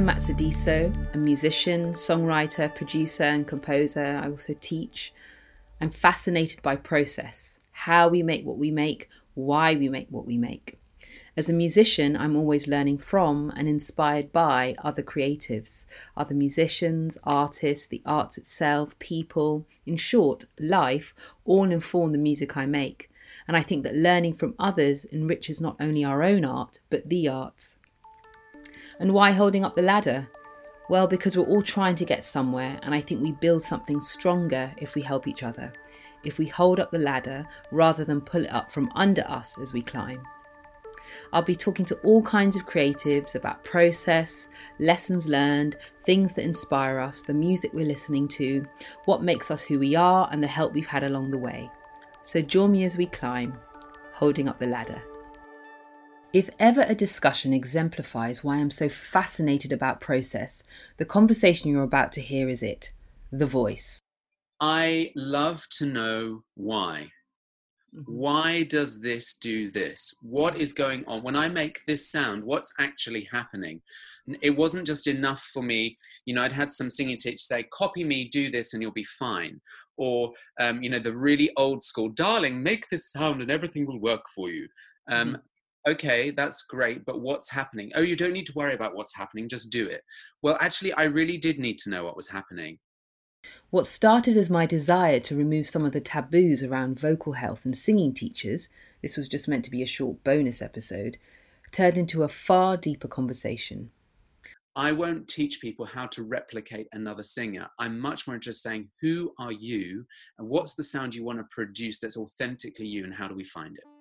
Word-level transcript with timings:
I'm 0.00 0.06
Mat 0.06 0.16
Sadiso, 0.16 1.14
a 1.14 1.18
musician, 1.18 1.92
songwriter, 1.92 2.74
producer, 2.74 3.24
and 3.24 3.46
composer. 3.46 4.18
I 4.24 4.30
also 4.30 4.54
teach. 4.58 5.12
I'm 5.78 5.90
fascinated 5.90 6.62
by 6.62 6.76
process, 6.76 7.58
how 7.72 8.08
we 8.08 8.22
make 8.22 8.46
what 8.46 8.56
we 8.56 8.70
make, 8.70 9.10
why 9.34 9.74
we 9.74 9.90
make 9.90 10.06
what 10.08 10.24
we 10.24 10.38
make. 10.38 10.78
As 11.36 11.50
a 11.50 11.52
musician, 11.52 12.16
I'm 12.16 12.34
always 12.34 12.66
learning 12.66 12.96
from 12.96 13.52
and 13.54 13.68
inspired 13.68 14.32
by 14.32 14.74
other 14.82 15.02
creatives, 15.02 15.84
other 16.16 16.34
musicians, 16.34 17.18
artists, 17.22 17.86
the 17.86 18.00
arts 18.06 18.38
itself, 18.38 18.98
people, 19.00 19.66
in 19.84 19.98
short, 19.98 20.46
life, 20.58 21.14
all 21.44 21.70
inform 21.70 22.12
the 22.12 22.18
music 22.18 22.56
I 22.56 22.64
make. 22.64 23.10
And 23.46 23.54
I 23.54 23.60
think 23.60 23.82
that 23.82 23.94
learning 23.94 24.32
from 24.32 24.54
others 24.58 25.04
enriches 25.12 25.60
not 25.60 25.76
only 25.78 26.02
our 26.04 26.22
own 26.22 26.46
art, 26.46 26.80
but 26.88 27.10
the 27.10 27.28
arts. 27.28 27.76
And 29.00 29.12
why 29.12 29.32
holding 29.32 29.64
up 29.64 29.74
the 29.74 29.82
ladder? 29.82 30.28
Well, 30.88 31.06
because 31.06 31.36
we're 31.36 31.44
all 31.44 31.62
trying 31.62 31.94
to 31.96 32.04
get 32.04 32.24
somewhere, 32.24 32.78
and 32.82 32.94
I 32.94 33.00
think 33.00 33.22
we 33.22 33.32
build 33.32 33.62
something 33.62 34.00
stronger 34.00 34.72
if 34.76 34.94
we 34.94 35.02
help 35.02 35.26
each 35.26 35.42
other, 35.42 35.72
if 36.22 36.38
we 36.38 36.46
hold 36.46 36.78
up 36.78 36.90
the 36.90 36.98
ladder 36.98 37.46
rather 37.70 38.04
than 38.04 38.20
pull 38.20 38.44
it 38.44 38.52
up 38.52 38.70
from 38.70 38.90
under 38.94 39.22
us 39.22 39.58
as 39.58 39.72
we 39.72 39.82
climb. 39.82 40.22
I'll 41.32 41.42
be 41.42 41.56
talking 41.56 41.86
to 41.86 41.96
all 41.98 42.22
kinds 42.22 42.56
of 42.56 42.66
creatives 42.66 43.34
about 43.34 43.64
process, 43.64 44.48
lessons 44.78 45.26
learned, 45.26 45.76
things 46.04 46.34
that 46.34 46.44
inspire 46.44 47.00
us, 47.00 47.22
the 47.22 47.32
music 47.32 47.72
we're 47.72 47.86
listening 47.86 48.28
to, 48.28 48.64
what 49.06 49.22
makes 49.22 49.50
us 49.50 49.62
who 49.62 49.78
we 49.78 49.94
are, 49.94 50.28
and 50.30 50.42
the 50.42 50.48
help 50.48 50.72
we've 50.72 50.86
had 50.86 51.04
along 51.04 51.30
the 51.30 51.38
way. 51.38 51.70
So 52.22 52.42
join 52.42 52.72
me 52.72 52.84
as 52.84 52.98
we 52.98 53.06
climb, 53.06 53.58
holding 54.12 54.48
up 54.48 54.58
the 54.58 54.66
ladder. 54.66 55.02
If 56.32 56.48
ever 56.60 56.82
a 56.86 56.94
discussion 56.94 57.52
exemplifies 57.52 58.44
why 58.44 58.58
I'm 58.58 58.70
so 58.70 58.88
fascinated 58.88 59.72
about 59.72 60.00
process, 60.00 60.62
the 60.96 61.04
conversation 61.04 61.70
you're 61.70 61.82
about 61.82 62.12
to 62.12 62.20
hear 62.20 62.48
is 62.48 62.62
it 62.62 62.92
the 63.32 63.46
voice. 63.46 63.98
I 64.60 65.10
love 65.16 65.66
to 65.78 65.86
know 65.86 66.44
why. 66.54 67.10
Mm-hmm. 67.92 68.12
Why 68.12 68.62
does 68.62 69.00
this 69.00 69.34
do 69.38 69.72
this? 69.72 70.14
What 70.22 70.56
is 70.56 70.72
going 70.72 71.04
on? 71.06 71.24
When 71.24 71.34
I 71.34 71.48
make 71.48 71.84
this 71.86 72.08
sound, 72.08 72.44
what's 72.44 72.72
actually 72.78 73.26
happening? 73.32 73.82
It 74.40 74.56
wasn't 74.56 74.86
just 74.86 75.08
enough 75.08 75.42
for 75.52 75.64
me. 75.64 75.96
You 76.26 76.34
know, 76.34 76.44
I'd 76.44 76.52
had 76.52 76.70
some 76.70 76.90
singing 76.90 77.16
teachers 77.16 77.48
say, 77.48 77.64
copy 77.72 78.04
me, 78.04 78.28
do 78.28 78.52
this, 78.52 78.72
and 78.72 78.80
you'll 78.80 78.92
be 78.92 79.02
fine. 79.02 79.60
Or, 79.96 80.32
um, 80.60 80.80
you 80.80 80.90
know, 80.90 81.00
the 81.00 81.12
really 81.12 81.50
old 81.56 81.82
school, 81.82 82.10
darling, 82.10 82.62
make 82.62 82.86
this 82.88 83.10
sound 83.10 83.42
and 83.42 83.50
everything 83.50 83.84
will 83.84 83.98
work 83.98 84.28
for 84.32 84.48
you. 84.48 84.68
Um, 85.10 85.30
Mm-hmm. 85.30 85.36
Okay, 85.88 86.30
that's 86.30 86.62
great, 86.64 87.06
but 87.06 87.20
what's 87.20 87.50
happening? 87.50 87.90
Oh, 87.94 88.02
you 88.02 88.14
don't 88.14 88.34
need 88.34 88.46
to 88.46 88.52
worry 88.54 88.74
about 88.74 88.94
what's 88.94 89.16
happening, 89.16 89.48
just 89.48 89.72
do 89.72 89.88
it. 89.88 90.02
Well, 90.42 90.58
actually, 90.60 90.92
I 90.92 91.04
really 91.04 91.38
did 91.38 91.58
need 91.58 91.78
to 91.78 91.90
know 91.90 92.04
what 92.04 92.16
was 92.16 92.28
happening. 92.28 92.78
What 93.70 93.86
started 93.86 94.36
as 94.36 94.50
my 94.50 94.66
desire 94.66 95.20
to 95.20 95.36
remove 95.36 95.66
some 95.66 95.86
of 95.86 95.92
the 95.92 96.00
taboos 96.00 96.62
around 96.62 97.00
vocal 97.00 97.32
health 97.32 97.64
and 97.64 97.74
singing 97.74 98.12
teachers, 98.12 98.68
this 99.00 99.16
was 99.16 99.28
just 99.28 99.48
meant 99.48 99.64
to 99.64 99.70
be 99.70 99.82
a 99.82 99.86
short 99.86 100.22
bonus 100.22 100.60
episode, 100.60 101.16
turned 101.72 101.96
into 101.96 102.24
a 102.24 102.28
far 102.28 102.76
deeper 102.76 103.08
conversation. 103.08 103.90
I 104.76 104.92
won't 104.92 105.28
teach 105.28 105.60
people 105.60 105.86
how 105.86 106.06
to 106.08 106.22
replicate 106.22 106.88
another 106.92 107.22
singer. 107.22 107.68
I'm 107.78 107.98
much 107.98 108.26
more 108.26 108.34
interested 108.34 108.68
in 108.68 108.72
saying, 108.72 108.88
who 109.00 109.32
are 109.38 109.52
you 109.52 110.04
and 110.38 110.48
what's 110.48 110.74
the 110.74 110.84
sound 110.84 111.14
you 111.14 111.24
want 111.24 111.38
to 111.38 111.44
produce 111.50 111.98
that's 111.98 112.18
authentically 112.18 112.86
you 112.86 113.04
and 113.04 113.14
how 113.14 113.26
do 113.26 113.34
we 113.34 113.44
find 113.44 113.76
it? 113.76 113.99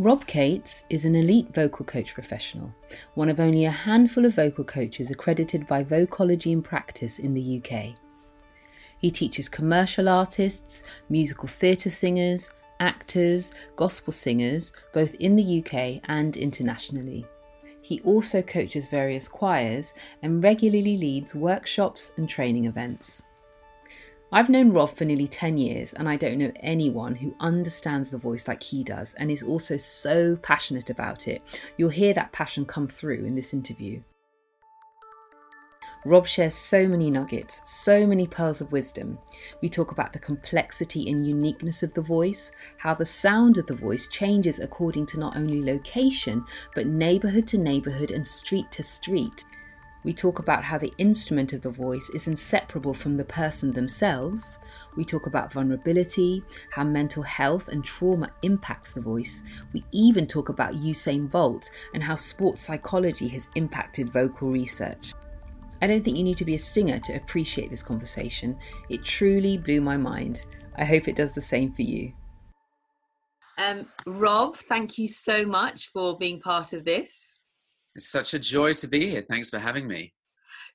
Rob 0.00 0.28
Cates 0.28 0.84
is 0.90 1.04
an 1.04 1.16
elite 1.16 1.52
vocal 1.52 1.84
coach 1.84 2.14
professional, 2.14 2.72
one 3.14 3.28
of 3.28 3.40
only 3.40 3.64
a 3.64 3.70
handful 3.72 4.24
of 4.26 4.36
vocal 4.36 4.62
coaches 4.62 5.10
accredited 5.10 5.66
by 5.66 5.82
Vocology 5.82 6.52
in 6.52 6.62
Practice 6.62 7.18
in 7.18 7.34
the 7.34 7.60
UK. 7.60 7.96
He 9.00 9.10
teaches 9.10 9.48
commercial 9.48 10.08
artists, 10.08 10.84
musical 11.08 11.48
theatre 11.48 11.90
singers, 11.90 12.48
actors, 12.78 13.50
gospel 13.74 14.12
singers, 14.12 14.72
both 14.94 15.16
in 15.16 15.34
the 15.34 15.64
UK 15.64 16.00
and 16.04 16.36
internationally. 16.36 17.26
He 17.82 18.00
also 18.02 18.40
coaches 18.40 18.86
various 18.86 19.26
choirs 19.26 19.94
and 20.22 20.44
regularly 20.44 20.96
leads 20.96 21.34
workshops 21.34 22.12
and 22.16 22.28
training 22.28 22.66
events. 22.66 23.24
I've 24.30 24.50
known 24.50 24.72
Rob 24.72 24.94
for 24.94 25.06
nearly 25.06 25.26
10 25.26 25.56
years, 25.56 25.94
and 25.94 26.06
I 26.06 26.16
don't 26.16 26.36
know 26.36 26.52
anyone 26.56 27.14
who 27.14 27.34
understands 27.40 28.10
the 28.10 28.18
voice 28.18 28.46
like 28.46 28.62
he 28.62 28.84
does 28.84 29.14
and 29.14 29.30
is 29.30 29.42
also 29.42 29.78
so 29.78 30.36
passionate 30.36 30.90
about 30.90 31.26
it. 31.26 31.40
You'll 31.78 31.88
hear 31.88 32.12
that 32.12 32.32
passion 32.32 32.66
come 32.66 32.88
through 32.88 33.24
in 33.24 33.34
this 33.34 33.54
interview. 33.54 34.02
Rob 36.04 36.26
shares 36.26 36.54
so 36.54 36.86
many 36.86 37.10
nuggets, 37.10 37.62
so 37.64 38.06
many 38.06 38.26
pearls 38.26 38.60
of 38.60 38.70
wisdom. 38.70 39.18
We 39.62 39.70
talk 39.70 39.92
about 39.92 40.12
the 40.12 40.18
complexity 40.18 41.10
and 41.10 41.26
uniqueness 41.26 41.82
of 41.82 41.94
the 41.94 42.02
voice, 42.02 42.52
how 42.76 42.94
the 42.94 43.06
sound 43.06 43.56
of 43.56 43.66
the 43.66 43.74
voice 43.74 44.08
changes 44.08 44.58
according 44.58 45.06
to 45.06 45.18
not 45.18 45.38
only 45.38 45.62
location, 45.62 46.44
but 46.74 46.86
neighbourhood 46.86 47.46
to 47.48 47.58
neighbourhood 47.58 48.10
and 48.10 48.26
street 48.26 48.70
to 48.72 48.82
street. 48.82 49.44
We 50.04 50.14
talk 50.14 50.38
about 50.38 50.64
how 50.64 50.78
the 50.78 50.92
instrument 50.98 51.52
of 51.52 51.62
the 51.62 51.70
voice 51.70 52.08
is 52.10 52.28
inseparable 52.28 52.94
from 52.94 53.14
the 53.14 53.24
person 53.24 53.72
themselves. 53.72 54.58
We 54.96 55.04
talk 55.04 55.26
about 55.26 55.52
vulnerability, 55.52 56.42
how 56.70 56.84
mental 56.84 57.22
health 57.22 57.68
and 57.68 57.84
trauma 57.84 58.30
impacts 58.42 58.92
the 58.92 59.00
voice. 59.00 59.42
We 59.72 59.84
even 59.92 60.26
talk 60.26 60.48
about 60.48 60.74
Usain 60.74 61.30
Bolt 61.30 61.70
and 61.94 62.02
how 62.02 62.14
sports 62.14 62.62
psychology 62.62 63.28
has 63.28 63.48
impacted 63.56 64.12
vocal 64.12 64.50
research. 64.50 65.12
I 65.80 65.86
don't 65.86 66.04
think 66.04 66.16
you 66.16 66.24
need 66.24 66.38
to 66.38 66.44
be 66.44 66.54
a 66.54 66.58
singer 66.58 66.98
to 67.00 67.14
appreciate 67.14 67.70
this 67.70 67.82
conversation. 67.82 68.58
It 68.88 69.04
truly 69.04 69.58
blew 69.58 69.80
my 69.80 69.96
mind. 69.96 70.46
I 70.76 70.84
hope 70.84 71.08
it 71.08 71.16
does 71.16 71.34
the 71.34 71.40
same 71.40 71.72
for 71.72 71.82
you. 71.82 72.12
Um, 73.58 73.86
Rob, 74.06 74.56
thank 74.56 74.98
you 74.98 75.08
so 75.08 75.44
much 75.44 75.90
for 75.92 76.16
being 76.16 76.40
part 76.40 76.72
of 76.72 76.84
this. 76.84 77.37
It's 77.94 78.10
such 78.10 78.34
a 78.34 78.38
joy 78.38 78.72
to 78.74 78.86
be 78.86 79.08
here. 79.08 79.24
Thanks 79.28 79.50
for 79.50 79.58
having 79.58 79.86
me. 79.86 80.12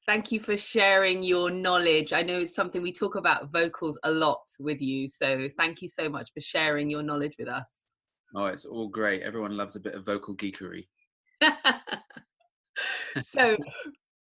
Thank 0.05 0.31
you 0.31 0.39
for 0.39 0.57
sharing 0.57 1.23
your 1.23 1.49
knowledge. 1.49 2.11
I 2.11 2.23
know 2.23 2.39
it's 2.39 2.55
something 2.55 2.81
we 2.81 2.91
talk 2.91 3.15
about 3.15 3.51
vocals 3.53 3.97
a 4.03 4.11
lot 4.11 4.41
with 4.59 4.81
you. 4.81 5.07
So 5.07 5.47
thank 5.57 5.81
you 5.81 5.87
so 5.87 6.09
much 6.09 6.29
for 6.33 6.41
sharing 6.41 6.89
your 6.89 7.03
knowledge 7.03 7.35
with 7.39 7.47
us. 7.47 7.93
Oh, 8.35 8.45
it's 8.45 8.65
all 8.65 8.89
great. 8.89 9.21
Everyone 9.21 9.55
loves 9.55 9.75
a 9.75 9.79
bit 9.79 9.95
of 9.95 10.05
vocal 10.05 10.35
geekery. 10.35 10.87
so 13.21 13.55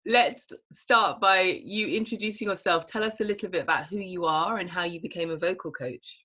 let's 0.05 0.47
start 0.71 1.19
by 1.19 1.59
you 1.63 1.87
introducing 1.87 2.47
yourself. 2.47 2.85
Tell 2.85 3.03
us 3.03 3.19
a 3.19 3.25
little 3.25 3.49
bit 3.49 3.63
about 3.63 3.85
who 3.85 3.97
you 3.97 4.25
are 4.25 4.57
and 4.57 4.69
how 4.69 4.83
you 4.83 5.01
became 5.01 5.31
a 5.31 5.37
vocal 5.37 5.71
coach. 5.71 6.24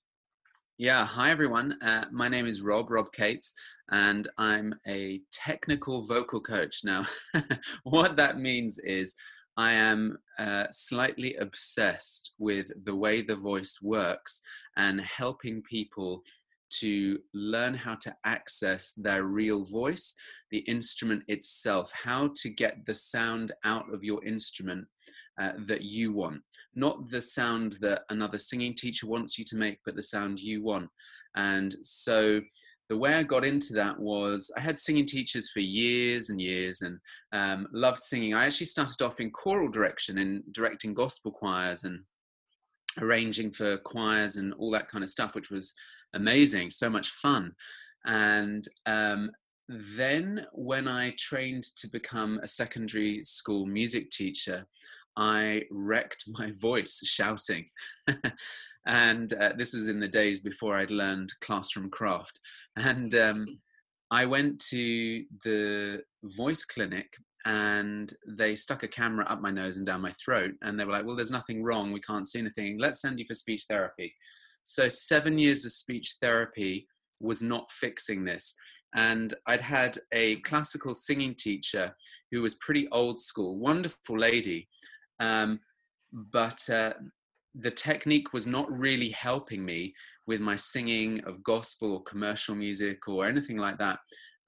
Yeah, 0.81 1.05
hi 1.05 1.29
everyone. 1.29 1.77
Uh, 1.83 2.05
my 2.09 2.27
name 2.27 2.47
is 2.47 2.63
Rob, 2.63 2.89
Rob 2.89 3.13
Cates, 3.13 3.53
and 3.91 4.27
I'm 4.39 4.73
a 4.87 5.21
technical 5.31 6.01
vocal 6.01 6.41
coach. 6.41 6.79
Now, 6.83 7.05
what 7.83 8.17
that 8.17 8.39
means 8.39 8.79
is 8.79 9.13
I 9.55 9.73
am 9.73 10.17
uh, 10.39 10.65
slightly 10.71 11.35
obsessed 11.35 12.33
with 12.39 12.71
the 12.83 12.95
way 12.95 13.21
the 13.21 13.35
voice 13.35 13.77
works 13.83 14.41
and 14.75 14.99
helping 15.01 15.61
people 15.61 16.23
to 16.79 17.19
learn 17.35 17.75
how 17.75 17.93
to 18.01 18.15
access 18.25 18.93
their 18.93 19.25
real 19.25 19.63
voice, 19.63 20.15
the 20.49 20.61
instrument 20.61 21.21
itself, 21.27 21.91
how 21.93 22.31
to 22.37 22.49
get 22.49 22.87
the 22.87 22.95
sound 22.95 23.51
out 23.63 23.93
of 23.93 24.03
your 24.03 24.25
instrument 24.25 24.87
uh, 25.39 25.51
that 25.65 25.83
you 25.83 26.11
want. 26.11 26.41
Not 26.75 27.09
the 27.09 27.21
sound 27.21 27.77
that 27.81 28.03
another 28.09 28.37
singing 28.37 28.73
teacher 28.73 29.07
wants 29.07 29.37
you 29.37 29.45
to 29.45 29.57
make, 29.57 29.79
but 29.85 29.95
the 29.95 30.03
sound 30.03 30.39
you 30.39 30.63
want. 30.63 30.89
And 31.35 31.75
so 31.81 32.41
the 32.89 32.97
way 32.97 33.13
I 33.13 33.23
got 33.23 33.45
into 33.45 33.73
that 33.73 33.97
was 33.97 34.51
I 34.57 34.59
had 34.59 34.77
singing 34.77 35.05
teachers 35.05 35.49
for 35.49 35.61
years 35.61 36.29
and 36.29 36.41
years 36.41 36.81
and 36.81 36.99
um, 37.31 37.67
loved 37.71 38.01
singing. 38.01 38.33
I 38.33 38.45
actually 38.45 38.65
started 38.65 39.01
off 39.01 39.21
in 39.21 39.31
choral 39.31 39.69
direction 39.69 40.17
and 40.17 40.43
directing 40.51 40.93
gospel 40.93 41.31
choirs 41.31 41.85
and 41.85 42.01
arranging 42.99 43.51
for 43.51 43.77
choirs 43.77 44.35
and 44.35 44.53
all 44.55 44.71
that 44.71 44.89
kind 44.89 45.03
of 45.03 45.09
stuff, 45.09 45.35
which 45.35 45.49
was 45.49 45.73
amazing, 46.13 46.69
so 46.69 46.89
much 46.89 47.07
fun. 47.09 47.53
And 48.05 48.65
um, 48.85 49.31
then 49.69 50.45
when 50.51 50.89
I 50.89 51.15
trained 51.17 51.63
to 51.77 51.87
become 51.87 52.39
a 52.43 52.47
secondary 52.47 53.23
school 53.23 53.65
music 53.65 54.09
teacher, 54.09 54.65
I 55.17 55.63
wrecked 55.71 56.25
my 56.27 56.51
voice 56.59 57.01
shouting. 57.03 57.65
and 58.85 59.31
uh, 59.33 59.53
this 59.57 59.73
was 59.73 59.87
in 59.87 59.99
the 59.99 60.07
days 60.07 60.39
before 60.39 60.75
I'd 60.75 60.91
learned 60.91 61.31
classroom 61.41 61.89
craft. 61.89 62.39
And 62.77 63.13
um, 63.15 63.45
I 64.09 64.25
went 64.25 64.59
to 64.69 65.23
the 65.43 66.01
voice 66.23 66.65
clinic 66.65 67.13
and 67.45 68.11
they 68.27 68.55
stuck 68.55 68.83
a 68.83 68.87
camera 68.87 69.25
up 69.25 69.41
my 69.41 69.51
nose 69.51 69.77
and 69.77 69.85
down 69.85 70.01
my 70.01 70.11
throat. 70.13 70.51
And 70.61 70.79
they 70.79 70.85
were 70.85 70.91
like, 70.91 71.05
well, 71.05 71.15
there's 71.15 71.31
nothing 71.31 71.63
wrong. 71.63 71.91
We 71.91 72.01
can't 72.01 72.27
see 72.27 72.39
anything. 72.39 72.77
Let's 72.79 73.01
send 73.01 73.19
you 73.19 73.25
for 73.27 73.33
speech 73.33 73.65
therapy. 73.69 74.13
So, 74.63 74.87
seven 74.89 75.37
years 75.39 75.65
of 75.65 75.71
speech 75.71 76.17
therapy 76.21 76.87
was 77.19 77.41
not 77.41 77.71
fixing 77.71 78.25
this. 78.25 78.55
and 78.93 79.33
I'd 79.47 79.61
had 79.61 79.97
a 80.11 80.35
classical 80.37 80.93
singing 80.93 81.33
teacher 81.33 81.95
who 82.31 82.41
was 82.41 82.55
pretty 82.55 82.87
old 82.91 83.19
school, 83.19 83.57
wonderful 83.57 84.17
lady, 84.17 84.67
um, 85.21 85.59
but 86.11 86.69
uh, 86.69 86.93
the 87.55 87.71
technique 87.71 88.33
was 88.33 88.47
not 88.47 88.69
really 88.69 89.09
helping 89.09 89.63
me 89.63 89.93
with 90.27 90.41
my 90.41 90.55
singing 90.55 91.23
of 91.25 91.43
gospel 91.43 91.93
or 91.93 92.03
commercial 92.03 92.55
music 92.55 93.07
or 93.07 93.25
anything 93.25 93.57
like 93.57 93.77
that. 93.77 93.99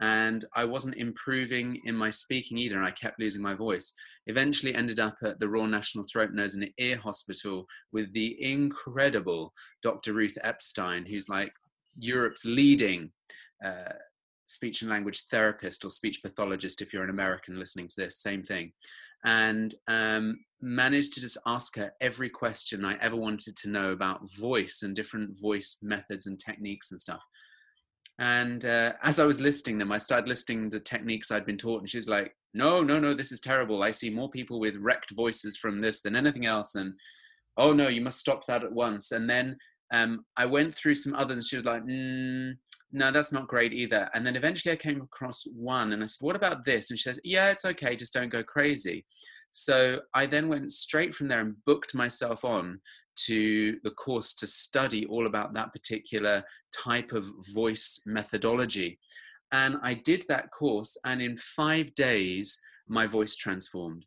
And 0.01 0.43
I 0.55 0.65
wasn't 0.65 0.95
improving 0.95 1.79
in 1.85 1.95
my 1.95 2.09
speaking 2.09 2.57
either, 2.57 2.77
and 2.77 2.85
I 2.85 2.91
kept 2.91 3.19
losing 3.19 3.41
my 3.41 3.53
voice. 3.53 3.93
Eventually, 4.27 4.75
ended 4.75 4.99
up 4.99 5.15
at 5.23 5.39
the 5.39 5.47
Royal 5.47 5.67
National 5.67 6.03
Throat, 6.11 6.33
Nose, 6.33 6.55
and 6.55 6.69
Ear 6.77 6.97
Hospital 6.97 7.65
with 7.93 8.11
the 8.13 8.35
incredible 8.43 9.53
Dr. 9.81 10.13
Ruth 10.13 10.37
Epstein, 10.43 11.05
who's 11.05 11.29
like 11.29 11.53
Europe's 11.97 12.43
leading 12.43 13.11
uh, 13.63 13.93
speech 14.45 14.81
and 14.81 14.91
language 14.91 15.21
therapist 15.31 15.85
or 15.85 15.89
speech 15.89 16.21
pathologist 16.21 16.81
if 16.81 16.91
you're 16.91 17.03
an 17.03 17.09
American 17.09 17.57
listening 17.57 17.87
to 17.87 17.95
this, 17.97 18.19
same 18.19 18.43
thing. 18.43 18.73
And 19.25 19.73
um, 19.87 20.39
managed 20.63 21.13
to 21.13 21.21
just 21.21 21.37
ask 21.45 21.75
her 21.75 21.91
every 22.01 22.29
question 22.29 22.85
I 22.85 22.97
ever 23.01 23.15
wanted 23.15 23.55
to 23.57 23.69
know 23.69 23.91
about 23.91 24.31
voice 24.31 24.81
and 24.83 24.95
different 24.95 25.37
voice 25.39 25.77
methods 25.83 26.27
and 26.27 26.39
techniques 26.39 26.91
and 26.91 26.99
stuff. 26.99 27.23
And 28.19 28.63
uh, 28.63 28.93
as 29.03 29.19
I 29.19 29.25
was 29.25 29.41
listing 29.41 29.77
them, 29.77 29.91
I 29.91 29.97
started 29.97 30.27
listing 30.27 30.69
the 30.69 30.79
techniques 30.79 31.31
I'd 31.31 31.45
been 31.45 31.57
taught, 31.57 31.79
and 31.81 31.89
she 31.89 31.97
was 31.97 32.07
like, 32.07 32.35
"No, 32.53 32.83
no, 32.83 32.99
no, 32.99 33.13
this 33.13 33.31
is 33.31 33.39
terrible. 33.39 33.83
I 33.83 33.91
see 33.91 34.09
more 34.09 34.29
people 34.29 34.59
with 34.59 34.77
wrecked 34.77 35.11
voices 35.15 35.57
from 35.57 35.79
this 35.79 36.01
than 36.01 36.15
anything 36.15 36.45
else." 36.45 36.75
And 36.75 36.93
oh 37.57 37.73
no, 37.73 37.87
you 37.87 38.01
must 38.01 38.19
stop 38.19 38.45
that 38.45 38.63
at 38.63 38.71
once. 38.71 39.11
And 39.11 39.29
then 39.29 39.57
um, 39.91 40.25
I 40.37 40.45
went 40.45 40.73
through 40.73 40.95
some 40.95 41.15
others, 41.15 41.37
and 41.37 41.45
she 41.45 41.55
was 41.55 41.65
like, 41.65 41.83
mm, 41.83 42.53
no, 42.93 43.11
that's 43.11 43.31
not 43.31 43.47
great 43.47 43.73
either. 43.73 44.09
And 44.13 44.25
then 44.25 44.35
eventually 44.35 44.71
I 44.71 44.75
came 44.75 45.01
across 45.01 45.45
one 45.55 45.93
and 45.93 46.03
I 46.03 46.05
said, 46.05 46.23
what 46.23 46.35
about 46.35 46.63
this? 46.63 46.89
And 46.91 46.99
she 46.99 47.09
said, 47.09 47.19
yeah, 47.23 47.49
it's 47.49 47.65
okay, 47.65 47.95
just 47.95 48.13
don't 48.13 48.29
go 48.29 48.43
crazy. 48.43 49.03
So 49.55 49.99
I 50.15 50.25
then 50.25 50.49
went 50.49 50.71
straight 50.71 51.13
from 51.13 51.27
there 51.27 51.39
and 51.39 51.63
booked 51.67 51.93
myself 51.93 52.43
on 52.43 52.81
to 53.27 53.77
the 53.83 53.91
course 53.91 54.33
to 54.33 54.47
study 54.47 55.05
all 55.05 55.27
about 55.27 55.53
that 55.53 55.71
particular 55.71 56.43
type 56.75 57.11
of 57.11 57.25
voice 57.53 58.01
methodology. 58.07 58.97
And 59.51 59.77
I 59.83 59.93
did 59.93 60.23
that 60.27 60.49
course, 60.49 60.97
and 61.05 61.21
in 61.21 61.37
five 61.37 61.93
days, 61.93 62.59
my 62.87 63.05
voice 63.05 63.35
transformed. 63.35 64.05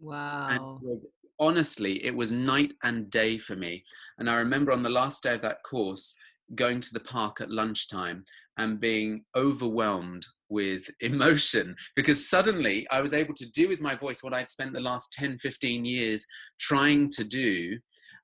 Wow. 0.00 0.80
Was, 0.82 1.08
honestly, 1.38 2.04
it 2.04 2.16
was 2.16 2.32
night 2.32 2.72
and 2.82 3.08
day 3.08 3.38
for 3.38 3.54
me. 3.54 3.84
And 4.18 4.28
I 4.28 4.34
remember 4.34 4.72
on 4.72 4.82
the 4.82 4.90
last 4.90 5.22
day 5.22 5.34
of 5.34 5.42
that 5.42 5.62
course, 5.62 6.16
going 6.56 6.80
to 6.80 6.92
the 6.92 7.00
park 7.00 7.40
at 7.40 7.52
lunchtime 7.52 8.24
and 8.58 8.80
being 8.80 9.24
overwhelmed 9.36 10.26
with 10.52 10.88
emotion 11.00 11.74
because 11.96 12.28
suddenly 12.28 12.86
I 12.90 13.00
was 13.00 13.14
able 13.14 13.34
to 13.34 13.50
do 13.50 13.68
with 13.68 13.80
my 13.80 13.94
voice 13.94 14.22
what 14.22 14.34
I'd 14.34 14.48
spent 14.48 14.72
the 14.72 14.80
last 14.80 15.12
10, 15.14 15.38
15 15.38 15.84
years 15.84 16.26
trying 16.60 17.10
to 17.10 17.24
do. 17.24 17.78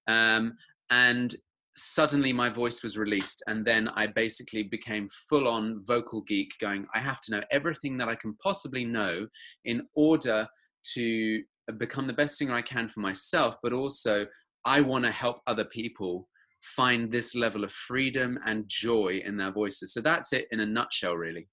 Um, 0.07 0.55
and 0.91 1.35
suddenly 1.75 2.33
my 2.33 2.49
voice 2.49 2.83
was 2.83 2.99
released. 2.99 3.43
And 3.47 3.65
then 3.65 3.89
I 3.89 4.09
basically 4.09 4.65
became 4.65 5.09
full 5.29 5.49
on 5.49 5.81
vocal 5.87 6.23
geek, 6.23 6.53
going, 6.61 6.87
I 6.95 6.99
have 6.99 7.21
to 7.23 7.33
know 7.33 7.43
everything 7.51 7.97
that 7.99 8.09
I 8.09 8.15
can 8.15 8.37
possibly 8.43 8.85
know 8.85 9.27
in 9.65 9.87
order 9.95 10.47
to 10.95 11.43
become 11.79 12.07
the 12.07 12.13
best 12.13 12.37
singer 12.37 12.55
I 12.55 12.63
can 12.63 12.89
for 12.89 13.01
myself, 13.01 13.57
but 13.63 13.73
also 13.73 14.27
I 14.65 14.81
want 14.81 15.05
to 15.05 15.11
help 15.11 15.41
other 15.47 15.65
people 15.65 16.29
find 16.63 17.11
this 17.11 17.35
level 17.35 17.65
of 17.65 17.73
freedom 17.73 18.39
and 18.47 18.69
joy 18.69 19.23
in 19.25 19.37
their 19.37 19.53
voices. 19.53 19.93
So 19.93 20.01
that's 20.01 20.33
it 20.33 20.47
in 20.51 20.61
a 20.61 20.67
nutshell, 20.67 21.17
really. 21.17 21.49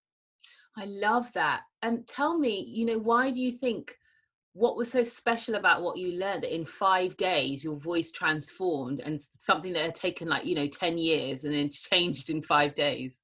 I 0.77 0.85
love 0.85 1.31
that. 1.33 1.61
And 1.81 1.99
um, 1.99 2.03
tell 2.07 2.37
me, 2.37 2.65
you 2.67 2.85
know, 2.85 2.97
why 2.97 3.31
do 3.31 3.39
you 3.39 3.51
think 3.51 3.95
what 4.53 4.77
was 4.77 4.91
so 4.91 5.03
special 5.03 5.55
about 5.55 5.81
what 5.81 5.97
you 5.97 6.13
learned 6.13 6.43
that 6.43 6.55
in 6.55 6.65
five 6.65 7.15
days 7.17 7.63
your 7.63 7.75
voice 7.75 8.11
transformed 8.11 9.01
and 9.01 9.19
something 9.19 9.73
that 9.73 9.83
had 9.83 9.95
taken 9.95 10.27
like, 10.27 10.45
you 10.45 10.55
know, 10.55 10.67
10 10.67 10.97
years 10.97 11.43
and 11.43 11.53
then 11.53 11.69
changed 11.69 12.29
in 12.29 12.41
five 12.41 12.73
days? 12.75 13.21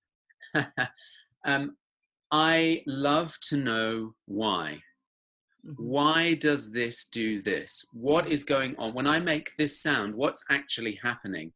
um, 1.45 1.75
I 2.31 2.83
love 2.85 3.37
to 3.49 3.57
know 3.57 4.13
why. 4.25 4.81
Mm-hmm. 5.67 5.83
Why 5.83 6.33
does 6.35 6.71
this 6.71 7.07
do 7.07 7.41
this? 7.41 7.85
What 7.93 8.27
is 8.27 8.43
going 8.43 8.75
on? 8.77 8.93
When 8.93 9.07
I 9.07 9.19
make 9.19 9.55
this 9.57 9.81
sound, 9.81 10.15
what's 10.15 10.43
actually 10.49 10.99
happening? 11.03 11.53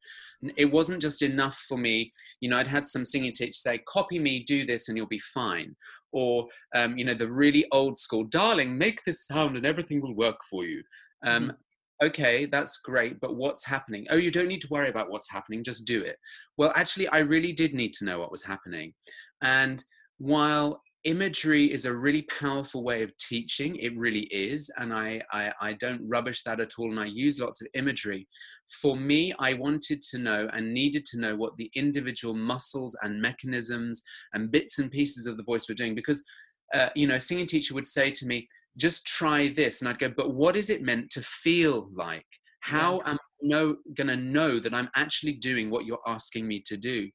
It 0.58 0.72
wasn't 0.72 1.02
just 1.02 1.22
enough 1.22 1.58
for 1.68 1.78
me. 1.78 2.12
You 2.40 2.50
know, 2.50 2.58
I'd 2.58 2.68
had 2.68 2.86
some 2.86 3.06
singing 3.06 3.32
teachers 3.32 3.62
say, 3.62 3.80
copy 3.88 4.20
me, 4.20 4.44
do 4.44 4.66
this, 4.66 4.90
and 4.90 4.98
you'll 4.98 5.08
be 5.08 5.20
fine. 5.20 5.76
Or, 6.12 6.48
um, 6.76 6.98
you 6.98 7.06
know, 7.06 7.16
the 7.16 7.32
really 7.32 7.66
old 7.72 7.98
school, 7.98 8.26
darling, 8.26 8.78
make 8.78 9.04
this 9.04 9.26
sound 9.26 9.58
and 9.58 9.66
everything 9.66 10.02
will 10.02 10.16
work 10.16 10.38
for 10.50 10.66
you. 10.66 10.84
Um, 11.26 11.44
mm-hmm. 11.44 12.08
okay, 12.08 12.46
that's 12.46 12.78
great, 12.78 13.20
but 13.20 13.36
what's 13.36 13.66
happening? 13.66 14.06
Oh, 14.10 14.18
you 14.18 14.30
don't 14.30 14.48
need 14.48 14.62
to 14.62 14.70
worry 14.70 14.90
about 14.90 15.10
what's 15.10 15.32
happening, 15.32 15.64
just 15.64 15.88
do 15.88 16.04
it. 16.04 16.18
Well, 16.58 16.72
actually, 16.76 17.08
I 17.08 17.20
really 17.20 17.54
did 17.54 17.74
need 17.74 17.94
to 17.94 18.06
know 18.06 18.20
what 18.20 18.32
was 18.32 18.46
happening. 18.46 18.94
And 19.42 19.84
while 20.18 20.82
imagery 21.06 21.72
is 21.72 21.86
a 21.86 21.96
really 21.96 22.24
powerful 22.24 22.84
way 22.84 23.04
of 23.04 23.16
teaching 23.18 23.76
it 23.78 23.96
really 23.96 24.24
is 24.32 24.72
and 24.78 24.92
I, 24.92 25.22
I, 25.32 25.52
I 25.62 25.74
don't 25.74 26.02
rubbish 26.04 26.42
that 26.44 26.60
at 26.60 26.74
all 26.78 26.90
and 26.90 27.00
i 27.00 27.06
use 27.06 27.40
lots 27.40 27.62
of 27.62 27.68
imagery. 27.76 28.28
For 28.82 28.98
me 28.98 29.34
i 29.40 29.54
wanted 29.54 30.02
to 30.12 30.18
know 30.18 30.50
and 30.52 30.74
needed 30.74 31.06
to 31.06 31.20
know 31.20 31.36
what 31.36 31.56
the 31.58 31.72
individual 31.76 32.34
muscles 32.34 32.98
and 33.04 33.22
mechanisms 33.22 34.04
and 34.34 34.52
bits 34.52 34.80
and 34.80 34.92
pieces 34.92 35.28
of 35.28 35.38
the 35.38 35.44
voice 35.44 35.70
were 35.70 35.76
doing 35.76 35.96
because 35.96 36.24
uh, 36.74 36.90
you 36.96 37.08
know 37.08 37.16
a 37.16 37.20
singing 37.20 37.46
teacher 37.46 37.76
would 37.76 37.86
say 37.86 38.10
to 38.10 38.26
me 38.26 38.48
just 38.78 39.06
try 39.06 39.48
this 39.50 39.82
and 39.82 39.90
i'd 39.90 40.00
go 40.00 40.10
but 40.10 40.34
what 40.34 40.56
is 40.56 40.70
it 40.70 40.82
meant 40.82 41.10
to 41.12 41.22
feel 41.22 41.90
like? 41.94 42.26
How 42.62 43.02
am 43.06 43.16
i 43.16 43.18
know, 43.44 43.76
gonna 43.94 44.18
know 44.18 44.60
that 44.60 44.74
i'm 44.74 44.90
actually 44.96 45.34
doing 45.34 45.70
what 45.70 45.86
you're 45.86 46.00
asking 46.08 46.48
me 46.48 46.62
to 46.66 46.78
do? 46.78 47.10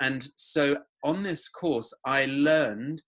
And 0.00 0.24
so 0.36 0.76
on 1.02 1.24
this 1.24 1.48
course 1.48 1.92
i 2.06 2.26
learned 2.26 3.02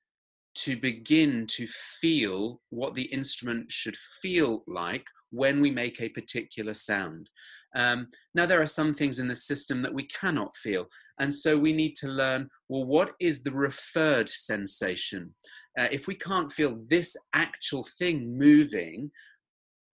to 0.56 0.76
begin 0.76 1.46
to 1.46 1.66
feel 1.66 2.60
what 2.70 2.94
the 2.94 3.04
instrument 3.04 3.70
should 3.70 3.96
feel 3.96 4.64
like 4.66 5.06
when 5.30 5.60
we 5.60 5.70
make 5.70 6.00
a 6.00 6.08
particular 6.08 6.72
sound. 6.74 7.30
Um, 7.74 8.08
now, 8.34 8.46
there 8.46 8.62
are 8.62 8.66
some 8.66 8.94
things 8.94 9.18
in 9.18 9.28
the 9.28 9.36
system 9.36 9.82
that 9.82 9.92
we 9.92 10.04
cannot 10.04 10.54
feel, 10.54 10.86
and 11.20 11.34
so 11.34 11.58
we 11.58 11.74
need 11.74 11.94
to 11.96 12.08
learn 12.08 12.48
well, 12.68 12.84
what 12.84 13.12
is 13.20 13.42
the 13.42 13.52
referred 13.52 14.28
sensation? 14.28 15.34
Uh, 15.78 15.88
if 15.92 16.06
we 16.06 16.14
can't 16.14 16.50
feel 16.50 16.80
this 16.88 17.14
actual 17.34 17.86
thing 17.98 18.38
moving, 18.38 19.10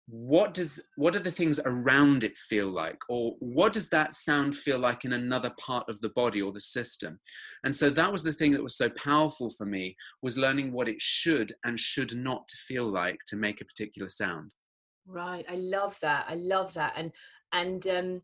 what 0.09 0.55
does 0.55 0.87
what 0.95 1.15
are 1.15 1.19
the 1.19 1.31
things 1.31 1.59
around 1.65 2.23
it 2.23 2.35
feel 2.35 2.69
like? 2.69 2.97
Or 3.09 3.35
what 3.39 3.73
does 3.73 3.89
that 3.89 4.13
sound 4.13 4.55
feel 4.55 4.79
like 4.79 5.05
in 5.05 5.13
another 5.13 5.51
part 5.59 5.87
of 5.87 6.01
the 6.01 6.09
body 6.09 6.41
or 6.41 6.51
the 6.51 6.61
system? 6.61 7.19
And 7.63 7.73
so 7.75 7.89
that 7.91 8.11
was 8.11 8.23
the 8.23 8.33
thing 8.33 8.51
that 8.53 8.63
was 8.63 8.75
so 8.75 8.89
powerful 8.89 9.51
for 9.51 9.65
me 9.65 9.95
was 10.21 10.37
learning 10.37 10.71
what 10.71 10.89
it 10.89 10.99
should 10.99 11.53
and 11.63 11.79
should 11.79 12.17
not 12.17 12.49
feel 12.51 12.91
like 12.91 13.19
to 13.27 13.37
make 13.37 13.61
a 13.61 13.65
particular 13.65 14.09
sound. 14.09 14.51
Right 15.07 15.45
i 15.49 15.55
love 15.55 15.97
that 16.01 16.25
i 16.27 16.35
love 16.35 16.73
that. 16.73 16.93
And 16.95 17.11
and 17.53 17.87
um 17.87 18.21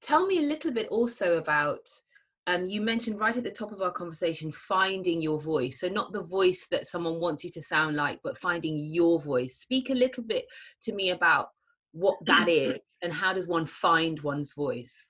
tell 0.00 0.26
me 0.26 0.38
a 0.38 0.48
little 0.48 0.70
bit 0.70 0.88
also 0.88 1.38
about 1.38 1.86
um, 2.46 2.66
you 2.66 2.80
mentioned 2.80 3.18
right 3.18 3.36
at 3.36 3.42
the 3.42 3.50
top 3.50 3.72
of 3.72 3.82
our 3.82 3.90
conversation 3.90 4.52
finding 4.52 5.20
your 5.20 5.40
voice. 5.40 5.80
So 5.80 5.88
not 5.88 6.12
the 6.12 6.22
voice 6.22 6.66
that 6.70 6.86
someone 6.86 7.20
wants 7.20 7.42
you 7.42 7.50
to 7.50 7.60
sound 7.60 7.96
like 7.96 8.20
but 8.22 8.38
finding 8.38 8.76
your 8.76 9.20
voice. 9.20 9.58
Speak 9.58 9.90
a 9.90 9.94
little 9.94 10.22
bit 10.22 10.44
to 10.82 10.92
me 10.92 11.10
about 11.10 11.48
what 11.92 12.16
that 12.26 12.48
is 12.48 12.96
and 13.02 13.12
how 13.12 13.32
does 13.32 13.48
one 13.48 13.66
find 13.66 14.20
one's 14.20 14.54
voice? 14.54 15.08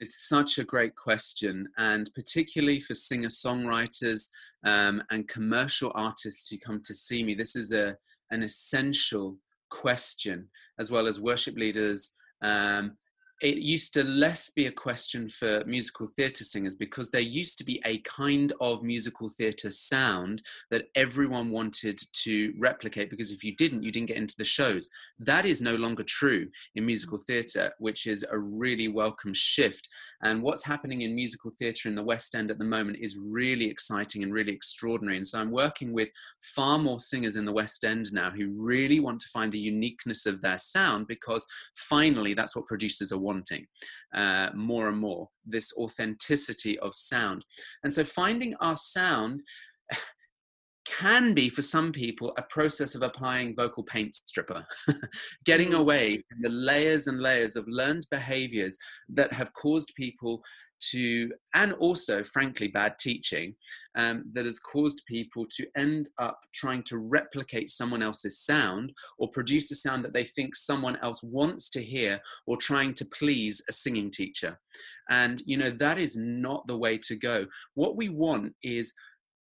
It's 0.00 0.28
such 0.28 0.58
a 0.58 0.64
great 0.64 0.96
question 0.96 1.68
and 1.76 2.10
particularly 2.14 2.80
for 2.80 2.94
singer 2.94 3.28
songwriters 3.28 4.28
um, 4.64 5.02
and 5.10 5.28
commercial 5.28 5.92
artists 5.94 6.48
who 6.48 6.58
come 6.58 6.80
to 6.84 6.94
see 6.94 7.22
me 7.22 7.34
this 7.34 7.54
is 7.54 7.70
a, 7.72 7.96
an 8.30 8.42
essential 8.42 9.36
question 9.68 10.48
as 10.78 10.90
well 10.90 11.06
as 11.06 11.20
worship 11.20 11.54
leaders 11.56 12.16
um, 12.42 12.96
it 13.40 13.56
used 13.56 13.94
to 13.94 14.04
less 14.04 14.50
be 14.50 14.66
a 14.66 14.72
question 14.72 15.28
for 15.28 15.64
musical 15.64 16.06
theatre 16.06 16.44
singers 16.44 16.74
because 16.74 17.10
there 17.10 17.22
used 17.22 17.56
to 17.58 17.64
be 17.64 17.80
a 17.86 17.98
kind 17.98 18.52
of 18.60 18.82
musical 18.82 19.30
theatre 19.30 19.70
sound 19.70 20.42
that 20.70 20.88
everyone 20.94 21.50
wanted 21.50 21.98
to 22.12 22.52
replicate 22.58 23.08
because 23.08 23.32
if 23.32 23.42
you 23.42 23.56
didn't, 23.56 23.82
you 23.82 23.90
didn't 23.90 24.08
get 24.08 24.18
into 24.18 24.34
the 24.36 24.44
shows. 24.44 24.90
That 25.18 25.46
is 25.46 25.62
no 25.62 25.76
longer 25.76 26.02
true 26.02 26.48
in 26.74 26.84
musical 26.84 27.16
theatre, 27.16 27.72
which 27.78 28.06
is 28.06 28.26
a 28.30 28.38
really 28.38 28.88
welcome 28.88 29.32
shift. 29.32 29.88
And 30.22 30.42
what's 30.42 30.64
happening 30.64 31.00
in 31.00 31.14
musical 31.14 31.50
theatre 31.58 31.88
in 31.88 31.94
the 31.94 32.04
West 32.04 32.34
End 32.34 32.50
at 32.50 32.58
the 32.58 32.64
moment 32.64 32.98
is 33.00 33.18
really 33.30 33.66
exciting 33.70 34.22
and 34.22 34.34
really 34.34 34.52
extraordinary. 34.52 35.16
And 35.16 35.26
so 35.26 35.40
I'm 35.40 35.50
working 35.50 35.94
with 35.94 36.10
far 36.42 36.78
more 36.78 37.00
singers 37.00 37.36
in 37.36 37.46
the 37.46 37.52
West 37.52 37.84
End 37.84 38.12
now 38.12 38.30
who 38.30 38.52
really 38.54 39.00
want 39.00 39.20
to 39.20 39.28
find 39.28 39.50
the 39.50 39.58
uniqueness 39.58 40.26
of 40.26 40.42
their 40.42 40.58
sound 40.58 41.06
because 41.06 41.46
finally 41.74 42.34
that's 42.34 42.54
what 42.54 42.66
producers 42.66 43.12
are 43.12 43.18
wanting 43.18 43.29
uh, 44.14 44.50
more 44.54 44.88
and 44.88 44.98
more 44.98 45.28
this 45.44 45.72
authenticity 45.76 46.78
of 46.80 46.94
sound. 46.94 47.44
And 47.84 47.92
so 47.92 48.04
finding 48.04 48.54
our 48.56 48.76
sound 48.76 49.42
can 50.90 51.34
be 51.34 51.48
for 51.48 51.62
some 51.62 51.92
people 51.92 52.32
a 52.36 52.42
process 52.42 52.94
of 52.94 53.02
applying 53.02 53.54
vocal 53.54 53.82
paint 53.82 54.14
stripper, 54.14 54.64
getting 55.44 55.70
mm. 55.70 55.78
away 55.78 56.16
from 56.16 56.40
the 56.40 56.48
layers 56.48 57.06
and 57.06 57.20
layers 57.20 57.56
of 57.56 57.64
learned 57.68 58.06
behaviors 58.10 58.76
that 59.08 59.32
have 59.32 59.52
caused 59.52 59.92
people 59.96 60.42
to, 60.92 61.30
and 61.54 61.72
also, 61.74 62.24
frankly, 62.24 62.68
bad 62.68 62.94
teaching 62.98 63.54
um, 63.96 64.24
that 64.32 64.46
has 64.46 64.58
caused 64.58 65.02
people 65.06 65.46
to 65.56 65.66
end 65.76 66.08
up 66.18 66.38
trying 66.54 66.82
to 66.84 66.98
replicate 66.98 67.70
someone 67.70 68.02
else's 68.02 68.40
sound 68.40 68.92
or 69.18 69.28
produce 69.28 69.70
a 69.70 69.74
sound 69.74 70.04
that 70.04 70.14
they 70.14 70.24
think 70.24 70.56
someone 70.56 70.96
else 71.02 71.22
wants 71.22 71.68
to 71.70 71.82
hear 71.82 72.18
or 72.46 72.56
trying 72.56 72.94
to 72.94 73.04
please 73.16 73.62
a 73.68 73.72
singing 73.72 74.10
teacher. 74.10 74.58
And, 75.10 75.42
you 75.44 75.56
know, 75.56 75.70
that 75.70 75.98
is 75.98 76.16
not 76.16 76.66
the 76.66 76.78
way 76.78 76.96
to 76.98 77.16
go. 77.16 77.46
What 77.74 77.96
we 77.96 78.08
want 78.08 78.54
is 78.62 78.94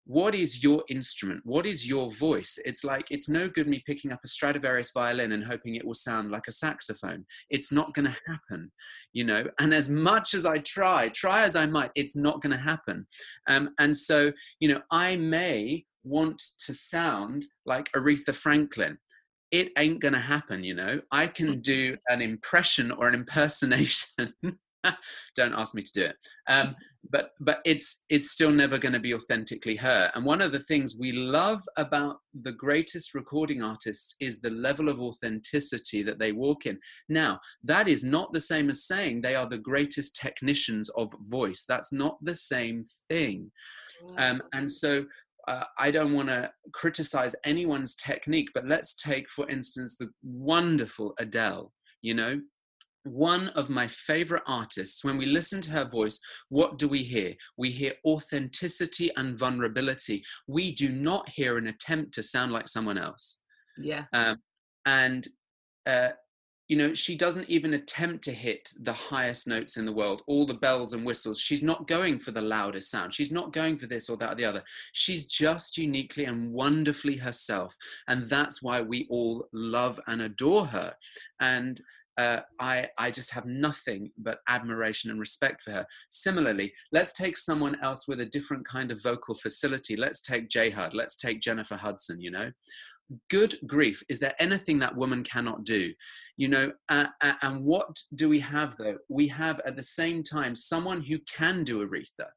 what 0.07 0.33
is 0.33 0.63
your 0.63 0.83
instrument? 0.89 1.41
What 1.43 1.65
is 1.65 1.87
your 1.87 2.11
voice? 2.11 2.57
It's 2.65 2.83
like 2.83 3.07
it's 3.11 3.29
no 3.29 3.47
good 3.47 3.67
me 3.67 3.83
picking 3.85 4.11
up 4.11 4.21
a 4.23 4.27
stradivarius 4.27 4.91
violin 4.91 5.33
and 5.33 5.43
hoping 5.43 5.75
it 5.75 5.85
will 5.85 5.93
sound 5.93 6.31
like 6.31 6.47
a 6.47 6.51
saxophone. 6.51 7.25
It's 7.49 7.71
not 7.71 7.93
going 7.93 8.05
to 8.05 8.17
happen 8.25 8.71
you 9.13 9.23
know? 9.23 9.43
And 9.59 9.73
as 9.73 9.89
much 9.89 10.33
as 10.33 10.45
i 10.45 10.59
try 10.59 11.09
try 11.09 11.43
as 11.43 11.55
i 11.55 11.65
might 11.65 11.91
it's 11.95 12.15
not 12.15 12.41
going 12.41 12.55
to 12.55 12.61
happen. 12.61 13.07
Um, 13.49 13.71
and 13.79 13.97
so 13.97 14.31
you 14.59 14.69
know 14.69 14.81
i 14.91 15.15
may 15.15 15.85
want 16.03 16.41
to 16.65 16.73
sound 16.73 17.45
like 17.65 17.91
aretha 17.93 18.33
franklin. 18.33 18.97
It 19.51 19.71
ain't 19.77 20.01
going 20.01 20.13
to 20.13 20.19
happen 20.19 20.63
you 20.63 20.75
know? 20.75 21.01
I 21.11 21.27
can 21.27 21.61
do 21.61 21.97
an 22.07 22.21
impression 22.21 22.91
or 22.91 23.07
an 23.07 23.15
impersonation 23.15 24.33
don't 25.35 25.53
ask 25.53 25.75
me 25.75 25.81
to 25.81 25.91
do 25.93 26.03
it. 26.03 26.15
Um, 26.47 26.75
but 27.09 27.31
but 27.39 27.59
it's 27.65 28.03
it's 28.09 28.31
still 28.31 28.51
never 28.51 28.77
going 28.77 28.93
to 28.93 28.99
be 28.99 29.13
authentically 29.13 29.75
her. 29.77 30.11
And 30.13 30.25
one 30.25 30.41
of 30.41 30.51
the 30.51 30.59
things 30.59 30.97
we 30.99 31.11
love 31.13 31.61
about 31.77 32.17
the 32.33 32.51
greatest 32.51 33.13
recording 33.13 33.63
artists 33.63 34.15
is 34.19 34.41
the 34.41 34.49
level 34.49 34.89
of 34.89 34.99
authenticity 34.99 36.03
that 36.03 36.19
they 36.19 36.33
walk 36.33 36.65
in. 36.65 36.77
Now 37.07 37.39
that 37.63 37.87
is 37.87 38.03
not 38.03 38.33
the 38.33 38.41
same 38.41 38.69
as 38.69 38.85
saying 38.85 39.21
they 39.21 39.35
are 39.35 39.47
the 39.47 39.57
greatest 39.57 40.15
technicians 40.15 40.89
of 40.91 41.13
voice. 41.21 41.65
That's 41.67 41.93
not 41.93 42.17
the 42.21 42.35
same 42.35 42.83
thing. 43.09 43.51
Um, 44.17 44.43
and 44.53 44.71
so 44.71 45.05
uh, 45.47 45.63
I 45.79 45.91
don't 45.91 46.13
want 46.13 46.27
to 46.27 46.51
criticize 46.73 47.35
anyone's 47.45 47.95
technique, 47.95 48.49
but 48.53 48.67
let's 48.67 48.93
take, 48.93 49.29
for 49.29 49.49
instance, 49.49 49.95
the 49.95 50.09
wonderful 50.23 51.13
Adele. 51.19 51.71
You 52.01 52.13
know, 52.13 52.41
one 53.07 53.49
of 53.49 53.69
my 53.69 53.87
favorite 53.87 54.43
artists, 54.47 55.03
when 55.03 55.17
we 55.17 55.25
listen 55.25 55.61
to 55.61 55.71
her 55.71 55.85
voice, 55.85 56.19
what 56.49 56.77
do 56.77 56.87
we 56.87 57.03
hear? 57.03 57.33
We 57.57 57.71
hear 57.71 57.93
authenticity 58.05 59.09
and 59.15 59.37
vulnerability. 59.37 60.23
We 60.47 60.73
do 60.73 60.89
not 60.89 61.29
hear 61.29 61.57
an 61.57 61.67
attempt 61.67 62.13
to 62.13 62.23
sound 62.23 62.51
like 62.51 62.67
someone 62.67 62.97
else. 62.97 63.41
Yeah. 63.77 64.05
Um, 64.13 64.37
and, 64.85 65.25
uh, 65.85 66.09
you 66.67 66.75
know, 66.75 66.93
she 66.93 67.15
doesn't 67.15 67.49
even 67.49 67.73
attempt 67.75 68.25
to 68.25 68.31
hit 68.31 68.69
the 68.81 68.91
highest 68.91 69.47
notes 69.47 69.77
in 69.77 69.85
the 69.85 69.93
world, 69.93 70.21
all 70.27 70.45
the 70.45 70.53
bells 70.53 70.91
and 70.91 71.05
whistles. 71.05 71.39
She's 71.39 71.63
not 71.63 71.87
going 71.87 72.19
for 72.19 72.31
the 72.31 72.41
loudest 72.41 72.91
sound. 72.91 73.13
She's 73.13 73.31
not 73.31 73.53
going 73.53 73.77
for 73.77 73.87
this 73.87 74.09
or 74.09 74.17
that 74.17 74.33
or 74.33 74.35
the 74.35 74.43
other. 74.43 74.63
She's 74.91 75.27
just 75.27 75.77
uniquely 75.77 76.25
and 76.25 76.51
wonderfully 76.51 77.15
herself. 77.15 77.73
And 78.09 78.27
that's 78.27 78.61
why 78.61 78.81
we 78.81 79.07
all 79.09 79.47
love 79.53 79.97
and 80.07 80.21
adore 80.21 80.65
her. 80.65 80.93
And 81.39 81.79
uh, 82.17 82.41
I, 82.59 82.87
I 82.97 83.11
just 83.11 83.31
have 83.31 83.45
nothing 83.45 84.11
but 84.17 84.39
admiration 84.47 85.11
and 85.11 85.19
respect 85.19 85.61
for 85.61 85.71
her. 85.71 85.85
Similarly, 86.09 86.73
let's 86.91 87.13
take 87.13 87.37
someone 87.37 87.77
else 87.81 88.07
with 88.07 88.19
a 88.21 88.25
different 88.25 88.65
kind 88.65 88.91
of 88.91 89.01
vocal 89.03 89.35
facility. 89.35 89.95
Let's 89.95 90.21
take 90.21 90.49
J 90.49 90.69
Hud. 90.69 90.93
Let's 90.93 91.15
take 91.15 91.41
Jennifer 91.41 91.75
Hudson, 91.75 92.19
you 92.19 92.31
know. 92.31 92.51
Good 93.29 93.55
grief, 93.65 94.03
is 94.09 94.19
there 94.19 94.33
anything 94.37 94.79
that 94.79 94.97
woman 94.97 95.23
cannot 95.23 95.63
do? 95.63 95.93
You 96.35 96.49
know, 96.49 96.71
uh, 96.89 97.07
uh, 97.21 97.33
and 97.41 97.63
what 97.63 97.95
do 98.15 98.27
we 98.27 98.39
have 98.41 98.75
though? 98.75 98.97
We 99.07 99.29
have 99.29 99.61
at 99.65 99.77
the 99.77 99.83
same 99.83 100.23
time 100.23 100.55
someone 100.55 101.01
who 101.01 101.19
can 101.19 101.63
do 101.63 101.87
Aretha 101.87 102.27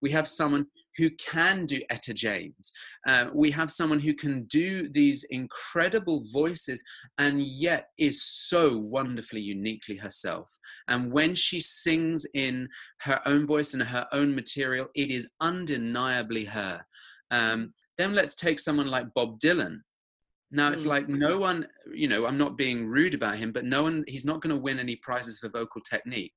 we 0.00 0.10
have 0.10 0.28
someone 0.28 0.66
who 0.96 1.10
can 1.10 1.64
do 1.64 1.80
Etta 1.90 2.12
James. 2.12 2.72
Uh, 3.06 3.26
we 3.32 3.50
have 3.52 3.70
someone 3.70 4.00
who 4.00 4.12
can 4.14 4.44
do 4.44 4.88
these 4.88 5.24
incredible 5.30 6.22
voices 6.32 6.82
and 7.18 7.40
yet 7.42 7.88
is 7.98 8.24
so 8.24 8.76
wonderfully 8.76 9.40
uniquely 9.40 9.96
herself. 9.96 10.52
And 10.88 11.12
when 11.12 11.34
she 11.34 11.60
sings 11.60 12.26
in 12.34 12.68
her 12.98 13.20
own 13.26 13.46
voice 13.46 13.74
and 13.74 13.82
her 13.82 14.06
own 14.12 14.34
material, 14.34 14.88
it 14.94 15.10
is 15.10 15.30
undeniably 15.40 16.44
her. 16.44 16.84
Um, 17.30 17.72
then 17.96 18.14
let's 18.14 18.34
take 18.34 18.58
someone 18.58 18.88
like 18.88 19.14
Bob 19.14 19.38
Dylan. 19.38 19.78
Now 20.50 20.70
it's 20.70 20.84
mm. 20.84 20.88
like 20.88 21.08
no 21.08 21.38
one, 21.38 21.66
you 21.92 22.08
know, 22.08 22.26
I'm 22.26 22.38
not 22.38 22.56
being 22.56 22.86
rude 22.86 23.14
about 23.14 23.36
him, 23.36 23.52
but 23.52 23.64
no 23.64 23.82
one, 23.82 24.04
he's 24.08 24.24
not 24.24 24.40
going 24.40 24.54
to 24.54 24.60
win 24.60 24.78
any 24.78 24.96
prizes 24.96 25.38
for 25.38 25.48
vocal 25.48 25.80
technique. 25.82 26.32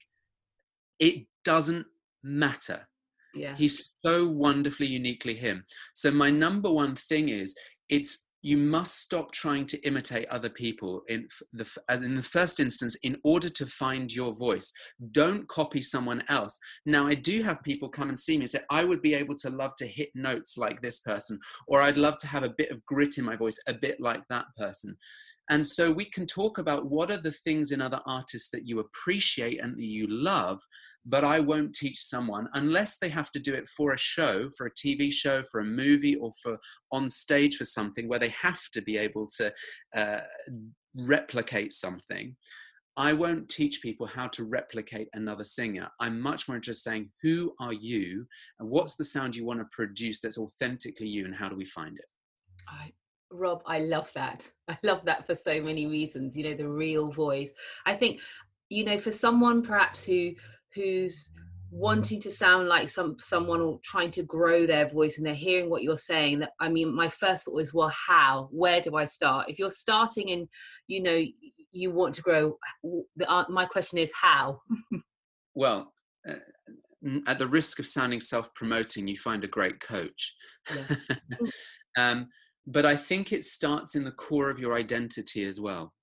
It 1.00 1.26
doesn't 1.44 1.88
matter 2.24 2.88
yeah. 3.34 3.56
He's 3.56 3.96
so 3.98 4.28
wonderfully 4.28 4.88
uniquely 4.88 5.34
him. 5.34 5.66
So 5.94 6.12
my 6.12 6.30
number 6.30 6.72
one 6.72 6.96
thing 6.96 7.30
is 7.30 7.56
it's 7.90 8.26
you 8.44 8.58
must 8.58 9.00
stop 9.00 9.32
trying 9.32 9.68
to 9.68 9.80
imitate 9.86 10.28
other 10.30 10.50
people 10.50 11.04
in 11.08 11.28
the 11.54 11.70
as 11.90 12.02
in 12.02 12.16
the 12.16 12.24
first 12.24 12.60
instance 12.60 12.98
in 13.04 13.16
order 13.24 13.50
to 13.50 13.66
find 13.66 14.12
your 14.12 14.34
voice. 14.34 14.74
Don't 15.12 15.48
copy 15.48 15.82
someone 15.82 16.24
else. 16.28 16.58
Now 16.86 17.08
i 17.08 17.14
do 17.14 17.44
have 17.44 17.62
people 17.64 17.90
come 17.90 18.10
and 18.10 18.18
see 18.18 18.38
me 18.38 18.44
and 18.44 18.50
say 18.50 18.62
i 18.70 18.84
would 18.84 19.02
be 19.02 19.14
able 19.14 19.36
to 19.36 19.50
love 19.50 19.76
to 19.76 19.86
hit 19.86 20.10
notes 20.16 20.58
like 20.58 20.82
this 20.82 21.00
person 21.00 21.40
or 21.68 21.82
i'd 21.82 21.98
love 21.98 22.18
to 22.18 22.28
have 22.28 22.44
a 22.44 22.54
bit 22.58 22.72
of 22.72 22.86
grit 22.86 23.18
in 23.18 23.26
my 23.26 23.36
voice 23.36 23.60
a 23.68 23.74
bit 23.74 24.00
like 24.00 24.24
that 24.30 24.46
person 24.58 24.96
and 25.52 25.68
so 25.68 25.92
we 25.92 26.06
can 26.06 26.26
talk 26.26 26.60
about 26.60 26.90
what 26.90 27.12
are 27.12 27.22
the 27.22 27.34
things 27.34 27.74
in 27.74 27.82
other 27.82 28.00
artists 28.06 28.50
that 28.52 28.66
you 28.66 28.80
appreciate 28.80 29.62
and 29.62 29.76
that 29.76 29.84
you 29.84 30.08
love, 30.08 30.62
but 31.06 31.26
I 31.26 31.42
won't 31.42 31.76
teach 31.76 32.00
someone 32.00 32.48
unless 32.54 32.98
they 32.98 33.10
have 33.10 33.32
to 33.34 33.40
do 33.40 33.54
it 33.54 33.68
for 33.68 33.92
a 33.92 33.98
show, 33.98 34.48
for 34.58 34.68
a 34.68 34.72
TV 34.72 35.12
show, 35.12 35.44
for 35.44 35.60
a 35.60 35.66
movie, 35.66 36.16
or 36.16 36.32
for 36.42 36.58
on 36.94 37.10
stage 37.10 37.58
for 37.58 37.66
something 37.66 38.08
where 38.08 38.18
they 38.18 38.30
have 38.30 38.62
to 38.72 38.82
be 38.82 38.98
able 38.98 39.28
to 39.38 39.54
uh, 39.94 40.22
replicate 40.96 41.74
something. 41.74 42.34
I 42.96 43.12
won't 43.12 43.50
teach 43.50 43.82
people 43.82 44.08
how 44.08 44.30
to 44.30 44.46
replicate 44.46 45.10
another 45.14 45.44
singer. 45.44 45.90
I'm 46.00 46.22
much 46.22 46.48
more 46.48 46.56
interested 46.56 46.90
in 46.90 46.94
saying, 46.94 47.10
who 47.24 47.54
are 47.60 47.74
you 47.74 48.26
and 48.62 48.70
what's 48.70 48.96
the 48.96 49.04
sound 49.04 49.36
you 49.36 49.46
want 49.46 49.60
to 49.60 49.66
produce 49.72 50.22
that's 50.22 50.38
authentically 50.38 51.10
you 51.10 51.26
and 51.26 51.36
how 51.36 51.50
do 51.50 51.58
we 51.58 51.66
find 51.66 51.98
it? 51.98 52.06
I 52.70 52.94
Rob, 53.32 53.62
I 53.66 53.80
love 53.80 54.12
that. 54.14 54.50
I 54.68 54.78
love 54.84 55.06
that 55.06 55.26
for 55.26 55.36
so 55.36 55.62
many 55.62 55.86
reasons. 55.88 56.36
You 56.36 56.46
know, 56.46 56.56
the 56.56 56.70
real 56.70 57.12
voice. 57.12 57.52
I 57.86 57.96
think, 57.96 58.22
you 58.70 58.84
know, 58.84 58.98
for 58.98 59.12
someone 59.12 59.62
perhaps 59.62 60.04
who 60.04 60.32
who's 60.74 61.30
wanting 61.72 62.20
to 62.20 62.30
sound 62.30 62.68
like 62.68 62.90
some 62.90 63.16
someone 63.18 63.62
or 63.62 63.80
trying 63.82 64.12
to 64.12 64.24
grow 64.24 64.66
their 64.66 64.86
voice 64.86 65.18
and 65.18 65.26
they're 65.26 65.34
hearing 65.34 65.70
what 65.70 65.84
you're 65.84 65.98
saying 65.98 66.38
that 66.38 66.52
i 66.60 66.68
mean 66.68 66.94
my 66.94 67.08
first 67.08 67.46
thought 67.46 67.58
is 67.58 67.74
well 67.74 67.92
how 68.08 68.50
where 68.52 68.82
do 68.82 68.98
i 68.98 69.06
start 69.06 69.50
if 69.50 69.58
you're 69.58 69.72
starting 69.72 70.32
and 70.32 70.50
you 70.88 71.02
know 71.02 71.24
you 71.72 71.90
want 71.90 72.14
to 72.14 72.22
grow 72.22 72.58
the, 73.16 73.32
uh, 73.32 73.46
my 73.48 73.66
question 73.66 73.98
is 73.98 74.12
how 74.14 74.60
well 75.56 75.94
uh, 76.30 76.34
at 77.26 77.40
the 77.40 77.48
risk 77.48 77.80
of 77.80 77.88
sounding 77.88 78.20
self-promoting 78.20 79.08
you 79.08 79.16
find 79.16 79.46
a 79.46 79.48
great 79.48 79.80
coach 79.80 80.36
yeah. 80.76 81.38
um, 81.98 82.28
but 82.68 82.86
I 82.86 82.96
think 82.96 83.32
it 83.32 83.44
starts 83.44 83.96
in 83.96 84.04
the 84.04 84.12
core 84.12 84.50
of 84.50 84.60
your 84.60 84.74
identity 84.74 85.44
as 85.44 85.60
well. 85.60 85.94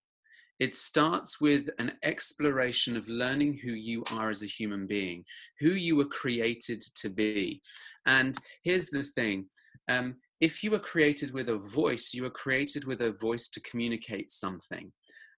It 0.58 0.74
starts 0.74 1.40
with 1.40 1.70
an 1.78 1.92
exploration 2.02 2.96
of 2.96 3.06
learning 3.06 3.60
who 3.62 3.72
you 3.72 4.02
are 4.12 4.28
as 4.28 4.42
a 4.42 4.46
human 4.46 4.86
being, 4.86 5.24
who 5.60 5.70
you 5.70 5.94
were 5.94 6.04
created 6.04 6.80
to 6.96 7.08
be. 7.08 7.62
And 8.06 8.36
here's 8.64 8.90
the 8.90 9.04
thing 9.04 9.46
um, 9.88 10.16
if 10.40 10.62
you 10.62 10.70
were 10.70 10.78
created 10.78 11.32
with 11.32 11.48
a 11.48 11.58
voice, 11.58 12.12
you 12.12 12.24
were 12.24 12.30
created 12.30 12.84
with 12.86 13.02
a 13.02 13.12
voice 13.12 13.48
to 13.48 13.60
communicate 13.60 14.30
something. 14.30 14.92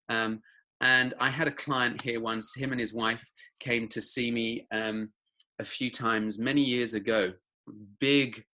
Um, 0.08 0.40
and 0.80 1.14
I 1.20 1.28
had 1.28 1.48
a 1.48 1.52
client 1.52 2.00
here 2.00 2.20
once, 2.20 2.54
him 2.54 2.72
and 2.72 2.80
his 2.80 2.94
wife 2.94 3.24
came 3.60 3.88
to 3.88 4.00
see 4.00 4.30
me 4.30 4.66
um, 4.72 5.10
a 5.58 5.64
few 5.64 5.90
times 5.90 6.38
many 6.38 6.62
years 6.62 6.94
ago. 6.94 7.32
Big 7.98 8.44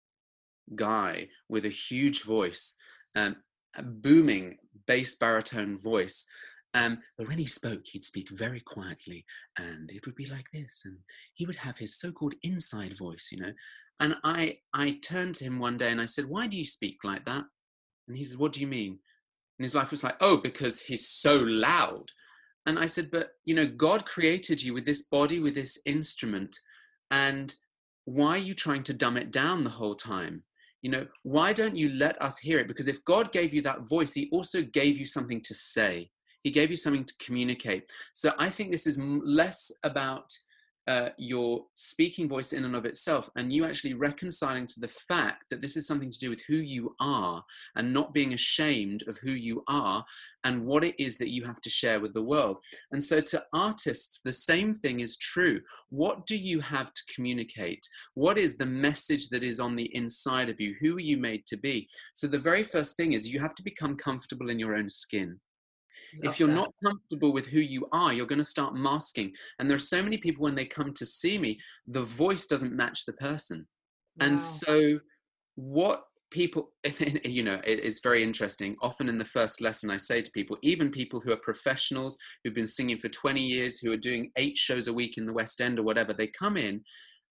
guy 0.74 1.28
with 1.48 1.64
a 1.64 1.70
huge 1.70 2.24
voice, 2.24 2.76
um, 3.14 3.36
a 3.76 3.82
booming 3.82 4.56
bass 4.86 5.16
baritone 5.16 5.78
voice. 5.78 6.26
Um, 6.74 6.98
but 7.16 7.28
when 7.28 7.38
he 7.38 7.46
spoke, 7.46 7.82
he'd 7.86 8.04
speak 8.04 8.28
very 8.30 8.60
quietly, 8.60 9.24
and 9.58 9.90
it 9.90 10.04
would 10.04 10.14
be 10.14 10.26
like 10.26 10.46
this, 10.52 10.82
and 10.84 10.98
he 11.32 11.46
would 11.46 11.56
have 11.56 11.78
his 11.78 11.98
so-called 11.98 12.34
inside 12.42 12.98
voice, 12.98 13.28
you 13.32 13.40
know. 13.40 13.52
And 13.98 14.16
I, 14.24 14.58
I 14.74 14.98
turned 15.02 15.36
to 15.36 15.44
him 15.44 15.58
one 15.58 15.78
day 15.78 15.90
and 15.90 16.00
I 16.00 16.06
said, 16.06 16.26
"Why 16.26 16.46
do 16.46 16.56
you 16.56 16.66
speak 16.66 16.98
like 17.02 17.24
that?" 17.24 17.44
And 18.08 18.16
he 18.16 18.24
said, 18.24 18.38
"What 18.38 18.52
do 18.52 18.60
you 18.60 18.66
mean?" 18.66 18.98
And 19.58 19.64
his 19.64 19.74
wife 19.74 19.90
was 19.90 20.04
like, 20.04 20.16
"Oh, 20.20 20.36
because 20.36 20.82
he's 20.82 21.08
so 21.08 21.36
loud." 21.36 22.10
And 22.66 22.80
I 22.80 22.86
said, 22.86 23.10
But, 23.10 23.30
you 23.44 23.54
know, 23.54 23.66
God 23.66 24.04
created 24.04 24.62
you 24.62 24.74
with 24.74 24.84
this 24.84 25.02
body, 25.02 25.38
with 25.38 25.54
this 25.54 25.80
instrument. 25.86 26.58
And 27.10 27.54
why 28.04 28.30
are 28.30 28.38
you 28.38 28.54
trying 28.54 28.82
to 28.84 28.92
dumb 28.92 29.16
it 29.16 29.30
down 29.30 29.62
the 29.62 29.70
whole 29.70 29.94
time? 29.94 30.42
You 30.86 30.92
know, 30.92 31.06
why 31.24 31.52
don't 31.52 31.74
you 31.74 31.88
let 31.88 32.14
us 32.22 32.38
hear 32.38 32.60
it? 32.60 32.68
Because 32.68 32.86
if 32.86 33.04
God 33.04 33.32
gave 33.32 33.52
you 33.52 33.60
that 33.62 33.88
voice, 33.88 34.14
He 34.14 34.28
also 34.30 34.62
gave 34.62 34.96
you 34.96 35.04
something 35.04 35.40
to 35.40 35.52
say. 35.52 36.12
He 36.44 36.50
gave 36.52 36.70
you 36.70 36.76
something 36.76 37.04
to 37.04 37.14
communicate. 37.18 37.90
So 38.14 38.30
I 38.38 38.50
think 38.50 38.70
this 38.70 38.86
is 38.86 38.96
less 38.96 39.72
about 39.82 40.32
uh, 40.86 41.10
your 41.18 41.64
speaking 41.74 42.28
voice 42.28 42.52
in 42.52 42.64
and 42.64 42.76
of 42.76 42.84
itself, 42.84 43.28
and 43.36 43.52
you 43.52 43.64
actually 43.64 43.94
reconciling 43.94 44.66
to 44.66 44.80
the 44.80 44.88
fact 44.88 45.44
that 45.50 45.60
this 45.60 45.76
is 45.76 45.86
something 45.86 46.10
to 46.10 46.18
do 46.18 46.30
with 46.30 46.42
who 46.46 46.56
you 46.56 46.94
are 47.00 47.42
and 47.74 47.92
not 47.92 48.14
being 48.14 48.34
ashamed 48.34 49.02
of 49.08 49.18
who 49.18 49.32
you 49.32 49.62
are 49.68 50.04
and 50.44 50.64
what 50.64 50.84
it 50.84 50.94
is 50.98 51.18
that 51.18 51.30
you 51.30 51.44
have 51.44 51.60
to 51.60 51.70
share 51.70 52.00
with 52.00 52.14
the 52.14 52.22
world. 52.22 52.58
And 52.92 53.02
so, 53.02 53.20
to 53.20 53.44
artists, 53.52 54.20
the 54.20 54.32
same 54.32 54.74
thing 54.74 55.00
is 55.00 55.16
true. 55.16 55.60
What 55.90 56.26
do 56.26 56.36
you 56.36 56.60
have 56.60 56.92
to 56.92 57.02
communicate? 57.14 57.86
What 58.14 58.38
is 58.38 58.56
the 58.56 58.66
message 58.66 59.28
that 59.30 59.42
is 59.42 59.60
on 59.60 59.76
the 59.76 59.94
inside 59.94 60.48
of 60.48 60.60
you? 60.60 60.74
Who 60.80 60.96
are 60.96 61.00
you 61.00 61.16
made 61.16 61.46
to 61.46 61.56
be? 61.56 61.88
So, 62.14 62.26
the 62.26 62.38
very 62.38 62.62
first 62.62 62.96
thing 62.96 63.12
is 63.12 63.26
you 63.26 63.40
have 63.40 63.54
to 63.56 63.62
become 63.62 63.96
comfortable 63.96 64.50
in 64.50 64.58
your 64.58 64.74
own 64.74 64.88
skin 64.88 65.40
if 66.22 66.38
you're 66.38 66.48
that. 66.48 66.54
not 66.54 66.74
comfortable 66.82 67.32
with 67.32 67.46
who 67.46 67.60
you 67.60 67.88
are, 67.92 68.12
you're 68.12 68.26
going 68.26 68.38
to 68.38 68.44
start 68.44 68.74
masking. 68.74 69.32
And 69.58 69.68
there 69.68 69.76
are 69.76 69.80
so 69.80 70.02
many 70.02 70.18
people 70.18 70.44
when 70.44 70.54
they 70.54 70.64
come 70.64 70.92
to 70.94 71.06
see 71.06 71.38
me, 71.38 71.58
the 71.86 72.02
voice 72.02 72.46
doesn't 72.46 72.74
match 72.74 73.04
the 73.04 73.12
person. 73.14 73.66
Wow. 74.18 74.26
And 74.26 74.40
so, 74.40 75.00
what 75.56 76.04
people, 76.30 76.72
you 77.24 77.42
know, 77.42 77.60
it's 77.64 78.00
very 78.00 78.22
interesting. 78.22 78.76
Often 78.82 79.08
in 79.08 79.18
the 79.18 79.24
first 79.24 79.60
lesson, 79.60 79.90
I 79.90 79.96
say 79.96 80.22
to 80.22 80.30
people, 80.32 80.56
even 80.62 80.90
people 80.90 81.20
who 81.20 81.32
are 81.32 81.38
professionals, 81.38 82.18
who've 82.42 82.54
been 82.54 82.66
singing 82.66 82.98
for 82.98 83.08
20 83.08 83.40
years, 83.40 83.78
who 83.78 83.92
are 83.92 83.96
doing 83.96 84.30
eight 84.36 84.56
shows 84.58 84.88
a 84.88 84.92
week 84.92 85.18
in 85.18 85.26
the 85.26 85.32
West 85.32 85.60
End 85.60 85.78
or 85.78 85.82
whatever, 85.82 86.12
they 86.12 86.26
come 86.26 86.56
in. 86.56 86.82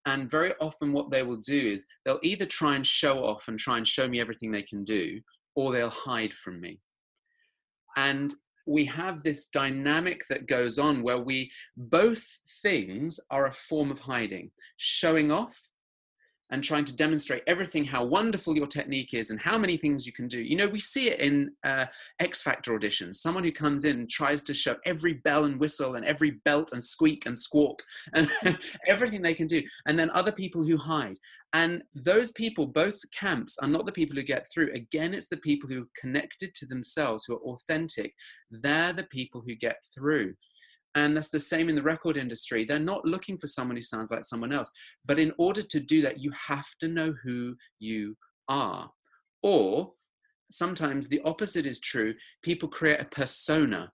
And 0.08 0.30
very 0.30 0.54
often, 0.62 0.94
what 0.94 1.10
they 1.10 1.24
will 1.24 1.38
do 1.38 1.72
is 1.72 1.88
they'll 2.04 2.20
either 2.22 2.46
try 2.46 2.76
and 2.76 2.86
show 2.86 3.26
off 3.26 3.48
and 3.48 3.58
try 3.58 3.78
and 3.78 3.88
show 3.88 4.08
me 4.08 4.22
everything 4.22 4.52
they 4.52 4.62
can 4.62 4.84
do, 4.84 5.20
or 5.56 5.72
they'll 5.72 5.90
hide 5.90 6.34
from 6.34 6.62
me. 6.62 6.80
And 7.98 8.34
we 8.66 8.86
have 8.86 9.24
this 9.24 9.46
dynamic 9.46 10.26
that 10.28 10.48
goes 10.48 10.80
on 10.80 11.04
where 11.04 11.20
we 11.20 11.52
both 11.78 12.24
things 12.62 13.20
are 13.30 13.46
a 13.46 13.52
form 13.52 13.92
of 13.92 14.00
hiding 14.00 14.52
showing 14.78 15.32
off 15.32 15.70
and 16.56 16.64
trying 16.64 16.86
to 16.86 16.96
demonstrate 16.96 17.44
everything 17.48 17.84
how 17.84 18.02
wonderful 18.02 18.56
your 18.56 18.66
technique 18.66 19.14
is 19.14 19.30
and 19.30 19.38
how 19.42 19.58
many 19.58 19.76
things 19.76 20.06
you 20.06 20.14
can 20.14 20.26
do. 20.26 20.42
You 20.42 20.56
know, 20.56 20.68
we 20.68 20.80
see 20.80 21.10
it 21.10 21.20
in 21.20 21.52
uh, 21.66 21.88
X 22.22 22.42
Factor 22.42 22.72
auditions. 22.72 23.16
Someone 23.16 23.44
who 23.44 23.52
comes 23.52 23.84
in 23.84 24.08
tries 24.08 24.42
to 24.44 24.54
show 24.54 24.78
every 24.86 25.16
bell 25.16 25.44
and 25.44 25.60
whistle 25.60 25.96
and 25.96 26.06
every 26.06 26.40
belt 26.46 26.70
and 26.72 26.82
squeak 26.82 27.26
and 27.26 27.38
squawk 27.38 27.84
and 28.14 28.30
everything 28.88 29.22
they 29.22 29.34
can 29.34 29.48
do. 29.48 29.62
And 29.86 30.00
then 30.00 30.10
other 30.12 30.32
people 30.32 30.64
who 30.64 30.78
hide. 30.78 31.18
And 31.52 31.84
those 31.94 32.32
people, 32.32 32.66
both 32.66 33.00
camps, 33.12 33.58
are 33.60 33.68
not 33.68 33.86
the 33.86 33.92
people 33.92 34.16
who 34.16 34.24
get 34.24 34.48
through. 34.50 34.72
Again, 34.74 35.14
it's 35.14 35.28
the 35.28 35.36
people 35.36 35.68
who 35.68 35.82
are 35.84 36.00
connected 36.00 36.54
to 36.56 36.66
themselves, 36.66 37.26
who 37.26 37.36
are 37.36 37.54
authentic. 37.54 38.14
They're 38.50 38.94
the 38.94 39.04
people 39.04 39.44
who 39.46 39.56
get 39.56 39.84
through. 39.94 40.36
And 40.96 41.16
that's 41.16 41.30
the 41.30 41.40
same 41.42 41.68
in 41.68 41.76
the 41.76 41.82
record 41.82 42.16
industry. 42.16 42.64
They're 42.64 42.80
not 42.80 43.06
looking 43.06 43.38
for 43.38 43.48
someone 43.48 43.76
who 43.76 43.82
sounds 43.82 44.12
like 44.12 44.24
someone 44.24 44.54
else. 44.54 44.72
But 45.06 45.20
in 45.20 45.34
order 45.38 45.62
to 45.62 45.80
do 45.82 46.02
that, 46.02 46.20
you 46.20 46.32
have 46.32 46.68
to 46.80 46.88
know 46.88 47.14
who 47.24 47.56
you 47.80 48.16
are. 48.48 48.90
Or 49.44 49.92
sometimes 50.50 51.08
the 51.08 51.22
opposite 51.26 51.66
is 51.66 51.82
true. 51.82 52.14
People 52.42 52.70
create 52.70 53.02
a 53.02 53.06
persona. 53.06 53.92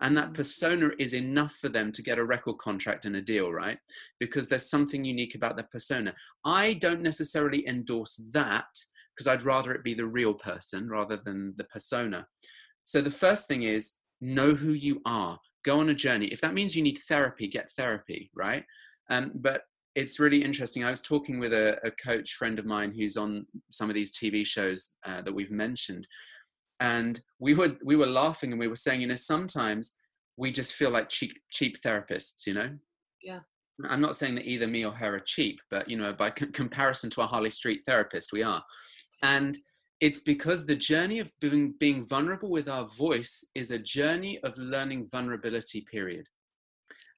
And 0.00 0.16
that 0.18 0.32
mm. 0.32 0.34
persona 0.34 0.90
is 0.98 1.14
enough 1.14 1.54
for 1.54 1.70
them 1.70 1.90
to 1.92 2.02
get 2.02 2.18
a 2.18 2.24
record 2.24 2.58
contract 2.58 3.06
and 3.06 3.16
a 3.16 3.22
deal, 3.22 3.50
right? 3.50 3.78
Because 4.20 4.48
there's 4.48 4.68
something 4.68 5.02
unique 5.02 5.34
about 5.34 5.56
their 5.56 5.68
persona. 5.70 6.12
I 6.44 6.74
don't 6.74 7.00
necessarily 7.00 7.66
endorse 7.66 8.16
that 8.32 8.66
because 9.14 9.28
I'd 9.28 9.44
rather 9.44 9.72
it 9.72 9.84
be 9.84 9.94
the 9.94 10.06
real 10.06 10.34
person 10.34 10.88
rather 10.88 11.16
than 11.16 11.54
the 11.56 11.64
persona. 11.64 12.26
So 12.82 13.00
the 13.00 13.10
first 13.10 13.48
thing 13.48 13.62
is 13.62 13.94
know 14.20 14.54
who 14.54 14.72
you 14.72 15.00
are 15.06 15.38
go 15.64 15.80
on 15.80 15.88
a 15.88 15.94
journey. 15.94 16.26
If 16.26 16.40
that 16.40 16.54
means 16.54 16.76
you 16.76 16.82
need 16.82 16.98
therapy, 17.08 17.48
get 17.48 17.70
therapy, 17.70 18.30
right? 18.34 18.64
Um, 19.10 19.32
but 19.34 19.62
it's 19.94 20.20
really 20.20 20.42
interesting. 20.42 20.84
I 20.84 20.90
was 20.90 21.02
talking 21.02 21.38
with 21.38 21.52
a, 21.52 21.78
a, 21.84 21.90
coach 21.90 22.34
friend 22.34 22.58
of 22.58 22.66
mine 22.66 22.92
who's 22.92 23.16
on 23.16 23.46
some 23.70 23.88
of 23.88 23.94
these 23.94 24.12
TV 24.12 24.44
shows 24.44 24.90
uh, 25.06 25.22
that 25.22 25.34
we've 25.34 25.52
mentioned, 25.52 26.06
and 26.80 27.20
we 27.38 27.54
were 27.54 27.76
we 27.84 27.96
were 27.96 28.06
laughing 28.06 28.50
and 28.50 28.58
we 28.58 28.68
were 28.68 28.76
saying, 28.76 29.00
you 29.00 29.06
know, 29.06 29.14
sometimes 29.14 29.96
we 30.36 30.50
just 30.50 30.74
feel 30.74 30.90
like 30.90 31.08
cheap 31.08 31.32
cheap 31.50 31.80
therapists, 31.80 32.46
you 32.46 32.54
know. 32.54 32.70
Yeah. 33.22 33.40
I'm 33.88 34.00
not 34.00 34.16
saying 34.16 34.36
that 34.36 34.46
either 34.46 34.68
me 34.68 34.84
or 34.84 34.92
her 34.92 35.16
are 35.16 35.20
cheap, 35.20 35.60
but 35.70 35.88
you 35.88 35.96
know, 35.96 36.12
by 36.12 36.32
c- 36.36 36.46
comparison 36.46 37.10
to 37.10 37.22
a 37.22 37.26
Harley 37.26 37.50
Street 37.50 37.80
therapist, 37.86 38.32
we 38.32 38.42
are. 38.42 38.62
And 39.22 39.56
it's 40.00 40.20
because 40.20 40.66
the 40.66 40.76
journey 40.76 41.18
of 41.18 41.32
being, 41.40 41.74
being 41.78 42.04
vulnerable 42.04 42.50
with 42.50 42.68
our 42.68 42.86
voice 42.86 43.44
is 43.54 43.70
a 43.70 43.78
journey 43.78 44.38
of 44.42 44.58
learning 44.58 45.08
vulnerability, 45.10 45.80
period. 45.82 46.26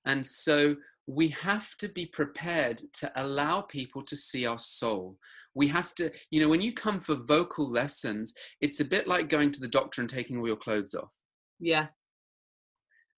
And 0.05 0.25
so 0.25 0.77
we 1.07 1.29
have 1.29 1.77
to 1.79 1.89
be 1.89 2.07
prepared 2.07 2.81
to 2.95 3.11
allow 3.17 3.61
people 3.61 4.03
to 4.03 4.17
see 4.17 4.47
our 4.47 4.59
soul. 4.59 5.17
We 5.55 5.69
have 5.69 5.95
to, 5.95 6.13
you 6.31 6.41
know, 6.41 6.49
when 6.49 6.61
you 6.61 6.73
come 6.73 7.01
for 7.01 7.15
vocal 7.15 7.71
lessons, 7.71 8.35
it's 8.61 8.81
a 8.81 8.85
bit 8.85 9.07
like 9.07 9.29
going 9.29 9.53
to 9.53 9.61
the 9.61 9.69
doctor 9.69 10.01
and 10.01 10.11
taking 10.11 10.39
all 10.39 10.47
your 10.47 10.57
clothes 10.57 10.95
off. 10.95 11.15
Yeah. 11.61 11.87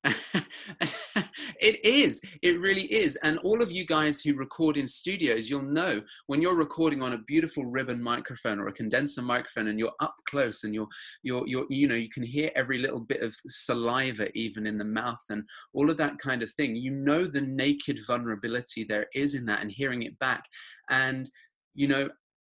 it 1.61 1.85
is. 1.85 2.23
It 2.43 2.61
really 2.61 2.93
is. 2.93 3.17
And 3.23 3.39
all 3.39 3.63
of 3.63 3.71
you 3.71 3.87
guys 3.87 4.21
who 4.21 4.35
record 4.35 4.77
in 4.77 4.87
studios, 4.87 5.49
you'll 5.49 5.63
know 5.63 6.03
when 6.27 6.43
you're 6.43 6.57
recording 6.57 7.03
on 7.03 7.13
a 7.13 7.19
beautiful 7.19 7.65
ribbon 7.67 8.03
microphone 8.03 8.59
or 8.59 8.69
a 8.69 8.73
condenser 8.73 9.23
microphone 9.23 9.69
and 9.69 9.79
you're 9.79 9.93
up 10.01 10.15
close 10.29 10.65
and 10.65 10.75
you're 10.75 10.89
you're 11.23 11.47
you're 11.47 11.67
you 11.69 11.89
know, 11.89 11.95
you 11.95 12.11
can 12.11 12.23
hear 12.23 12.51
every 12.55 12.79
little 12.79 13.01
bit 13.01 13.23
of 13.23 13.35
saliva 13.47 14.29
even 14.35 14.67
in 14.67 14.79
the 14.79 14.85
mouth 14.85 15.23
and 15.31 15.45
all 15.75 15.91
of 15.91 15.97
that 15.97 16.19
kind 16.19 16.43
of 16.43 16.51
thing. 16.53 16.77
You 16.77 16.91
know 16.91 17.27
the 17.27 17.43
naked 17.43 17.99
vulnerability 18.07 18.85
there 18.85 19.07
is 19.15 19.35
in 19.35 19.47
that 19.47 19.61
and 19.61 19.71
hearing 19.71 20.03
it 20.03 20.19
back. 20.19 20.45
And 20.91 21.29
you 21.75 21.89
know 21.89 22.09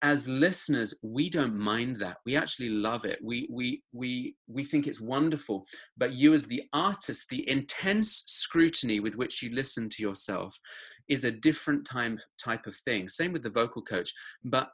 as 0.04 0.28
listeners 0.28 0.94
we 1.02 1.30
don't 1.30 1.58
mind 1.58 1.96
that. 1.96 2.18
We 2.26 2.36
actually 2.36 2.70
love 2.70 3.06
it. 3.06 3.20
We 3.24 3.48
we 3.50 3.82
we 3.94 4.36
we 4.48 4.64
think 4.64 4.86
it's 4.86 5.02
wonderful. 5.02 5.66
But 5.98 6.14
you 6.14 6.34
as 6.34 6.46
the 6.46 6.64
artist 6.74 7.30
the 7.30 7.50
intense 7.50 8.24
scrutiny 8.28 9.00
with 9.00 9.16
which 9.16 9.42
you 9.42 9.50
listen 9.50 9.90
to 9.90 10.04
yourself 10.04 10.60
is 11.08 11.24
a 11.24 11.32
different 11.32 11.86
time 11.86 12.20
type 12.38 12.68
of 12.68 12.76
thing. 12.76 13.08
Same 13.08 13.32
with 13.32 13.44
the 13.44 13.50
vocal 13.50 13.82
coach. 13.82 14.14
But 14.44 14.70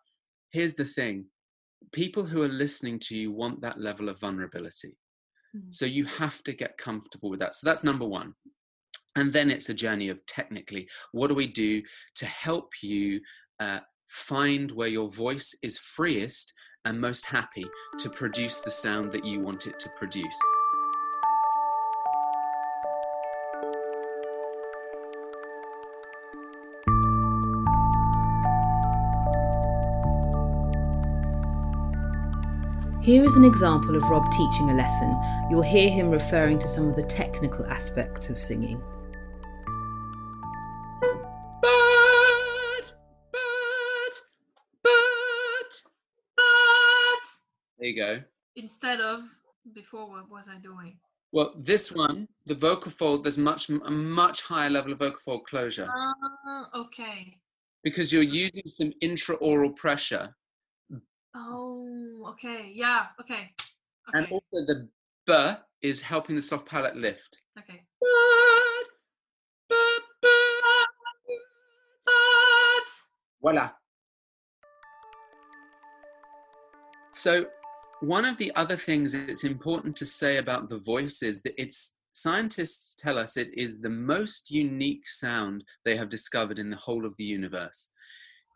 here's 0.51 0.73
the 0.73 0.85
thing. 0.85 1.25
People 1.93 2.25
who 2.25 2.41
are 2.41 2.49
listening 2.49 2.99
to 2.99 3.15
you 3.15 3.31
want 3.31 3.61
that 3.61 3.79
level 3.79 4.09
of 4.09 4.19
vulnerability. 4.19 4.97
Mm-hmm. 5.55 5.71
so 5.71 5.87
you 5.87 6.05
have 6.05 6.43
to 6.43 6.53
get 6.53 6.77
comfortable 6.77 7.31
with 7.31 7.39
that. 7.39 7.55
So 7.55 7.65
that's 7.67 7.83
number 7.83 8.05
1 8.05 8.35
and 9.15 9.33
then 9.33 9.49
it's 9.49 9.69
a 9.69 9.73
journey 9.73 10.09
of 10.09 10.23
technically 10.27 10.87
what 11.11 11.27
do 11.27 11.33
we 11.33 11.47
do 11.47 11.81
to 12.13 12.25
help 12.27 12.71
you 12.83 13.19
uh, 13.59 13.79
find 14.09 14.71
where 14.71 14.87
your 14.87 15.07
voice 15.07 15.55
is 15.61 15.77
freest 15.77 16.51
and 16.83 16.99
most 16.99 17.27
happy 17.27 17.65
to 17.99 18.09
produce 18.09 18.59
the 18.59 18.71
sound 18.71 19.11
that 19.11 19.23
you 19.23 19.39
want 19.39 19.67
it 19.67 19.79
to 19.79 19.89
produce. 19.95 20.39
Here 33.03 33.23
is 33.23 33.35
an 33.35 33.45
example 33.45 33.95
of 33.95 34.03
Rob 34.09 34.31
teaching 34.31 34.71
a 34.71 34.73
lesson. 34.73 35.15
You'll 35.51 35.61
hear 35.61 35.89
him 35.89 36.09
referring 36.09 36.57
to 36.59 36.67
some 36.67 36.89
of 36.89 36.95
the 36.95 37.03
technical 37.03 37.65
aspects 37.67 38.29
of 38.29 38.39
singing. 38.39 38.81
You 47.89 47.95
go. 47.95 48.21
Instead 48.55 48.99
of 48.99 49.23
before, 49.73 50.09
what 50.09 50.29
was 50.29 50.49
I 50.49 50.57
doing? 50.59 50.97
Well, 51.31 51.53
this 51.57 51.91
one, 51.91 52.27
the 52.45 52.55
vocal 52.55 52.91
fold, 52.91 53.23
there's 53.23 53.37
much 53.37 53.69
a 53.69 53.91
much 53.91 54.41
higher 54.41 54.69
level 54.69 54.93
of 54.93 54.99
vocal 54.99 55.19
fold 55.23 55.45
closure. 55.45 55.87
Uh, 55.95 56.65
okay. 56.75 57.37
Because 57.83 58.11
you're 58.11 58.23
using 58.23 58.63
some 58.67 58.91
intraoral 59.03 59.75
pressure. 59.75 60.35
Oh, 61.35 62.25
okay. 62.31 62.71
Yeah. 62.73 63.07
Okay. 63.21 63.51
okay. 64.09 64.13
And 64.13 64.27
also 64.31 64.65
the 64.65 64.89
b 65.27 65.53
is 65.81 66.01
helping 66.01 66.35
the 66.35 66.41
soft 66.41 66.67
palate 66.67 66.95
lift. 66.95 67.41
Okay. 67.57 67.81
Voila. 73.41 73.69
So 77.13 77.47
one 78.01 78.25
of 78.25 78.37
the 78.37 78.53
other 78.55 78.75
things 78.75 79.13
it's 79.13 79.43
important 79.43 79.95
to 79.97 80.05
say 80.05 80.37
about 80.37 80.69
the 80.69 80.79
voice 80.79 81.21
is 81.21 81.41
that 81.43 81.59
it's 81.61 81.97
scientists 82.13 82.95
tell 82.97 83.17
us 83.17 83.37
it 83.37 83.49
is 83.57 83.79
the 83.79 83.89
most 83.89 84.51
unique 84.51 85.07
sound 85.07 85.63
they 85.85 85.95
have 85.95 86.09
discovered 86.09 86.59
in 86.59 86.69
the 86.69 86.77
whole 86.77 87.05
of 87.05 87.15
the 87.17 87.23
universe. 87.23 87.91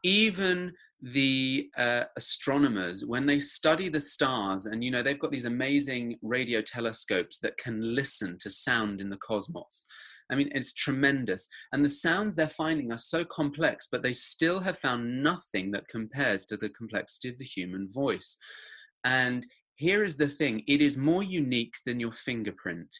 Even 0.03 0.73
the 1.01 1.69
uh, 1.77 2.03
astronomers, 2.17 3.05
when 3.05 3.25
they 3.25 3.39
study 3.39 3.89
the 3.89 4.01
stars, 4.01 4.65
and 4.65 4.83
you 4.83 4.91
know, 4.91 5.01
they've 5.01 5.19
got 5.19 5.31
these 5.31 5.45
amazing 5.45 6.17
radio 6.21 6.61
telescopes 6.61 7.39
that 7.39 7.57
can 7.57 7.95
listen 7.95 8.37
to 8.39 8.49
sound 8.49 8.99
in 8.99 9.09
the 9.09 9.17
cosmos. 9.17 9.85
I 10.29 10.35
mean, 10.35 10.49
it's 10.53 10.73
tremendous. 10.73 11.47
And 11.71 11.83
the 11.83 11.89
sounds 11.89 12.35
they're 12.35 12.49
finding 12.49 12.91
are 12.91 12.97
so 12.97 13.23
complex, 13.25 13.87
but 13.91 14.01
they 14.01 14.13
still 14.13 14.61
have 14.61 14.79
found 14.79 15.21
nothing 15.21 15.71
that 15.71 15.87
compares 15.87 16.45
to 16.45 16.57
the 16.57 16.69
complexity 16.69 17.29
of 17.29 17.37
the 17.37 17.45
human 17.45 17.89
voice. 17.89 18.37
And 19.03 19.45
here 19.75 20.03
is 20.03 20.17
the 20.17 20.27
thing 20.27 20.63
it 20.67 20.81
is 20.81 20.97
more 20.97 21.23
unique 21.23 21.75
than 21.85 21.99
your 21.99 22.11
fingerprint. 22.11 22.95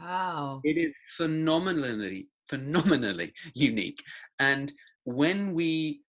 Wow. 0.00 0.60
It 0.64 0.76
is 0.76 0.94
phenomenally, 1.16 2.28
phenomenally 2.48 3.32
unique. 3.54 4.02
And 4.38 4.72
when 5.04 5.52
we 5.52 6.02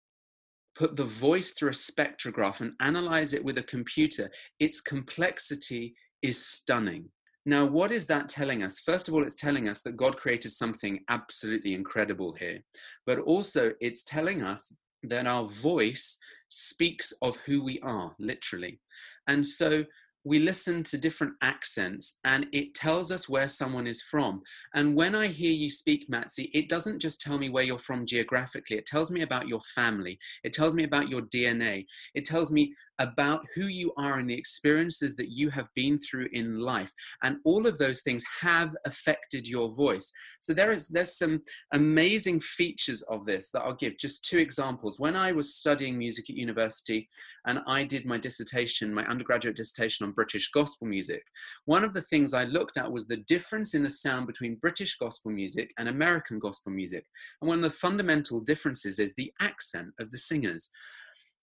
put 0.76 0.96
the 0.96 1.06
voice 1.06 1.52
through 1.52 1.70
a 1.70 1.74
spectrograph 1.74 2.62
and 2.62 2.74
analyze 2.80 3.34
it 3.34 3.44
with 3.44 3.58
a 3.58 3.64
computer, 3.64 4.32
its 4.60 4.82
complexity 4.82 5.96
is 6.22 6.44
stunning. 6.44 7.10
Now, 7.46 7.66
what 7.66 7.92
is 7.92 8.08
that 8.08 8.30
telling 8.30 8.64
us? 8.64 8.80
First 8.80 9.08
of 9.08 9.14
all, 9.14 9.24
it's 9.24 9.36
telling 9.36 9.68
us 9.68 9.82
that 9.82 9.98
God 9.98 10.18
created 10.18 10.52
something 10.52 11.02
absolutely 11.10 11.74
incredible 11.74 12.34
here, 12.34 12.60
but 13.06 13.20
also 13.20 13.74
it's 13.82 14.04
telling 14.06 14.42
us 14.42 14.78
that 15.04 15.28
our 15.28 15.48
voice 15.50 16.18
speaks 16.50 17.14
of 17.22 17.38
who 17.38 17.64
we 17.64 17.80
are, 17.80 18.16
literally. 18.20 18.80
And 19.28 19.46
so 19.46 19.86
we 20.26 20.40
listen 20.40 20.84
to 20.84 20.98
different 20.98 21.34
accents 21.42 22.20
and 22.24 22.48
it 22.52 22.74
tells 22.74 23.12
us 23.12 23.28
where 23.28 23.48
someone 23.48 23.88
is 23.88 24.02
from. 24.02 24.42
And 24.74 24.96
when 24.96 25.16
I 25.16 25.28
hear 25.28 25.52
you 25.52 25.70
speak, 25.70 26.10
Matsi, 26.10 26.50
it 26.54 26.70
doesn't 26.70 27.00
just 27.00 27.20
tell 27.20 27.38
me 27.38 27.50
where 27.50 27.64
you're 27.64 27.78
from 27.78 28.06
geographically, 28.06 28.78
it 28.78 28.86
tells 28.86 29.12
me 29.12 29.22
about 29.22 29.48
your 29.48 29.60
family, 29.76 30.18
it 30.44 30.54
tells 30.54 30.74
me 30.74 30.84
about 30.84 31.10
your 31.10 31.22
DNA, 31.24 31.86
it 32.16 32.26
tells 32.26 32.52
me 32.52 32.74
about 33.00 33.46
who 33.56 33.68
you 33.68 33.92
are 33.98 34.20
and 34.20 34.30
the 34.30 34.38
experiences 34.38 35.16
that 35.16 35.30
you 35.30 35.50
have 35.50 35.68
been 35.76 36.00
through 36.00 36.30
in 36.32 36.60
life. 36.60 36.92
And 37.24 37.38
all 37.44 37.68
of 37.68 37.78
those 37.78 38.02
things 38.02 38.24
have 38.42 38.74
affected 38.86 39.48
your 39.48 39.74
voice. 39.76 40.12
So 40.42 40.54
there 40.54 40.72
is 40.72 40.90
there's 40.90 41.18
some 41.18 41.42
amazing 41.74 42.40
features 42.40 43.02
of 43.04 43.26
this 43.26 43.50
that 43.52 43.62
I'll 43.62 43.76
give. 43.76 43.98
Just 43.98 44.26
two 44.26 44.38
examples. 44.38 45.00
When 45.00 45.16
I 45.16 45.32
was 45.32 45.56
studying 45.56 45.98
music 45.98 46.30
at 46.30 46.38
university 46.38 47.08
and 47.46 47.60
I 47.68 47.84
did 47.84 48.06
my 48.06 48.18
dissertation, 48.18 48.94
my 48.94 49.06
undergraduate 49.06 49.56
dissertation 49.56 50.06
on 50.06 50.13
British 50.14 50.50
gospel 50.52 50.88
music, 50.88 51.24
one 51.66 51.84
of 51.84 51.94
the 51.94 52.02
things 52.02 52.34
I 52.34 52.46
looked 52.46 52.78
at 52.78 52.92
was 52.92 53.08
the 53.08 53.24
difference 53.28 53.74
in 53.74 53.84
the 53.84 53.90
sound 53.90 54.28
between 54.28 54.56
British 54.56 54.98
gospel 54.98 55.32
music 55.32 55.72
and 55.78 55.90
American 55.90 56.40
gospel 56.40 56.72
music. 56.72 57.06
And 57.42 57.50
one 57.50 57.60
of 57.60 57.64
the 57.64 57.70
fundamental 57.70 58.40
differences 58.40 59.00
is 59.00 59.16
the 59.16 59.32
accent 59.40 59.90
of 60.00 60.12
the 60.12 60.18
singers. 60.18 60.70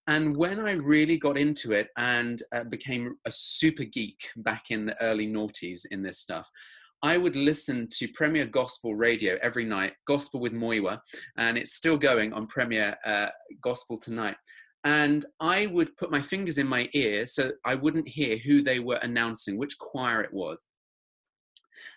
And 0.07 0.35
when 0.35 0.59
I 0.59 0.71
really 0.71 1.17
got 1.17 1.37
into 1.37 1.73
it 1.73 1.89
and 1.97 2.41
uh, 2.55 2.63
became 2.63 3.15
a 3.25 3.31
super 3.31 3.83
geek 3.83 4.19
back 4.37 4.71
in 4.71 4.85
the 4.85 4.99
early 5.01 5.27
noughties 5.27 5.81
in 5.91 6.01
this 6.01 6.19
stuff, 6.19 6.49
I 7.03 7.17
would 7.17 7.35
listen 7.35 7.87
to 7.97 8.07
Premier 8.09 8.45
Gospel 8.45 8.95
Radio 8.95 9.37
every 9.41 9.65
night, 9.65 9.93
Gospel 10.05 10.39
with 10.39 10.53
Muyiwa, 10.53 10.99
and 11.37 11.57
it's 11.57 11.73
still 11.73 11.97
going 11.97 12.31
on 12.31 12.45
Premier 12.45 12.95
uh, 13.05 13.27
Gospel 13.61 13.97
tonight. 13.97 14.35
And 14.83 15.25
I 15.39 15.67
would 15.67 15.95
put 15.97 16.11
my 16.11 16.21
fingers 16.21 16.57
in 16.57 16.67
my 16.67 16.89
ear 16.93 17.27
so 17.27 17.51
I 17.65 17.75
wouldn't 17.75 18.07
hear 18.07 18.37
who 18.37 18.61
they 18.61 18.79
were 18.79 18.99
announcing, 19.01 19.57
which 19.57 19.77
choir 19.77 20.21
it 20.21 20.33
was. 20.33 20.65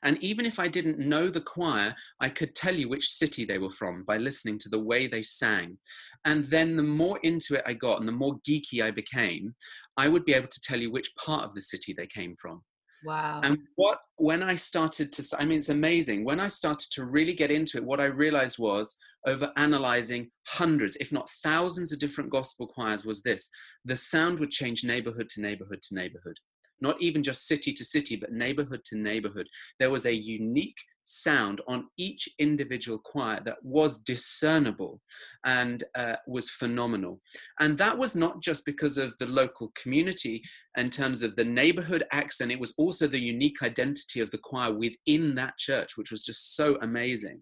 And 0.03 0.23
even 0.23 0.47
if 0.47 0.59
I 0.59 0.69
didn't 0.69 0.99
know 0.99 1.29
the 1.29 1.41
choir, 1.41 1.95
I 2.21 2.29
could 2.29 2.55
tell 2.55 2.75
you 2.75 2.89
which 2.89 3.09
city 3.09 3.45
they 3.45 3.59
were 3.59 3.71
from 3.71 4.05
by 4.05 4.19
listening 4.19 4.59
to 4.61 4.69
the 4.69 4.79
way 4.79 5.07
they 5.07 5.23
sang. 5.23 5.79
And 6.25 6.45
then 6.47 6.77
the 6.77 6.83
more 6.83 7.19
into 7.23 7.55
it 7.55 7.63
I 7.67 7.75
got 7.75 7.99
and 7.99 8.09
the 8.09 8.13
more 8.13 8.39
geeky 8.49 8.83
I 8.83 8.91
became, 8.91 9.55
I 9.97 10.09
would 10.09 10.25
be 10.25 10.35
able 10.35 10.49
to 10.49 10.61
tell 10.63 10.81
you 10.81 10.91
which 10.91 11.15
part 11.17 11.45
of 11.45 11.55
the 11.55 11.61
city 11.61 11.93
they 11.93 12.07
came 12.07 12.35
from. 12.35 12.63
Wow. 13.05 13.41
And 13.43 13.59
what, 13.77 13.99
when 14.17 14.43
I 14.43 14.55
started 14.55 15.13
to, 15.13 15.37
I 15.39 15.45
mean, 15.45 15.59
it's 15.59 15.69
amazing. 15.69 16.25
When 16.25 16.41
I 16.41 16.49
started 16.49 16.91
to 16.93 17.05
really 17.05 17.35
get 17.35 17.51
into 17.51 17.77
it, 17.77 17.85
what 17.85 18.01
I 18.01 18.07
realized 18.07 18.59
was 18.59 18.97
over 19.27 19.53
analyzing 19.57 20.31
hundreds, 20.47 20.97
if 20.97 21.13
not 21.13 21.31
thousands 21.43 21.93
of 21.93 21.99
different 21.99 22.31
gospel 22.31 22.67
choirs 22.67 23.05
was 23.05 23.23
this 23.23 23.51
the 23.85 23.97
sound 23.97 24.39
would 24.39 24.51
change 24.51 24.85
neighborhood 24.85 25.29
to 25.31 25.41
neighborhood 25.41 25.81
to 25.83 25.95
neighborhood 25.95 26.37
not 26.81 27.01
even 27.01 27.23
just 27.23 27.47
city 27.47 27.73
to 27.73 27.85
city, 27.85 28.17
but 28.17 28.33
neighborhood 28.33 28.81
to 28.85 28.97
neighborhood. 28.97 29.49
There 29.79 29.91
was 29.91 30.07
a 30.07 30.15
unique 30.15 30.77
sound 31.05 31.61
on 31.69 31.87
each 31.97 32.29
individual 32.39 32.99
choir 32.99 33.41
that 33.45 33.57
was 33.63 34.03
discernible 34.03 35.01
and 35.45 35.85
uh, 35.97 36.17
was 36.27 36.51
phenomenal. 36.51 37.21
And 37.61 37.79
that 37.79 37.97
was 37.97 38.15
not 38.15 38.43
just 38.43 38.67
because 38.67 38.99
of 38.99 39.17
the 39.19 39.27
local 39.27 39.71
community 39.75 40.43
in 40.77 40.91
terms 40.91 41.23
of 41.23 41.37
the 41.37 41.45
neighborhood 41.45 42.05
accent, 42.13 42.51
it 42.51 42.61
was 42.61 42.75
also 42.79 43.07
the 43.07 43.21
unique 43.21 43.63
identity 43.63 44.21
of 44.21 44.31
the 44.31 44.39
choir 44.39 44.73
within 44.73 45.35
that 45.37 45.57
church, 45.59 45.97
which 45.97 46.11
was 46.11 46.25
just 46.25 46.57
so 46.57 46.79
amazing. 46.83 47.41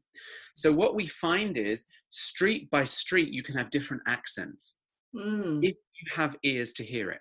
So, 0.55 0.73
what 0.73 0.95
we 0.95 1.07
find 1.07 1.57
is 1.57 1.87
street 2.11 2.71
by 2.71 2.85
street, 2.85 3.33
you 3.33 3.43
can 3.43 3.57
have 3.57 3.71
different 3.71 4.03
accents. 4.07 4.79
Mm. 5.15 5.61
If 5.63 5.75
you 5.75 6.17
have 6.17 6.37
ears 6.43 6.73
to 6.75 6.85
hear 6.85 7.11
it. 7.11 7.21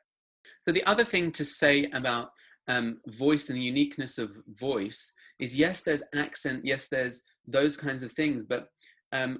So 0.61 0.71
the 0.71 0.85
other 0.85 1.03
thing 1.03 1.31
to 1.33 1.45
say 1.45 1.85
about 1.93 2.29
um, 2.67 2.99
voice 3.07 3.49
and 3.49 3.57
the 3.57 3.63
uniqueness 3.63 4.17
of 4.17 4.31
voice 4.47 5.13
is 5.39 5.55
yes, 5.55 5.83
there's 5.83 6.03
accent, 6.15 6.61
yes, 6.63 6.87
there's 6.87 7.23
those 7.47 7.75
kinds 7.75 8.03
of 8.03 8.11
things, 8.11 8.45
but 8.45 8.67
um, 9.11 9.39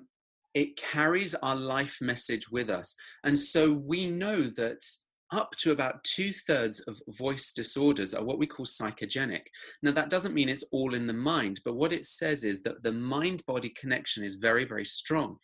it 0.54 0.76
carries 0.76 1.36
our 1.36 1.56
life 1.56 2.00
message 2.02 2.52
with 2.52 2.70
us. 2.70 2.96
And 3.24 3.38
so 3.38 3.72
we 3.72 4.08
know 4.08 4.42
that 4.42 4.84
up 5.32 5.52
to 5.58 5.72
about 5.72 6.04
two 6.04 6.32
thirds 6.32 6.82
of 6.82 7.00
voice 7.08 7.54
disorders 7.54 8.14
are 8.14 8.24
what 8.24 8.38
we 8.38 8.46
call 8.46 8.66
psychogenic. 8.66 9.44
Now, 9.82 9.92
that 9.92 10.10
doesn't 10.10 10.36
mean 10.36 10.50
it's 10.50 10.66
all 10.72 10.94
in 10.94 11.08
the 11.08 11.14
mind, 11.14 11.62
but 11.64 11.76
what 11.76 11.94
it 11.94 12.06
says 12.06 12.44
is 12.44 12.62
that 12.64 12.84
the 12.84 12.92
mind 12.92 13.42
body 13.48 13.70
connection 13.70 14.24
is 14.24 14.36
very, 14.36 14.66
very 14.66 14.86
strong. 14.86 15.38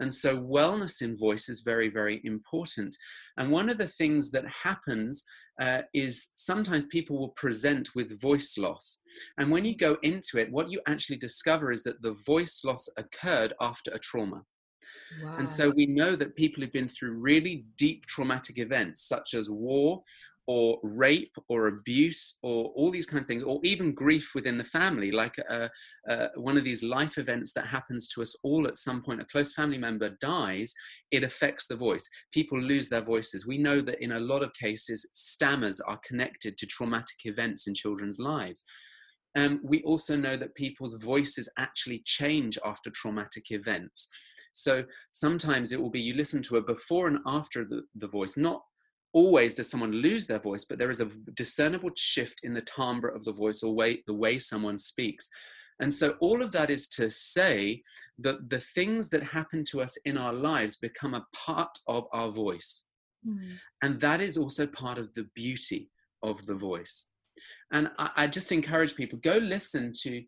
And 0.00 0.12
so, 0.12 0.38
wellness 0.38 1.02
in 1.02 1.16
voice 1.16 1.48
is 1.48 1.60
very, 1.60 1.88
very 1.88 2.20
important. 2.24 2.96
And 3.36 3.50
one 3.50 3.68
of 3.68 3.78
the 3.78 3.88
things 3.88 4.30
that 4.30 4.46
happens 4.46 5.24
uh, 5.60 5.82
is 5.92 6.30
sometimes 6.36 6.86
people 6.86 7.18
will 7.18 7.30
present 7.30 7.90
with 7.94 8.20
voice 8.20 8.56
loss. 8.58 9.02
And 9.38 9.50
when 9.50 9.64
you 9.64 9.76
go 9.76 9.96
into 10.02 10.38
it, 10.38 10.52
what 10.52 10.70
you 10.70 10.80
actually 10.86 11.16
discover 11.16 11.72
is 11.72 11.82
that 11.82 12.00
the 12.02 12.16
voice 12.26 12.62
loss 12.64 12.88
occurred 12.96 13.54
after 13.60 13.90
a 13.90 13.98
trauma. 13.98 14.42
Wow. 15.22 15.36
And 15.38 15.48
so 15.48 15.70
we 15.70 15.86
know 15.86 16.16
that 16.16 16.36
people 16.36 16.62
who've 16.62 16.72
been 16.72 16.88
through 16.88 17.12
really 17.12 17.64
deep 17.76 18.06
traumatic 18.06 18.58
events, 18.58 19.08
such 19.08 19.34
as 19.34 19.50
war 19.50 20.02
or 20.48 20.78
rape 20.82 21.36
or 21.50 21.68
abuse 21.68 22.38
or 22.42 22.72
all 22.74 22.90
these 22.90 23.04
kinds 23.04 23.24
of 23.24 23.26
things, 23.26 23.42
or 23.42 23.60
even 23.62 23.92
grief 23.92 24.32
within 24.34 24.56
the 24.56 24.64
family, 24.64 25.10
like 25.12 25.36
uh, 25.50 25.68
uh, 26.08 26.28
one 26.36 26.56
of 26.56 26.64
these 26.64 26.82
life 26.82 27.18
events 27.18 27.52
that 27.52 27.66
happens 27.66 28.08
to 28.08 28.22
us 28.22 28.34
all 28.42 28.66
at 28.66 28.74
some 28.74 29.02
point, 29.02 29.20
a 29.20 29.26
close 29.26 29.52
family 29.52 29.76
member 29.76 30.16
dies, 30.22 30.72
it 31.10 31.22
affects 31.22 31.66
the 31.66 31.76
voice. 31.76 32.08
People 32.32 32.58
lose 32.58 32.88
their 32.88 33.02
voices. 33.02 33.46
We 33.46 33.58
know 33.58 33.82
that 33.82 34.02
in 34.02 34.12
a 34.12 34.20
lot 34.20 34.42
of 34.42 34.54
cases, 34.54 35.06
stammers 35.12 35.80
are 35.80 36.00
connected 36.02 36.56
to 36.56 36.66
traumatic 36.66 37.18
events 37.26 37.68
in 37.68 37.74
children's 37.74 38.18
lives. 38.18 38.64
Um, 39.36 39.60
we 39.62 39.82
also 39.82 40.16
know 40.16 40.36
that 40.38 40.54
people's 40.54 41.02
voices 41.02 41.52
actually 41.58 42.02
change 42.06 42.58
after 42.64 42.88
traumatic 42.88 43.50
events. 43.50 44.08
So 44.54 44.84
sometimes 45.10 45.72
it 45.72 45.80
will 45.80 45.90
be 45.90 46.00
you 46.00 46.14
listen 46.14 46.40
to 46.44 46.56
a 46.56 46.62
before 46.62 47.06
and 47.06 47.18
after 47.26 47.66
the, 47.66 47.82
the 47.94 48.08
voice, 48.08 48.38
not 48.38 48.62
always 49.12 49.54
does 49.54 49.70
someone 49.70 49.92
lose 49.92 50.26
their 50.26 50.38
voice, 50.38 50.64
but 50.64 50.78
there 50.78 50.90
is 50.90 51.00
a 51.00 51.10
discernible 51.34 51.90
shift 51.96 52.40
in 52.42 52.54
the 52.54 52.62
timbre 52.62 53.08
of 53.08 53.24
the 53.24 53.32
voice 53.32 53.62
or 53.62 53.74
way, 53.74 54.02
the 54.06 54.14
way 54.14 54.38
someone 54.38 54.78
speaks. 54.78 55.28
And 55.80 55.92
so, 55.92 56.16
all 56.20 56.42
of 56.42 56.52
that 56.52 56.70
is 56.70 56.88
to 56.90 57.08
say 57.08 57.82
that 58.18 58.50
the 58.50 58.60
things 58.60 59.10
that 59.10 59.22
happen 59.22 59.64
to 59.66 59.80
us 59.80 59.96
in 60.04 60.18
our 60.18 60.32
lives 60.32 60.76
become 60.76 61.14
a 61.14 61.26
part 61.32 61.78
of 61.86 62.06
our 62.12 62.30
voice. 62.30 62.86
Mm. 63.26 63.58
And 63.82 64.00
that 64.00 64.20
is 64.20 64.36
also 64.36 64.66
part 64.66 64.98
of 64.98 65.14
the 65.14 65.28
beauty 65.34 65.90
of 66.22 66.44
the 66.46 66.54
voice. 66.54 67.10
And 67.72 67.90
I, 67.98 68.10
I 68.16 68.26
just 68.26 68.50
encourage 68.50 68.96
people 68.96 69.20
go 69.22 69.38
listen 69.38 69.92
to 70.02 70.22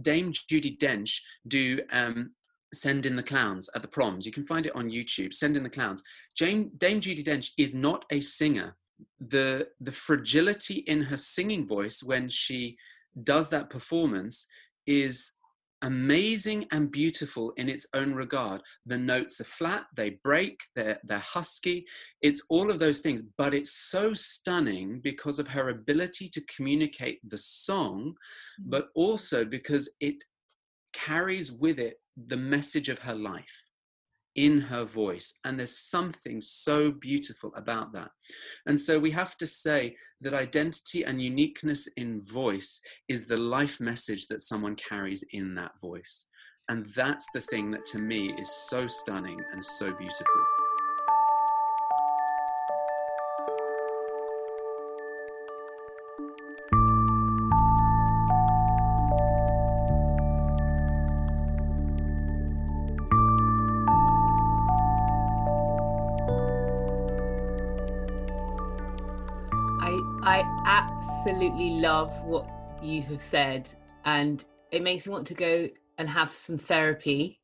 Dame 0.00 0.32
Judi 0.32 0.78
Dench 0.78 1.20
do 1.48 1.80
um, 1.92 2.30
Send 2.74 3.06
in 3.06 3.16
the 3.16 3.22
Clowns 3.22 3.68
at 3.74 3.82
the 3.82 3.88
proms. 3.88 4.26
You 4.26 4.32
can 4.32 4.44
find 4.44 4.66
it 4.66 4.76
on 4.76 4.90
YouTube. 4.90 5.32
Send 5.32 5.56
in 5.56 5.62
the 5.62 5.70
Clowns. 5.70 6.02
Jane, 6.36 6.70
Dame 6.78 7.00
Judi 7.00 7.24
Dench 7.24 7.50
is 7.58 7.74
not 7.74 8.04
a 8.10 8.20
singer. 8.20 8.76
The 9.18 9.68
the 9.80 9.92
fragility 9.92 10.76
in 10.86 11.02
her 11.02 11.16
singing 11.16 11.66
voice 11.66 12.02
when 12.02 12.28
she 12.28 12.76
does 13.22 13.48
that 13.50 13.70
performance 13.70 14.46
is 14.86 15.34
amazing 15.84 16.66
and 16.72 16.90
beautiful 16.90 17.52
in 17.58 17.68
its 17.68 17.86
own 17.94 18.14
regard. 18.14 18.62
The 18.86 18.96
notes 18.96 19.40
are 19.40 19.44
flat, 19.44 19.84
they 19.94 20.18
break, 20.22 20.60
they're, 20.74 20.98
they're 21.04 21.18
husky. 21.18 21.84
It's 22.22 22.42
all 22.48 22.70
of 22.70 22.78
those 22.78 23.00
things, 23.00 23.22
but 23.36 23.52
it's 23.52 23.72
so 23.72 24.14
stunning 24.14 25.00
because 25.04 25.38
of 25.38 25.48
her 25.48 25.68
ability 25.68 26.28
to 26.30 26.40
communicate 26.56 27.20
the 27.28 27.38
song, 27.38 28.14
Mm. 28.60 28.70
but 28.70 28.88
also 28.94 29.44
because 29.44 29.92
it 30.00 30.24
carries 30.94 31.52
with 31.52 31.78
it 31.78 31.96
the 32.16 32.36
message 32.36 32.88
of 32.88 33.00
her 33.00 33.14
life 33.14 33.66
in 34.36 34.60
her 34.60 34.84
voice. 34.84 35.38
And 35.44 35.58
there's 35.58 35.78
something 35.78 36.40
so 36.40 36.90
beautiful 36.90 37.52
about 37.54 37.92
that. 37.92 38.10
And 38.66 38.78
so 38.78 38.98
we 38.98 39.10
have 39.12 39.36
to 39.38 39.46
say 39.46 39.96
that 40.20 40.34
identity 40.34 41.04
and 41.04 41.22
uniqueness 41.22 41.86
in 41.96 42.20
voice 42.20 42.80
is 43.08 43.26
the 43.26 43.36
life 43.36 43.80
message 43.80 44.26
that 44.28 44.42
someone 44.42 44.76
carries 44.76 45.24
in 45.32 45.54
that 45.54 45.72
voice. 45.80 46.26
And 46.68 46.86
that's 46.96 47.28
the 47.32 47.40
thing 47.40 47.70
that 47.72 47.84
to 47.86 47.98
me 47.98 48.32
is 48.32 48.50
so 48.50 48.86
stunning 48.86 49.38
and 49.52 49.62
so 49.62 49.92
beautiful. 49.92 50.53
I 70.26 70.42
absolutely 70.64 71.80
love 71.80 72.10
what 72.24 72.48
you 72.82 73.02
have 73.02 73.20
said, 73.20 73.70
and 74.06 74.42
it 74.72 74.82
makes 74.82 75.06
me 75.06 75.12
want 75.12 75.26
to 75.26 75.34
go 75.34 75.68
and 75.98 76.08
have 76.08 76.32
some 76.32 76.56
therapy 76.56 77.42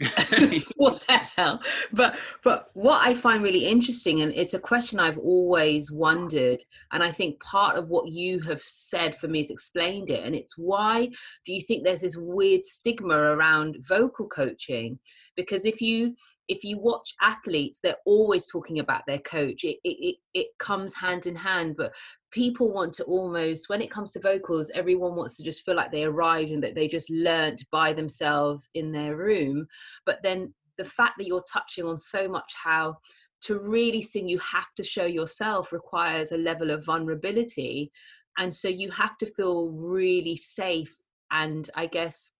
as 0.00 0.72
well. 0.76 1.60
But 1.92 2.16
but 2.44 2.70
what 2.74 3.04
I 3.04 3.14
find 3.14 3.42
really 3.42 3.66
interesting, 3.66 4.20
and 4.20 4.32
it's 4.32 4.54
a 4.54 4.60
question 4.60 5.00
I've 5.00 5.18
always 5.18 5.90
wondered, 5.90 6.62
and 6.92 7.02
I 7.02 7.10
think 7.10 7.40
part 7.40 7.76
of 7.76 7.90
what 7.90 8.12
you 8.12 8.38
have 8.42 8.62
said 8.62 9.16
for 9.16 9.26
me 9.26 9.40
has 9.40 9.50
explained 9.50 10.08
it, 10.08 10.24
and 10.24 10.32
it's 10.32 10.56
why 10.56 11.08
do 11.44 11.52
you 11.52 11.60
think 11.60 11.82
there's 11.82 12.02
this 12.02 12.16
weird 12.16 12.64
stigma 12.64 13.16
around 13.16 13.76
vocal 13.80 14.28
coaching? 14.28 15.00
Because 15.34 15.64
if 15.64 15.80
you 15.80 16.14
if 16.50 16.64
you 16.64 16.78
watch 16.78 17.14
athletes, 17.22 17.78
they're 17.80 17.94
always 18.04 18.44
talking 18.44 18.80
about 18.80 19.02
their 19.06 19.20
coach. 19.20 19.62
It, 19.62 19.78
it, 19.84 20.16
it, 20.34 20.48
comes 20.58 20.92
hand 20.92 21.26
in 21.26 21.36
hand, 21.36 21.76
but 21.78 21.92
people 22.32 22.72
want 22.72 22.92
to 22.94 23.04
almost, 23.04 23.68
when 23.68 23.80
it 23.80 23.90
comes 23.90 24.10
to 24.12 24.20
vocals, 24.20 24.68
everyone 24.74 25.14
wants 25.14 25.36
to 25.36 25.44
just 25.44 25.64
feel 25.64 25.76
like 25.76 25.92
they 25.92 26.02
arrived 26.02 26.50
and 26.50 26.62
that 26.64 26.74
they 26.74 26.88
just 26.88 27.08
learnt 27.08 27.64
by 27.70 27.92
themselves 27.92 28.68
in 28.74 28.90
their 28.90 29.16
room. 29.16 29.64
But 30.04 30.18
then 30.24 30.52
the 30.76 30.84
fact 30.84 31.18
that 31.18 31.28
you're 31.28 31.44
touching 31.50 31.84
on 31.84 31.96
so 31.96 32.28
much 32.28 32.52
how 32.60 32.98
to 33.42 33.60
really 33.60 34.02
sing, 34.02 34.26
you 34.26 34.38
have 34.38 34.74
to 34.76 34.82
show 34.82 35.06
yourself 35.06 35.72
requires 35.72 36.32
a 36.32 36.36
level 36.36 36.72
of 36.72 36.84
vulnerability. 36.84 37.92
And 38.38 38.52
so 38.52 38.66
you 38.66 38.90
have 38.90 39.16
to 39.18 39.26
feel 39.26 39.70
really 39.70 40.34
safe 40.34 40.96
and 41.30 41.70
I 41.76 41.86
guess 41.86 42.30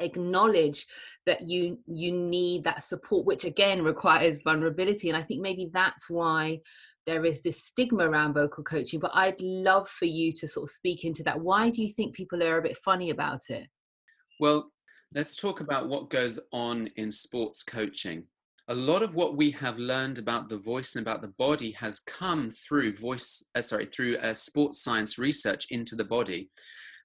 acknowledge 0.00 0.86
that 1.26 1.48
you 1.48 1.78
you 1.86 2.10
need 2.10 2.64
that 2.64 2.82
support 2.82 3.24
which 3.24 3.44
again 3.44 3.82
requires 3.82 4.40
vulnerability 4.42 5.08
and 5.08 5.16
i 5.16 5.22
think 5.22 5.40
maybe 5.40 5.70
that's 5.72 6.10
why 6.10 6.58
there 7.06 7.24
is 7.24 7.42
this 7.42 7.62
stigma 7.62 8.08
around 8.08 8.34
vocal 8.34 8.64
coaching 8.64 8.98
but 8.98 9.12
i'd 9.14 9.40
love 9.40 9.88
for 9.88 10.06
you 10.06 10.32
to 10.32 10.48
sort 10.48 10.64
of 10.64 10.70
speak 10.70 11.04
into 11.04 11.22
that 11.22 11.38
why 11.38 11.70
do 11.70 11.80
you 11.80 11.92
think 11.92 12.14
people 12.14 12.42
are 12.42 12.58
a 12.58 12.62
bit 12.62 12.76
funny 12.78 13.10
about 13.10 13.40
it 13.50 13.68
Well, 14.40 14.70
let's 15.14 15.36
talk 15.36 15.60
about 15.60 15.88
what 15.88 16.10
goes 16.10 16.38
on 16.52 16.88
in 16.96 17.10
sports 17.10 17.62
coaching. 17.62 18.24
A 18.68 18.74
lot 18.74 19.02
of 19.02 19.14
what 19.14 19.36
we 19.36 19.50
have 19.52 19.78
learned 19.78 20.18
about 20.18 20.48
the 20.48 20.56
voice 20.56 20.96
and 20.96 21.06
about 21.06 21.22
the 21.22 21.34
body 21.38 21.70
has 21.72 22.00
come 22.00 22.50
through 22.50 22.94
voice, 22.94 23.44
uh, 23.54 23.62
sorry, 23.62 23.86
through 23.86 24.16
uh, 24.16 24.32
sports 24.32 24.82
science 24.82 25.18
research 25.18 25.66
into 25.70 25.94
the 25.94 26.04
body. 26.04 26.50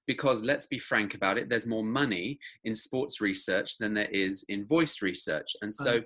Because 0.06 0.42
let's 0.42 0.66
be 0.66 0.78
frank 0.78 1.14
about 1.14 1.38
it, 1.38 1.48
there's 1.48 1.66
more 1.66 1.84
money 1.84 2.38
in 2.64 2.74
sports 2.74 3.20
research 3.20 3.78
than 3.78 3.94
there 3.94 4.08
is 4.10 4.44
in 4.48 4.66
voice 4.66 5.02
research. 5.02 5.52
And 5.62 5.72
so 5.72 6.02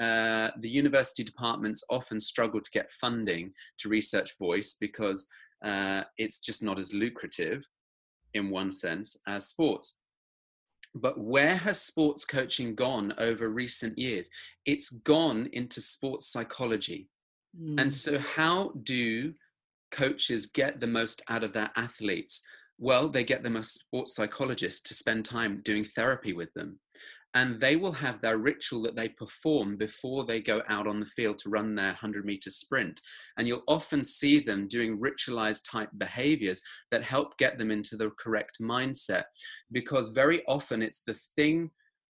uh, 0.00 0.50
the 0.58 0.68
university 0.68 1.22
departments 1.22 1.84
often 1.88 2.20
struggle 2.20 2.60
to 2.60 2.70
get 2.72 2.90
funding 2.90 3.52
to 3.78 3.88
research 3.88 4.32
voice 4.40 4.76
because 4.80 5.28
uh, 5.64 6.02
it's 6.18 6.40
just 6.40 6.62
not 6.62 6.78
as 6.78 6.92
lucrative 6.92 7.64
in 8.34 8.50
one 8.50 8.70
sense 8.70 9.16
as 9.28 9.46
sports. 9.46 10.00
But 10.94 11.18
where 11.18 11.56
has 11.56 11.80
sports 11.80 12.24
coaching 12.24 12.74
gone 12.74 13.14
over 13.18 13.48
recent 13.48 13.98
years? 13.98 14.30
It's 14.64 14.90
gone 14.90 15.48
into 15.52 15.80
sports 15.80 16.28
psychology. 16.28 17.08
Mm, 17.60 17.80
And 17.80 17.94
so, 17.94 18.18
how 18.18 18.72
do 18.82 19.34
coaches 19.90 20.46
get 20.46 20.80
the 20.80 20.86
most 20.86 21.22
out 21.28 21.42
of 21.44 21.52
their 21.52 21.70
athletes? 21.76 22.42
Well, 22.78 23.08
they 23.08 23.24
get 23.24 23.42
them 23.42 23.56
a 23.56 23.64
sports 23.64 24.14
psychologist 24.14 24.86
to 24.86 24.94
spend 24.94 25.24
time 25.24 25.62
doing 25.64 25.84
therapy 25.84 26.32
with 26.32 26.52
them. 26.54 26.80
And 27.36 27.58
they 27.58 27.74
will 27.74 27.92
have 27.92 28.20
their 28.20 28.38
ritual 28.38 28.82
that 28.82 28.94
they 28.94 29.08
perform 29.08 29.76
before 29.76 30.24
they 30.24 30.40
go 30.40 30.62
out 30.68 30.86
on 30.86 31.00
the 31.00 31.06
field 31.06 31.38
to 31.38 31.50
run 31.50 31.74
their 31.74 31.88
100 31.88 32.24
meter 32.24 32.50
sprint. 32.50 33.00
And 33.36 33.48
you'll 33.48 33.64
often 33.66 34.04
see 34.04 34.38
them 34.38 34.68
doing 34.68 35.00
ritualized 35.00 35.68
type 35.68 35.90
behaviors 35.98 36.62
that 36.92 37.02
help 37.02 37.36
get 37.36 37.58
them 37.58 37.72
into 37.72 37.96
the 37.96 38.10
correct 38.10 38.58
mindset. 38.60 39.24
Because 39.72 40.10
very 40.10 40.44
often 40.46 40.80
it's 40.80 41.02
the 41.02 41.14
thing 41.14 41.70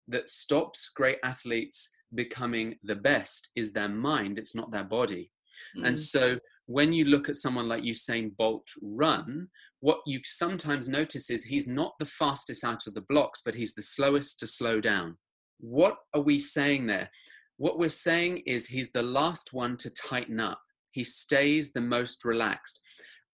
that 0.10 0.28
stops 0.28 0.90
great 0.90 1.20
athletes 1.24 1.96
becoming 2.14 2.76
the 2.84 2.96
best 2.96 3.52
is 3.56 3.72
their 3.72 3.90
mind, 3.90 4.38
it's 4.38 4.56
not 4.56 4.72
their 4.72 4.84
body. 4.84 5.32
And 5.76 5.96
mm, 5.96 5.98
so 5.98 6.38
when 6.68 6.94
you 6.94 7.06
look 7.06 7.30
at 7.30 7.36
someone 7.36 7.68
like 7.68 7.84
Usain 7.84 8.36
Bolt 8.38 8.68
run, 8.82 9.48
what 9.82 10.00
you 10.06 10.22
sometimes 10.24 10.88
notice 10.88 11.30
is 11.30 11.44
he's 11.44 11.68
not 11.68 11.94
the 12.00 12.06
fastest 12.06 12.64
out 12.64 12.88
of 12.88 12.94
the 12.94 13.06
blocks, 13.10 13.42
but 13.44 13.56
he's 13.56 13.74
the 13.74 13.82
slowest 13.82 14.40
to 14.40 14.48
slow 14.48 14.80
down. 14.80 15.18
What 15.60 15.98
are 16.14 16.22
we 16.22 16.40
saying 16.40 16.88
there? 16.88 17.10
What 17.58 17.78
we're 17.78 17.90
saying 17.90 18.44
is 18.46 18.68
he's 18.68 18.92
the 18.92 19.04
last 19.04 19.54
one 19.54 19.78
to 19.78 19.90
tighten 19.90 20.40
up. 20.40 20.62
He 20.92 21.04
stays 21.04 21.74
the 21.74 21.82
most 21.82 22.24
relaxed. 22.24 22.82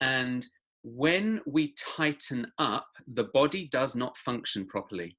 And 0.02 0.46
when 0.84 1.42
we 1.46 1.74
tighten 1.78 2.52
up, 2.58 2.88
the 3.08 3.26
body 3.26 3.68
does 3.72 3.96
not 3.96 4.18
function 4.18 4.66
properly. 4.66 5.18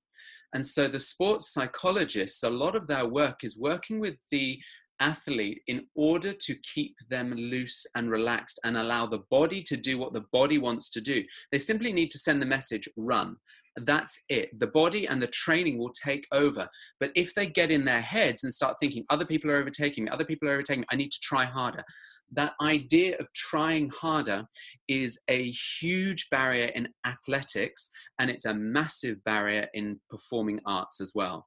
And 0.53 0.65
so 0.65 0.89
the 0.89 1.01
sports 1.01 1.53
psychologists, 1.53 2.43
a 2.43 2.51
lot 2.51 2.75
of 2.75 2.87
their 2.87 3.07
work 3.07 3.45
is 3.45 3.59
working 3.59 4.01
with 4.01 4.17
the 4.31 4.61
athlete 5.01 5.63
in 5.67 5.87
order 5.95 6.33
to 6.33 6.55
keep 6.63 6.95
them 7.09 7.33
loose 7.35 7.87
and 7.95 8.11
relaxed 8.11 8.61
and 8.65 8.77
allow 8.77 9.07
the 9.07 9.25
body 9.31 9.63
to 9.63 9.77
do 9.77 9.99
what 9.99 10.13
the 10.13 10.25
body 10.33 10.59
wants 10.59 10.91
to 10.91 11.01
do. 11.01 11.25
They 11.51 11.59
simply 11.59 11.93
need 11.93 12.11
to 12.13 12.19
send 12.19 12.41
the 12.41 12.47
message 12.47 12.89
run. 12.97 13.37
That's 13.77 14.25
it. 14.29 14.59
The 14.59 14.67
body 14.67 15.07
and 15.07 15.23
the 15.23 15.29
training 15.29 15.79
will 15.79 15.93
take 15.93 16.27
over. 16.33 16.69
But 16.99 17.13
if 17.15 17.35
they 17.35 17.47
get 17.47 17.71
in 17.71 17.85
their 17.85 18.01
heads 18.01 18.45
and 18.45 18.53
start 18.53 18.77
thinking, 18.81 19.05
other 19.11 19.25
people 19.25 19.51
are 19.51 19.57
overtaking 19.57 20.05
me, 20.05 20.11
other 20.11 20.25
people 20.25 20.49
are 20.49 20.53
overtaking 20.53 20.83
me, 20.83 20.87
I 20.91 20.97
need 20.97 21.13
to 21.13 21.21
try 21.23 21.45
harder. 21.45 21.85
That 22.33 22.55
idea 22.61 23.17
of 23.19 23.33
trying 23.33 23.91
harder 23.91 24.47
is 24.89 25.21
a 25.29 25.51
huge 25.81 26.29
barrier 26.31 26.67
in 26.67 26.89
athletics 27.07 27.91
and 28.19 28.31
it's 28.31 28.45
a 28.45 28.55
massive 28.55 29.23
barrier 29.25 29.69
in 29.75 30.01
performing 30.11 30.61
arts 30.67 31.01
as 31.01 31.13
well 31.15 31.47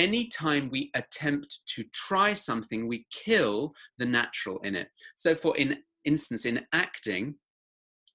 anytime 0.00 0.70
we 0.70 0.90
attempt 0.94 1.60
to 1.66 1.84
try 1.92 2.32
something, 2.32 2.88
we 2.88 3.06
kill 3.12 3.74
the 3.98 4.06
natural 4.06 4.58
in 4.60 4.74
it. 4.74 4.88
So, 5.14 5.34
for 5.34 5.56
in 5.56 5.78
instance, 6.04 6.46
in 6.46 6.66
acting, 6.72 7.34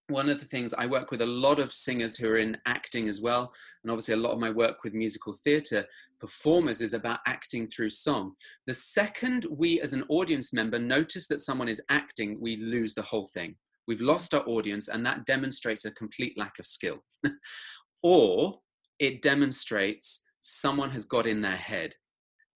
one 0.08 0.30
of 0.30 0.40
the 0.40 0.46
things 0.46 0.74
I 0.74 0.86
work 0.88 1.10
with 1.12 1.22
a 1.22 1.26
lot 1.26 1.60
of 1.60 1.72
singers 1.72 2.16
who 2.16 2.28
are 2.30 2.38
in 2.38 2.58
acting 2.66 3.08
as 3.08 3.22
well, 3.22 3.54
and 3.84 3.92
obviously 3.92 4.16
a 4.16 4.18
lot 4.18 4.34
of 4.34 4.40
my 4.40 4.50
work 4.50 4.84
with 4.84 4.94
musical 4.94 5.34
theatre 5.34 5.86
performers 6.20 6.82
is 6.82 6.94
about 6.94 7.20
acting 7.28 7.68
through 7.68 7.90
song. 7.90 8.34
The 8.68 8.74
second 8.74 9.46
we, 9.50 9.80
as 9.80 9.94
an 9.94 10.04
audience 10.10 10.54
member, 10.54 10.80
notice 10.80 11.28
that 11.28 11.40
someone 11.40 11.70
is 11.70 11.84
acting, 11.90 12.40
we 12.40 12.58
lose 12.58 12.94
the 12.94 13.02
whole 13.04 13.26
thing. 13.26 13.56
We've 13.88 14.02
lost 14.02 14.34
our 14.34 14.44
audience, 14.48 14.88
and 14.88 15.06
that 15.06 15.26
demonstrates 15.26 15.86
a 15.86 15.92
complete 15.92 16.38
lack 16.38 16.58
of 16.60 16.66
skill. 16.66 17.04
or 18.04 18.60
it 19.00 19.22
demonstrates 19.22 20.25
someone 20.48 20.92
has 20.92 21.06
got 21.06 21.26
in 21.26 21.42
their 21.42 21.56
head 21.56 21.96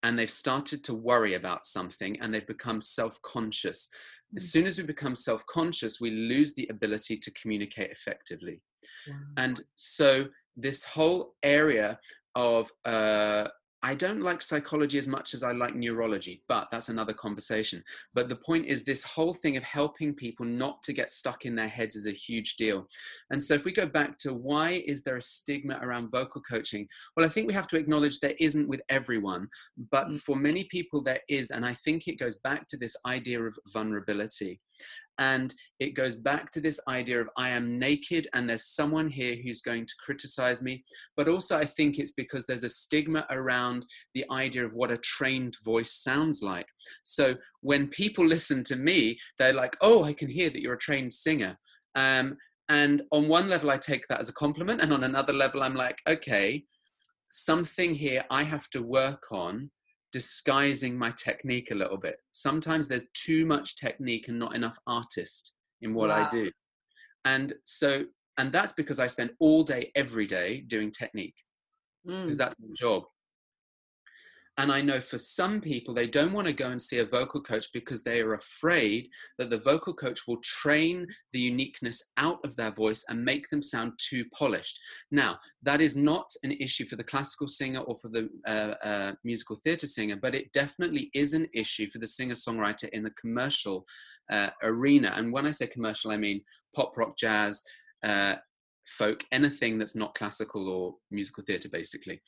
and 0.04 0.17
they've 0.17 0.30
started 0.30 0.84
to 0.84 0.93
worry 0.93 1.34
about 1.34 1.65
something 1.65 2.19
and 2.21 2.32
they've 2.32 2.45
become 2.45 2.82
self 2.82 3.19
conscious. 3.23 3.89
As 4.36 4.52
soon 4.52 4.67
as 4.67 4.78
we 4.78 4.84
become 4.84 5.15
self 5.15 5.43
conscious, 5.47 5.99
we 5.99 6.12
lose 6.12 6.54
the 6.54 6.67
ability 6.69 7.17
to 7.17 7.32
communicate 7.32 7.89
effectively. 7.89 8.62
wow. 9.08 9.15
And 9.38 9.62
so, 9.75 10.28
this 10.56 10.84
whole 10.84 11.34
area 11.41 11.97
of 12.36 12.69
uh, 12.86 13.47
I 13.81 13.95
don't 13.95 14.21
like 14.21 14.41
psychology 14.41 14.97
as 14.97 15.07
much 15.07 15.33
as 15.33 15.41
I 15.41 15.53
like 15.53 15.73
neurology, 15.73 16.43
but 16.49 16.67
that's 16.69 16.89
another 16.89 17.13
conversation. 17.13 17.81
But 18.13 18.27
the 18.27 18.35
point 18.35 18.65
is, 18.65 18.83
this 18.83 19.03
whole 19.03 19.33
thing 19.33 19.55
of 19.55 19.63
helping 19.63 20.13
people 20.13 20.45
not 20.45 20.83
to 20.83 20.93
get 20.93 21.09
stuck 21.09 21.45
in 21.45 21.55
their 21.55 21.67
heads 21.67 21.95
is 21.95 22.05
a 22.05 22.11
huge 22.11 22.57
deal. 22.57 22.87
And 23.31 23.41
so, 23.41 23.53
if 23.53 23.63
we 23.63 23.71
go 23.71 23.85
back 23.85 24.17
to 24.19 24.33
why 24.33 24.83
is 24.85 25.03
there 25.03 25.17
a 25.17 25.21
stigma 25.21 25.79
around 25.81 26.11
vocal 26.11 26.41
coaching? 26.41 26.87
Well, 27.15 27.25
I 27.25 27.29
think 27.29 27.47
we 27.47 27.53
have 27.53 27.67
to 27.69 27.77
acknowledge 27.77 28.19
there 28.19 28.33
isn't 28.39 28.67
with 28.67 28.81
everyone, 28.89 29.47
but 29.91 30.07
mm. 30.07 30.19
for 30.19 30.35
many 30.35 30.65
people, 30.65 31.01
there 31.01 31.21
is. 31.29 31.51
And 31.51 31.65
I 31.65 31.73
think 31.73 32.07
it 32.07 32.19
goes 32.19 32.37
back 32.37 32.67
to 32.67 32.77
this 32.77 32.97
idea 33.05 33.41
of 33.41 33.57
vulnerability. 33.71 34.59
And 35.19 35.53
it 35.79 35.95
goes 35.95 36.15
back 36.15 36.49
to 36.51 36.62
this 36.62 36.79
idea 36.88 37.19
of 37.19 37.29
I 37.38 37.49
am 37.49 37.77
naked 37.77 38.27
and 38.34 38.49
there's 38.49 38.73
someone 38.73 39.10
here 39.10 39.36
who's 39.36 39.62
going 39.62 39.86
to 39.86 39.93
criticize 40.01 40.62
me. 40.62 40.84
But 41.17 41.27
also, 41.27 41.58
I 41.58 41.65
think 41.65 41.99
it's 41.99 42.13
because 42.13 42.45
there's 42.45 42.63
a 42.63 42.69
stigma 42.69 43.25
around 43.29 43.86
the 44.15 44.25
idea 44.32 44.65
of 44.65 44.73
what 44.73 44.91
a 44.91 44.97
trained 44.97 45.55
voice 45.63 45.91
sounds 45.91 46.41
like. 46.41 46.67
So 47.03 47.36
when 47.62 47.88
people 47.89 48.25
listen 48.36 48.63
to 48.65 48.77
me, 48.77 49.17
they're 49.38 49.53
like, 49.53 49.75
oh, 49.82 50.03
I 50.05 50.13
can 50.13 50.29
hear 50.29 50.49
that 50.49 50.62
you're 50.62 50.75
a 50.75 50.79
trained 50.79 51.13
singer. 51.13 51.58
Um, 51.95 52.38
and 52.69 53.01
on 53.12 53.27
one 53.27 53.49
level, 53.49 53.71
I 53.71 53.77
take 53.77 54.08
that 54.08 54.21
as 54.21 54.29
a 54.29 54.34
compliment. 54.34 54.82
And 54.82 54.93
on 54.93 55.03
another 55.03 55.34
level, 55.34 55.63
I'm 55.63 55.75
like, 55.75 55.99
okay, 56.08 56.63
something 57.29 57.93
here 57.93 58.23
I 58.29 58.43
have 58.43 58.69
to 58.69 58.82
work 58.82 59.23
on 59.32 59.69
disguising 60.11 60.97
my 60.97 61.11
technique 61.11 61.71
a 61.71 61.75
little 61.75 61.97
bit. 61.97 62.17
Sometimes 62.31 62.87
there's 62.87 63.07
too 63.13 63.45
much 63.45 63.77
technique 63.77 64.27
and 64.27 64.39
not 64.39 64.55
enough 64.55 64.77
artist 64.87 65.55
in 65.81 65.93
what 65.93 66.09
wow. 66.09 66.27
I 66.27 66.31
do. 66.31 66.51
And 67.25 67.53
so, 67.65 68.05
and 68.37 68.51
that's 68.51 68.73
because 68.73 68.99
I 68.99 69.07
spend 69.07 69.31
all 69.39 69.63
day, 69.63 69.91
every 69.95 70.25
day 70.25 70.61
doing 70.61 70.91
technique 70.91 71.35
because 72.05 72.35
mm. 72.35 72.39
that's 72.39 72.55
my 72.59 72.73
job. 72.77 73.03
And 74.59 74.73
I 74.73 74.81
know 74.81 74.99
for 74.99 75.17
some 75.17 75.61
people, 75.61 75.93
they 75.93 76.05
don't 76.05 76.33
want 76.33 76.45
to 76.47 76.53
go 76.53 76.67
and 76.67 76.81
see 76.81 76.99
a 76.99 77.05
vocal 77.05 77.41
coach 77.41 77.67
because 77.73 78.03
they 78.03 78.21
are 78.21 78.33
afraid 78.33 79.07
that 79.37 79.49
the 79.49 79.57
vocal 79.57 79.93
coach 79.93 80.27
will 80.27 80.41
train 80.43 81.07
the 81.31 81.39
uniqueness 81.39 82.11
out 82.17 82.39
of 82.43 82.57
their 82.57 82.69
voice 82.69 83.05
and 83.07 83.23
make 83.23 83.47
them 83.47 83.61
sound 83.61 83.93
too 83.97 84.25
polished. 84.37 84.77
Now, 85.11 85.39
that 85.63 85.79
is 85.79 85.95
not 85.95 86.29
an 86.43 86.51
issue 86.51 86.83
for 86.83 86.97
the 86.97 87.05
classical 87.05 87.47
singer 87.47 87.79
or 87.79 87.95
for 87.95 88.09
the 88.09 88.29
uh, 88.45 88.85
uh, 88.85 89.11
musical 89.23 89.55
theatre 89.55 89.87
singer, 89.87 90.17
but 90.17 90.35
it 90.35 90.51
definitely 90.51 91.09
is 91.13 91.31
an 91.31 91.47
issue 91.53 91.87
for 91.87 91.99
the 91.99 92.07
singer 92.07 92.35
songwriter 92.35 92.89
in 92.89 93.03
the 93.03 93.11
commercial 93.11 93.85
uh, 94.29 94.49
arena. 94.61 95.13
And 95.15 95.31
when 95.31 95.45
I 95.45 95.51
say 95.51 95.67
commercial, 95.67 96.11
I 96.11 96.17
mean 96.17 96.41
pop, 96.75 96.97
rock, 96.97 97.17
jazz. 97.17 97.63
Uh, 98.05 98.35
folk, 98.89 99.23
anything 99.31 99.77
that's 99.77 99.95
not 99.95 100.15
classical 100.15 100.67
or 100.67 100.95
musical 101.11 101.43
theatre, 101.43 101.69
basically. 101.69 102.19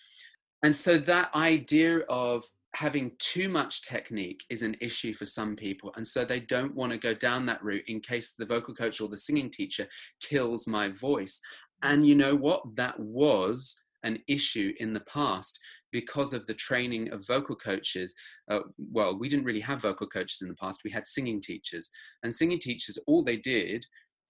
And 0.63 0.75
so 0.75 0.97
that 0.97 1.33
idea 1.33 1.99
of 2.09 2.43
having 2.73 3.11
too 3.19 3.49
much 3.49 3.81
technique 3.81 4.45
is 4.49 4.61
an 4.61 4.75
issue 4.79 5.13
for 5.13 5.25
some 5.25 5.55
people. 5.55 5.91
And 5.95 6.07
so 6.07 6.23
they 6.23 6.39
don't 6.39 6.73
want 6.73 6.91
to 6.91 6.97
go 6.97 7.13
down 7.13 7.45
that 7.47 7.63
route 7.63 7.83
in 7.87 7.99
case 7.99 8.31
the 8.31 8.45
vocal 8.45 8.73
coach 8.73 9.01
or 9.01 9.09
the 9.09 9.17
singing 9.17 9.49
teacher 9.49 9.87
kills 10.21 10.67
my 10.67 10.89
voice. 10.89 11.41
And 11.83 12.05
you 12.05 12.15
know 12.15 12.35
what? 12.35 12.75
That 12.75 12.97
was 12.99 13.81
an 14.03 14.19
issue 14.27 14.73
in 14.79 14.93
the 14.93 15.01
past 15.01 15.59
because 15.91 16.33
of 16.33 16.47
the 16.47 16.53
training 16.53 17.11
of 17.11 17.27
vocal 17.27 17.55
coaches. 17.55 18.15
Uh, 18.49 18.61
well, 18.91 19.17
we 19.17 19.27
didn't 19.27 19.45
really 19.45 19.59
have 19.59 19.81
vocal 19.81 20.07
coaches 20.07 20.41
in 20.41 20.47
the 20.47 20.55
past, 20.55 20.83
we 20.83 20.91
had 20.91 21.05
singing 21.05 21.41
teachers. 21.41 21.89
And 22.23 22.31
singing 22.31 22.59
teachers, 22.59 22.97
all 23.05 23.23
they 23.23 23.37
did 23.37 23.85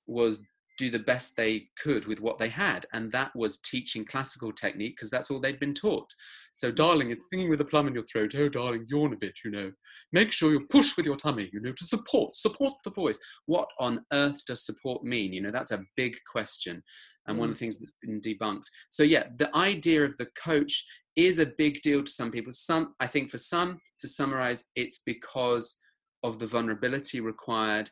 was 0.08 0.46
do 0.82 0.90
the 0.90 1.00
best 1.04 1.38
they 1.38 1.68
could 1.78 2.08
with 2.08 2.20
what 2.20 2.40
they 2.40 2.50
had. 2.50 2.88
And 2.92 3.12
that 3.12 3.32
was 3.36 3.60
teaching 3.60 4.04
classical 4.04 4.52
technique 4.52 4.96
because 4.96 5.12
that's 5.12 5.30
all 5.30 5.40
they'd 5.40 5.60
been 5.60 5.76
taught. 5.76 6.12
So, 6.54 6.72
darling, 6.72 7.12
it's 7.12 7.30
singing 7.30 7.52
with 7.52 7.62
a 7.62 7.66
plum 7.66 7.88
in 7.88 7.94
your 7.94 8.04
throat. 8.06 8.34
Oh, 8.36 8.50
darling, 8.50 8.88
yawn 8.90 9.14
a 9.14 9.18
bit, 9.18 9.38
you 9.46 9.52
know. 9.52 9.72
Make 10.12 10.32
sure 10.32 10.52
you 10.52 10.66
push 10.66 10.98
with 10.98 11.06
your 11.06 11.18
tummy, 11.18 11.52
you 11.54 11.62
know, 11.62 11.72
to 11.72 11.86
support, 11.86 12.36
support 12.36 12.74
the 12.84 12.90
voice. 12.90 13.20
What 13.46 13.70
on 13.80 14.04
earth 14.12 14.44
does 14.48 14.66
support 14.66 15.04
mean? 15.04 15.34
You 15.34 15.42
know, 15.42 15.52
that's 15.52 15.72
a 15.72 15.84
big 15.96 16.16
question. 16.30 16.82
And 17.28 17.38
mm. 17.38 17.40
one 17.40 17.50
of 17.50 17.56
mm. 17.56 17.60
the 17.60 17.66
things 17.66 17.78
that's 17.78 17.94
been 18.02 18.20
debunked. 18.20 18.66
So, 18.90 19.04
yeah, 19.04 19.26
the 19.38 19.56
idea 19.56 20.04
of 20.04 20.18
the 20.18 20.30
coach 20.44 20.84
is 21.16 21.38
a 21.38 21.54
big 21.58 21.82
deal 21.82 22.04
to 22.04 22.12
some 22.12 22.32
people. 22.32 22.54
Some, 22.54 22.96
I 23.00 23.06
think 23.06 23.30
for 23.30 23.38
some, 23.38 23.78
to 24.00 24.08
summarize, 24.08 24.64
it's 24.76 25.04
because 25.06 25.80
of 26.24 26.40
the 26.40 26.48
vulnerability 26.48 27.20
required 27.20 27.90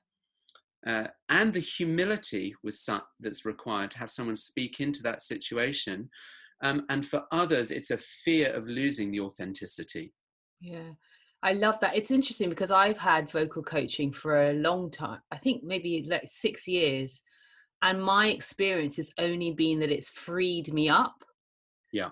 uh, 0.88 1.08
and 1.30 1.54
the 1.54 1.60
humility 1.60 2.56
with 2.64 2.76
some, 2.76 3.02
that's 3.20 3.46
required 3.46 3.92
to 3.92 4.00
have 4.00 4.12
someone 4.12 4.36
speak 4.36 4.80
into 4.80 5.04
that 5.04 5.22
situation. 5.22 6.10
Um, 6.64 6.86
and 6.90 7.06
for 7.06 7.24
others, 7.32 7.72
it's 7.72 7.92
a 7.92 7.98
fear 7.98 8.52
of 8.54 8.68
losing 8.68 9.12
the 9.12 9.22
authenticity. 9.22 10.14
Yeah, 10.62 10.92
I 11.42 11.54
love 11.54 11.80
that. 11.80 11.96
It's 11.96 12.12
interesting 12.12 12.50
because 12.50 12.72
I've 12.72 12.98
had 12.98 13.30
vocal 13.30 13.64
coaching 13.64 14.12
for 14.12 14.50
a 14.50 14.54
long 14.54 14.92
time. 14.92 15.20
I 15.32 15.38
think 15.38 15.64
maybe 15.64 16.06
like 16.10 16.24
six 16.26 16.68
years. 16.68 17.22
And 17.82 18.04
my 18.04 18.28
experience 18.28 18.98
has 18.98 19.10
only 19.18 19.52
been 19.52 19.80
that 19.80 19.92
it's 19.92 20.10
freed 20.10 20.74
me 20.74 20.90
up. 20.90 21.24
Yeah. 21.94 22.10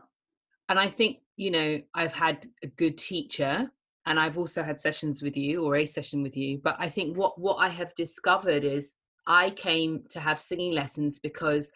And 0.69 0.79
I 0.79 0.87
think, 0.87 1.17
you 1.35 1.51
know, 1.51 1.81
I've 1.93 2.13
had 2.13 2.47
a 2.63 2.67
good 2.67 2.97
teacher 2.97 3.69
and 4.07 4.19
I've 4.19 4.37
also 4.37 4.63
had 4.63 4.79
sessions 4.79 5.21
with 5.21 5.37
you 5.37 5.63
or 5.63 5.75
a 5.75 5.85
session 5.85 6.23
with 6.23 6.35
you. 6.35 6.59
But 6.63 6.77
I 6.79 6.89
think 6.89 7.17
what 7.17 7.39
what 7.39 7.55
I 7.55 7.69
have 7.69 7.93
discovered 7.93 8.63
is 8.63 8.93
I 9.27 9.51
came 9.51 10.03
to 10.09 10.19
have 10.19 10.39
singing 10.39 10.71
lessons 10.71 11.19
because 11.19 11.69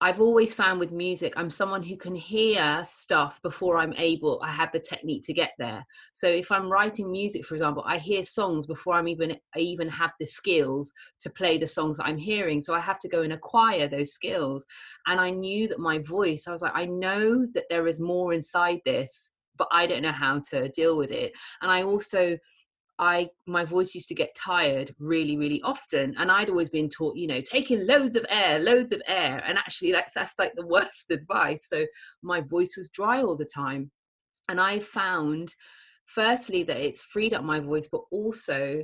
I've 0.00 0.20
always 0.20 0.52
found 0.52 0.80
with 0.80 0.90
music, 0.90 1.32
I'm 1.36 1.48
someone 1.48 1.80
who 1.80 1.96
can 1.96 2.16
hear 2.16 2.82
stuff 2.84 3.40
before 3.44 3.78
I'm 3.78 3.92
able, 3.92 4.40
I 4.42 4.50
have 4.50 4.72
the 4.72 4.80
technique 4.80 5.22
to 5.26 5.32
get 5.32 5.52
there. 5.60 5.86
So 6.12 6.26
if 6.26 6.50
I'm 6.50 6.68
writing 6.68 7.12
music, 7.12 7.44
for 7.44 7.54
example, 7.54 7.84
I 7.86 7.98
hear 7.98 8.24
songs 8.24 8.66
before 8.66 8.94
I'm 8.94 9.06
even 9.06 9.36
I 9.54 9.60
even 9.60 9.88
have 9.90 10.10
the 10.18 10.26
skills 10.26 10.92
to 11.20 11.30
play 11.30 11.56
the 11.56 11.68
songs 11.68 11.98
that 11.98 12.06
I'm 12.06 12.18
hearing. 12.18 12.60
So 12.60 12.74
I 12.74 12.80
have 12.80 12.98
to 12.98 13.08
go 13.08 13.22
and 13.22 13.32
acquire 13.32 13.86
those 13.86 14.12
skills. 14.12 14.66
And 15.06 15.20
I 15.20 15.30
knew 15.30 15.68
that 15.68 15.78
my 15.78 16.00
voice, 16.00 16.48
I 16.48 16.50
was 16.50 16.62
like, 16.62 16.74
I 16.74 16.86
know 16.86 17.46
that 17.54 17.66
there 17.70 17.86
is 17.86 18.00
more 18.00 18.32
inside 18.32 18.80
this 18.84 19.30
but 19.62 19.76
I 19.76 19.86
don't 19.86 20.02
know 20.02 20.12
how 20.12 20.40
to 20.50 20.68
deal 20.70 20.96
with 20.96 21.12
it. 21.12 21.32
And 21.60 21.70
I 21.70 21.84
also 21.84 22.36
I 22.98 23.28
my 23.46 23.64
voice 23.64 23.94
used 23.94 24.08
to 24.08 24.14
get 24.14 24.34
tired 24.34 24.94
really 24.98 25.36
really 25.36 25.62
often 25.62 26.14
and 26.18 26.30
I'd 26.30 26.50
always 26.50 26.68
been 26.68 26.88
taught 26.88 27.16
you 27.16 27.26
know 27.26 27.40
taking 27.40 27.86
loads 27.86 28.16
of 28.16 28.26
air 28.28 28.58
loads 28.58 28.92
of 28.92 29.00
air 29.06 29.42
and 29.46 29.56
actually 29.56 29.92
that's 29.92 30.14
that's 30.14 30.34
like 30.38 30.52
the 30.56 30.66
worst 30.74 31.10
advice. 31.10 31.68
So 31.68 31.86
my 32.22 32.40
voice 32.40 32.74
was 32.76 32.88
dry 32.90 33.22
all 33.22 33.36
the 33.36 33.44
time. 33.44 33.90
And 34.48 34.60
I 34.60 34.80
found 34.80 35.54
firstly 36.06 36.64
that 36.64 36.76
it's 36.76 37.02
freed 37.02 37.34
up 37.34 37.44
my 37.44 37.60
voice 37.60 37.88
but 37.90 38.02
also 38.10 38.82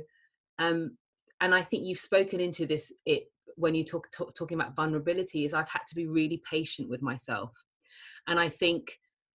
um 0.59 0.97
and 1.41 1.53
I 1.53 1.61
think 1.61 1.83
you've 1.83 1.99
spoken 1.99 2.39
into 2.39 2.65
this 2.65 2.91
it 3.05 3.23
when 3.55 3.75
you 3.75 3.83
talk, 3.83 4.09
talk 4.11 4.33
talking 4.33 4.59
about 4.59 4.75
vulnerability 4.75 5.43
is 5.43 5.53
I've 5.53 5.69
had 5.69 5.85
to 5.89 5.95
be 5.95 6.07
really 6.07 6.41
patient 6.49 6.89
with 6.89 7.01
myself. 7.01 7.51
And 8.27 8.39
I 8.39 8.47
think 8.47 8.97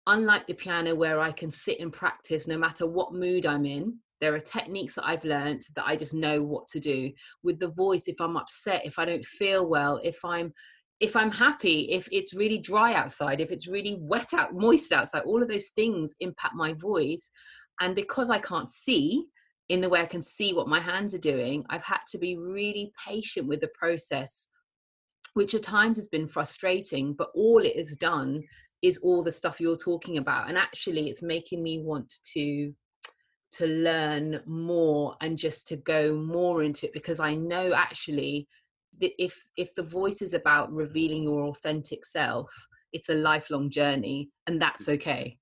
unlike 0.10 0.48
the 0.48 0.54
piano 0.54 0.96
where 0.96 1.20
I 1.20 1.32
can 1.32 1.52
sit 1.52 1.80
and 1.80 1.94
practice 1.94 2.48
no 2.48 2.58
matter 2.58 2.88
what 2.88 3.14
mood 3.14 3.46
I'm 3.46 3.66
in, 3.66 3.98
there 4.20 4.34
are 4.34 4.40
techniques 4.40 4.96
that 4.96 5.06
I've 5.06 5.24
learned 5.24 5.62
that 5.76 5.86
I 5.86 5.96
just 5.96 6.14
know 6.14 6.42
what 6.42 6.68
to 6.70 6.80
do. 6.80 7.12
With 7.44 7.60
the 7.60 7.70
voice, 7.70 8.08
if 8.08 8.20
I'm 8.20 8.36
upset, 8.36 8.82
if 8.86 9.00
I 9.00 9.06
don't 9.06 9.24
feel 9.24 9.66
well, 9.68 10.00
if 10.04 10.18
I'm 10.26 10.52
if 11.00 11.16
I'm 11.16 11.32
happy, 11.32 11.92
if 11.92 12.10
it's 12.12 12.34
really 12.34 12.58
dry 12.58 12.94
outside, 12.94 13.40
if 13.40 13.54
it's 13.54 13.70
really 13.70 13.98
wet 14.02 14.34
out, 14.34 14.54
moist 14.54 14.92
outside, 14.92 15.22
all 15.22 15.42
of 15.42 15.48
those 15.48 15.70
things 15.70 16.14
impact 16.20 16.56
my 16.56 16.74
voice. 16.74 17.32
And 17.80 17.96
because 17.96 18.30
I 18.30 18.40
can't 18.40 18.68
see 18.68 19.24
in 19.70 19.80
the 19.80 19.88
way 19.88 20.02
I 20.02 20.06
can 20.06 20.22
see 20.22 20.54
what 20.54 20.68
my 20.68 20.82
hands 20.82 21.14
are 21.14 21.20
doing, 21.20 21.64
I've 21.70 21.86
had 21.86 22.02
to 22.10 22.18
be 22.18 22.36
really 22.36 22.92
patient 23.08 23.48
with 23.48 23.62
the 23.62 23.70
process, 23.80 24.50
which 25.36 25.56
at 25.56 25.64
times 25.64 25.96
has 25.96 26.10
been 26.10 26.28
frustrating, 26.28 27.14
but 27.14 27.30
all 27.34 27.60
it 27.64 27.78
has 27.78 27.96
done 27.96 28.44
is 28.82 28.98
all 29.00 29.24
the 29.24 29.32
stuff 29.32 29.60
you're 29.60 29.78
talking 29.78 30.18
about 30.18 30.48
and 30.50 30.58
actually 30.58 31.10
it's 31.10 31.22
making 31.22 31.62
me 31.62 31.80
want 31.80 32.14
to 32.24 32.74
to 33.52 33.66
learn 33.66 34.40
more 34.46 35.16
and 35.22 35.38
just 35.38 35.68
to 35.68 35.76
go 35.76 36.16
more 36.16 36.64
into 36.64 36.86
it 36.86 36.94
because 36.94 37.20
i 37.20 37.34
know 37.34 37.74
actually 37.74 38.48
that 39.02 39.12
if 39.22 39.38
if 39.58 39.74
the 39.76 39.84
voice 39.84 40.22
is 40.22 40.34
about 40.34 40.72
revealing 40.72 41.24
your 41.24 41.46
authentic 41.46 42.06
self 42.06 42.52
it's 42.94 43.10
a 43.10 43.14
lifelong 43.14 43.70
journey 43.70 44.30
and 44.48 44.62
that's 44.62 44.90
okay. 44.90 45.38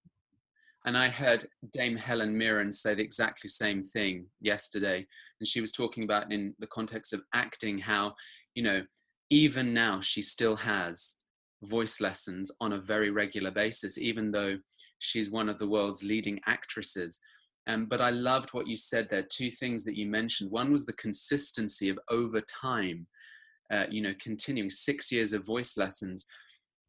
And 0.86 0.98
i 0.98 1.10
heard 1.10 1.46
dame 1.74 1.98
helen 1.98 2.38
mirren 2.38 2.72
say 2.72 2.96
the 2.96 3.04
exactly 3.04 3.50
same 3.50 3.84
thing 3.84 4.26
yesterday 4.40 5.06
and 5.40 5.48
she 5.48 5.60
was 5.60 5.74
talking 5.74 6.04
about 6.06 6.32
in 6.32 6.56
the 6.60 6.68
context 6.68 7.12
of 7.14 7.22
acting 7.34 7.78
how 7.78 8.16
you 8.56 8.64
know 8.64 8.84
even 9.30 9.74
now 9.74 10.00
she 10.00 10.22
still 10.22 10.56
has 10.56 11.16
voice 11.64 12.00
lessons 12.02 12.52
on 12.62 12.74
a 12.74 12.82
very 12.82 13.10
regular 13.10 13.52
basis, 13.52 13.98
even 14.00 14.32
though 14.32 14.58
she's 15.00 15.32
one 15.32 15.50
of 15.50 15.58
the 15.58 15.68
world's 15.68 16.04
leading 16.04 16.40
actresses. 16.46 17.20
Um, 17.68 17.86
but 17.88 18.02
I 18.02 18.12
loved 18.12 18.50
what 18.54 18.68
you 18.68 18.78
said 18.78 19.10
there. 19.10 19.24
Two 19.30 19.52
things 19.52 19.84
that 19.84 19.98
you 19.98 20.06
mentioned. 20.06 20.52
One 20.52 20.72
was 20.72 20.86
the 20.86 20.94
consistency 20.94 21.90
of 21.90 22.00
over 22.10 22.42
time, 22.42 23.08
uh, 23.72 23.86
you 23.90 24.02
know, 24.02 24.14
continuing 24.20 24.70
six 24.70 25.12
years 25.12 25.34
of 25.34 25.46
voice 25.46 25.78
lessons. 25.78 26.26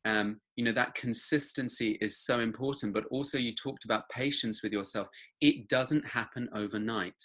um, 0.05 0.41
you 0.57 0.64
know 0.64 0.73
that 0.73 0.95
consistency 0.95 1.99
is 2.01 2.19
so 2.19 2.41
important 2.41 2.95
but 2.95 3.05
also 3.11 3.37
you 3.39 3.55
talked 3.55 3.85
about 3.85 4.09
patience 4.09 4.62
with 4.62 4.73
yourself 4.73 5.09
it 5.41 5.69
doesn't 5.69 6.05
happen 6.07 6.49
overnight 6.55 7.21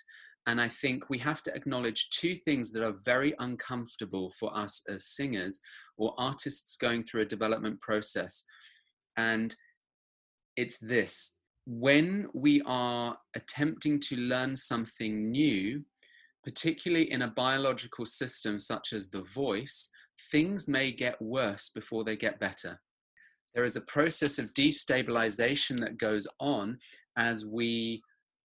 and 0.47 0.59
i 0.59 0.67
think 0.67 1.09
we 1.09 1.17
have 1.17 1.41
to 1.41 1.53
acknowledge 1.55 2.09
two 2.09 2.35
things 2.35 2.71
that 2.71 2.83
are 2.83 2.95
very 3.05 3.33
uncomfortable 3.39 4.31
for 4.31 4.55
us 4.55 4.83
as 4.89 5.05
singers 5.05 5.61
or 5.97 6.13
artists 6.17 6.75
going 6.77 7.03
through 7.03 7.21
a 7.21 7.25
development 7.25 7.79
process 7.79 8.43
and 9.17 9.55
it's 10.57 10.77
this 10.79 11.37
when 11.65 12.27
we 12.33 12.61
are 12.65 13.17
attempting 13.35 13.99
to 13.99 14.15
learn 14.17 14.55
something 14.55 15.31
new 15.31 15.83
particularly 16.43 17.09
in 17.09 17.21
a 17.21 17.27
biological 17.29 18.05
system 18.05 18.59
such 18.59 18.91
as 18.91 19.09
the 19.09 19.23
voice 19.23 19.89
things 20.31 20.67
may 20.67 20.91
get 20.91 21.21
worse 21.21 21.69
before 21.69 22.03
they 22.03 22.15
get 22.15 22.39
better. 22.39 22.79
There 23.55 23.63
is 23.63 23.75
a 23.75 23.81
process 23.81 24.39
of 24.39 24.53
destabilization 24.53 25.79
that 25.79 25.97
goes 25.97 26.27
on 26.39 26.77
as 27.17 27.45
we 27.45 28.01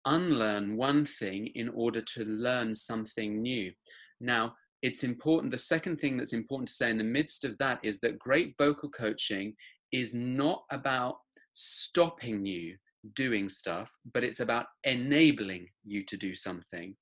unlearn 0.07 0.76
one 0.76 1.05
thing 1.05 1.48
in 1.55 1.68
order 1.70 2.00
to 2.00 2.24
learn 2.24 2.74
something 2.74 3.40
new. 3.40 3.72
Now, 4.20 4.55
it's 4.82 5.05
important. 5.05 5.50
The 5.50 5.59
second 5.59 5.98
thing 5.98 6.16
that's 6.16 6.32
important 6.32 6.68
to 6.68 6.74
say 6.74 6.90
in 6.90 6.98
the 6.98 7.05
midst 7.05 7.44
of 7.44 7.57
that 7.59 7.78
is 7.82 8.00
that 8.00 8.18
great 8.18 8.55
vocal 8.59 8.90
coaching 8.90 9.55
is 9.92 10.14
not 10.14 10.62
about 10.70 11.16
stopping 11.53 12.44
you 12.44 12.76
doing 13.14 13.48
stuff, 13.48 13.90
but 14.12 14.24
it's 14.24 14.40
about 14.40 14.66
enabling 14.84 15.66
you 15.84 16.03
to 16.05 16.16
do 16.16 16.34
something. 16.34 16.96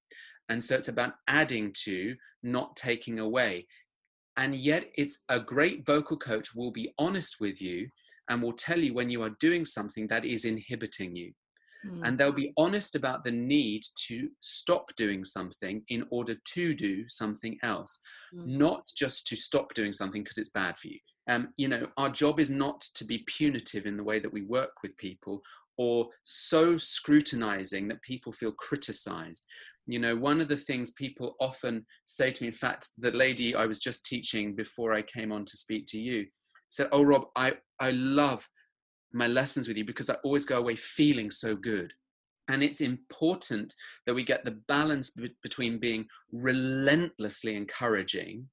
And 0.49 0.63
so 0.63 0.75
it's 0.75 0.89
about 0.89 1.15
adding 1.29 1.73
to, 1.85 2.17
not 2.43 2.75
taking 2.77 3.21
away 3.21 3.67
and 4.41 4.55
yet 4.55 4.91
it's 4.97 5.25
a 5.29 5.39
great 5.39 5.85
vocal 5.85 6.17
coach 6.17 6.55
will 6.55 6.71
be 6.71 6.93
honest 6.99 7.37
with 7.41 7.61
you 7.61 7.89
and 8.29 8.43
will 8.43 8.55
tell 8.55 8.79
you 8.79 8.95
when 8.95 9.11
you 9.11 9.23
are 9.23 9.37
doing 9.41 9.67
something 9.67 10.07
that 10.07 10.25
is 10.25 10.45
inhibiting 10.45 11.15
you 11.15 11.33
mm. 11.87 12.01
and 12.07 12.17
they'll 12.17 12.33
be 12.33 12.53
honest 12.57 12.95
about 12.95 13.25
the 13.25 13.31
need 13.31 13.83
to 13.95 14.29
stop 14.41 14.91
doing 14.97 15.25
something 15.25 15.83
in 15.89 16.05
order 16.11 16.35
to 16.45 16.75
do 16.75 17.07
something 17.09 17.57
else 17.63 18.01
mm. 18.35 18.47
not 18.47 18.83
just 18.97 19.27
to 19.27 19.37
stop 19.37 19.73
doing 19.75 19.93
something 19.93 20.23
because 20.23 20.39
it's 20.39 20.51
bad 20.51 20.77
for 20.79 20.89
you 20.89 20.99
um, 21.29 21.49
you 21.57 21.69
know 21.69 21.87
our 21.97 22.09
job 22.09 22.41
is 22.41 22.51
not 22.51 22.81
to 22.95 23.05
be 23.05 23.25
punitive 23.27 23.87
in 23.87 23.97
the 23.97 24.05
way 24.05 24.19
that 24.19 24.33
we 24.33 24.43
work 24.43 24.73
with 24.83 24.97
people 24.97 25.41
or 25.79 26.09
so 26.25 26.77
scrutinizing 26.77 27.89
that 27.89 28.03
people 28.03 28.33
feel 28.33 28.53
criticized 28.53 29.47
you 29.87 29.99
know 29.99 30.15
one 30.17 30.41
of 30.41 30.49
the 30.49 30.57
things 30.57 30.93
people 30.93 31.35
often 31.41 31.85
say 32.05 32.31
to 32.31 32.45
me 32.45 32.49
in 32.49 32.55
fact 32.55 32.89
the 32.99 33.11
lady 33.13 33.55
i 33.55 33.67
was 33.67 33.79
just 33.79 34.05
teaching 34.05 34.55
before 34.55 34.93
i 34.93 35.03
came 35.03 35.33
on 35.33 35.45
to 35.45 35.57
speak 35.57 35.87
to 35.87 35.99
you 35.99 36.27
said 36.71 36.89
oh 36.93 37.03
rob 37.03 37.27
i 37.37 37.53
i 37.81 37.91
love 37.93 38.47
my 39.13 39.27
lessons 39.27 39.69
with 39.69 39.77
you 39.77 39.85
because 39.85 40.11
i 40.11 40.15
always 40.25 40.45
go 40.45 40.59
away 40.59 40.77
feeling 40.77 41.31
so 41.31 41.55
good 41.55 41.93
and 42.49 42.63
it's 42.63 42.81
important 42.81 43.75
that 44.07 44.15
we 44.15 44.25
get 44.25 44.45
the 44.45 44.59
balance 44.67 45.11
b- 45.11 45.31
between 45.43 45.79
being 45.79 46.07
relentlessly 46.33 47.57
encouraging 47.57 48.47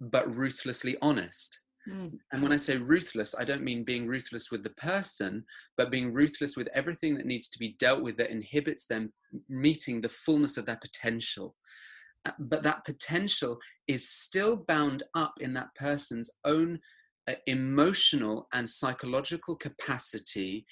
but 0.00 0.28
ruthlessly 0.28 0.96
honest 1.00 1.60
Mm. 1.88 2.18
And 2.32 2.42
when 2.42 2.52
I 2.52 2.56
say 2.56 2.76
ruthless, 2.78 3.34
I 3.38 3.44
don't 3.44 3.62
mean 3.62 3.84
being 3.84 4.06
ruthless 4.06 4.50
with 4.50 4.62
the 4.62 4.70
person, 4.70 5.44
but 5.76 5.90
being 5.90 6.12
ruthless 6.12 6.56
with 6.56 6.68
everything 6.74 7.16
that 7.16 7.26
needs 7.26 7.48
to 7.50 7.58
be 7.58 7.76
dealt 7.78 8.02
with 8.02 8.16
that 8.16 8.30
inhibits 8.30 8.86
them 8.86 9.12
meeting 9.48 10.00
the 10.00 10.08
fullness 10.08 10.56
of 10.56 10.66
their 10.66 10.78
potential. 10.80 11.54
Uh, 12.26 12.32
but 12.38 12.62
that 12.62 12.84
potential 12.84 13.58
is 13.86 14.08
still 14.08 14.56
bound 14.56 15.02
up 15.14 15.34
in 15.40 15.52
that 15.54 15.74
person's 15.74 16.30
own 16.44 16.78
emotional 17.46 18.48
and 18.52 18.68
psychological 18.68 19.56
capacity 19.56 20.66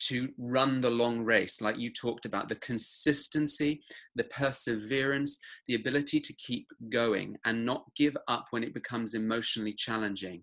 to 0.00 0.30
run 0.38 0.80
the 0.80 0.90
long 0.90 1.20
race, 1.20 1.60
like 1.60 1.78
you 1.78 1.92
talked 1.92 2.24
about 2.24 2.48
the 2.48 2.56
consistency, 2.56 3.80
the 4.14 4.24
perseverance, 4.24 5.38
the 5.68 5.74
ability 5.74 6.20
to 6.20 6.34
keep 6.34 6.66
going 6.88 7.36
and 7.44 7.64
not 7.64 7.84
give 7.96 8.16
up 8.26 8.46
when 8.50 8.64
it 8.64 8.74
becomes 8.74 9.14
emotionally 9.14 9.74
challenging. 9.74 10.42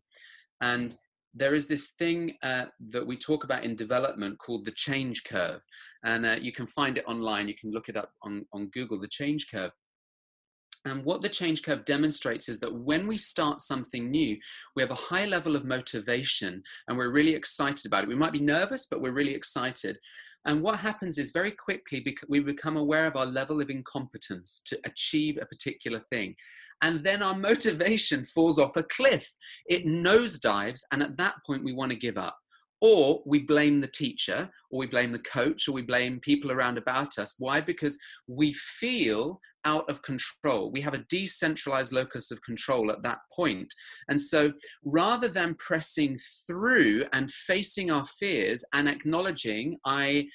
And 0.61 0.95
there 1.33 1.55
is 1.55 1.67
this 1.67 1.89
thing 1.99 2.33
uh, 2.43 2.65
that 2.89 3.05
we 3.05 3.17
talk 3.17 3.43
about 3.43 3.63
in 3.63 3.75
development 3.75 4.39
called 4.39 4.65
the 4.65 4.71
change 4.71 5.23
curve. 5.23 5.63
And 6.03 6.25
uh, 6.25 6.37
you 6.39 6.51
can 6.51 6.65
find 6.65 6.97
it 6.97 7.05
online, 7.07 7.47
you 7.47 7.55
can 7.55 7.71
look 7.71 7.89
it 7.89 7.97
up 7.97 8.11
on, 8.23 8.45
on 8.53 8.69
Google, 8.69 8.99
the 8.99 9.07
change 9.07 9.47
curve. 9.51 9.71
And 10.87 11.03
what 11.03 11.21
the 11.21 11.29
change 11.29 11.63
curve 11.63 11.85
demonstrates 11.85 12.49
is 12.49 12.59
that 12.59 12.73
when 12.73 13.07
we 13.07 13.17
start 13.17 13.59
something 13.59 14.09
new, 14.09 14.37
we 14.75 14.81
have 14.81 14.91
a 14.91 14.95
high 14.95 15.25
level 15.25 15.55
of 15.55 15.65
motivation 15.65 16.63
and 16.87 16.97
we're 16.97 17.11
really 17.11 17.33
excited 17.33 17.85
about 17.85 18.03
it. 18.03 18.09
We 18.09 18.15
might 18.15 18.33
be 18.33 18.39
nervous, 18.39 18.85
but 18.89 19.01
we're 19.01 19.11
really 19.11 19.33
excited. 19.33 19.97
And 20.45 20.61
what 20.61 20.79
happens 20.79 21.17
is 21.17 21.31
very 21.31 21.51
quickly 21.51 22.05
we 22.29 22.39
become 22.39 22.77
aware 22.77 23.05
of 23.05 23.17
our 23.17 23.25
level 23.25 23.59
of 23.59 23.69
incompetence 23.69 24.61
to 24.65 24.79
achieve 24.85 25.37
a 25.41 25.45
particular 25.45 26.01
thing. 26.09 26.35
And 26.81 27.03
then 27.03 27.21
our 27.21 27.35
motivation 27.37 28.23
falls 28.23 28.57
off 28.57 28.77
a 28.77 28.83
cliff. 28.83 29.29
It 29.67 29.85
nosedives. 29.85 30.81
And 30.91 31.03
at 31.03 31.17
that 31.17 31.35
point, 31.45 31.65
we 31.65 31.73
want 31.73 31.91
to 31.91 31.97
give 31.97 32.17
up 32.17 32.37
or 32.81 33.21
we 33.25 33.39
blame 33.39 33.81
the 33.81 33.87
teacher 33.87 34.49
or 34.69 34.79
we 34.79 34.87
blame 34.87 35.11
the 35.11 35.19
coach 35.19 35.67
or 35.67 35.71
we 35.71 35.81
blame 35.81 36.19
people 36.19 36.51
around 36.51 36.77
about 36.77 37.17
us. 37.17 37.35
Why? 37.39 37.61
Because 37.61 37.97
we 38.27 38.53
feel 38.53 39.39
out 39.65 39.89
of 39.89 40.01
control. 40.01 40.71
We 40.71 40.81
have 40.81 40.93
a 40.93 41.05
decentralized 41.09 41.91
locus 41.91 42.31
of 42.31 42.41
control 42.41 42.89
at 42.91 43.03
that 43.03 43.19
point. 43.35 43.73
And 44.07 44.19
so 44.19 44.53
rather 44.85 45.27
than 45.27 45.55
pressing 45.55 46.17
through 46.47 47.05
and 47.11 47.29
facing 47.29 47.91
our 47.91 48.05
fears 48.05 48.63
and 48.73 48.87
acknowledging 48.87 49.77
i 49.85 50.27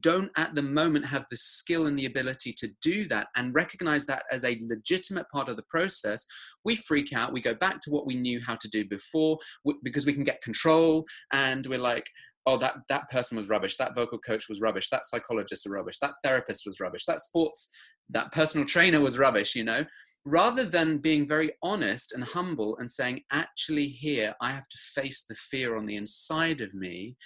don't 0.00 0.30
at 0.36 0.54
the 0.54 0.62
moment 0.62 1.06
have 1.06 1.26
the 1.30 1.36
skill 1.36 1.86
and 1.86 1.98
the 1.98 2.06
ability 2.06 2.52
to 2.58 2.68
do 2.82 3.06
that 3.08 3.28
and 3.36 3.54
recognize 3.54 4.06
that 4.06 4.24
as 4.30 4.44
a 4.44 4.58
legitimate 4.60 5.28
part 5.30 5.48
of 5.48 5.56
the 5.56 5.64
process, 5.68 6.26
we 6.64 6.76
freak 6.76 7.12
out. 7.12 7.32
We 7.32 7.40
go 7.40 7.54
back 7.54 7.80
to 7.82 7.90
what 7.90 8.06
we 8.06 8.14
knew 8.14 8.40
how 8.46 8.56
to 8.56 8.68
do 8.68 8.84
before 8.86 9.38
because 9.82 10.06
we 10.06 10.12
can 10.12 10.24
get 10.24 10.42
control 10.42 11.04
and 11.32 11.66
we're 11.66 11.78
like, 11.78 12.06
oh, 12.46 12.56
that, 12.56 12.76
that 12.88 13.08
person 13.10 13.36
was 13.36 13.48
rubbish. 13.48 13.76
That 13.76 13.94
vocal 13.94 14.18
coach 14.18 14.48
was 14.48 14.60
rubbish. 14.60 14.88
That 14.88 15.04
psychologist 15.04 15.66
was 15.66 15.72
rubbish. 15.72 15.98
That 15.98 16.14
therapist 16.24 16.64
was 16.66 16.80
rubbish. 16.80 17.04
That 17.04 17.20
sports, 17.20 17.70
that 18.08 18.32
personal 18.32 18.66
trainer 18.66 19.00
was 19.00 19.18
rubbish, 19.18 19.54
you 19.54 19.64
know? 19.64 19.84
Rather 20.24 20.64
than 20.64 20.98
being 20.98 21.28
very 21.28 21.52
honest 21.62 22.12
and 22.12 22.24
humble 22.24 22.76
and 22.78 22.88
saying, 22.88 23.22
actually, 23.32 23.88
here, 23.88 24.34
I 24.40 24.50
have 24.50 24.68
to 24.68 24.78
face 24.78 25.24
the 25.28 25.34
fear 25.34 25.76
on 25.76 25.84
the 25.84 25.96
inside 25.96 26.60
of 26.60 26.74
me 26.74 27.16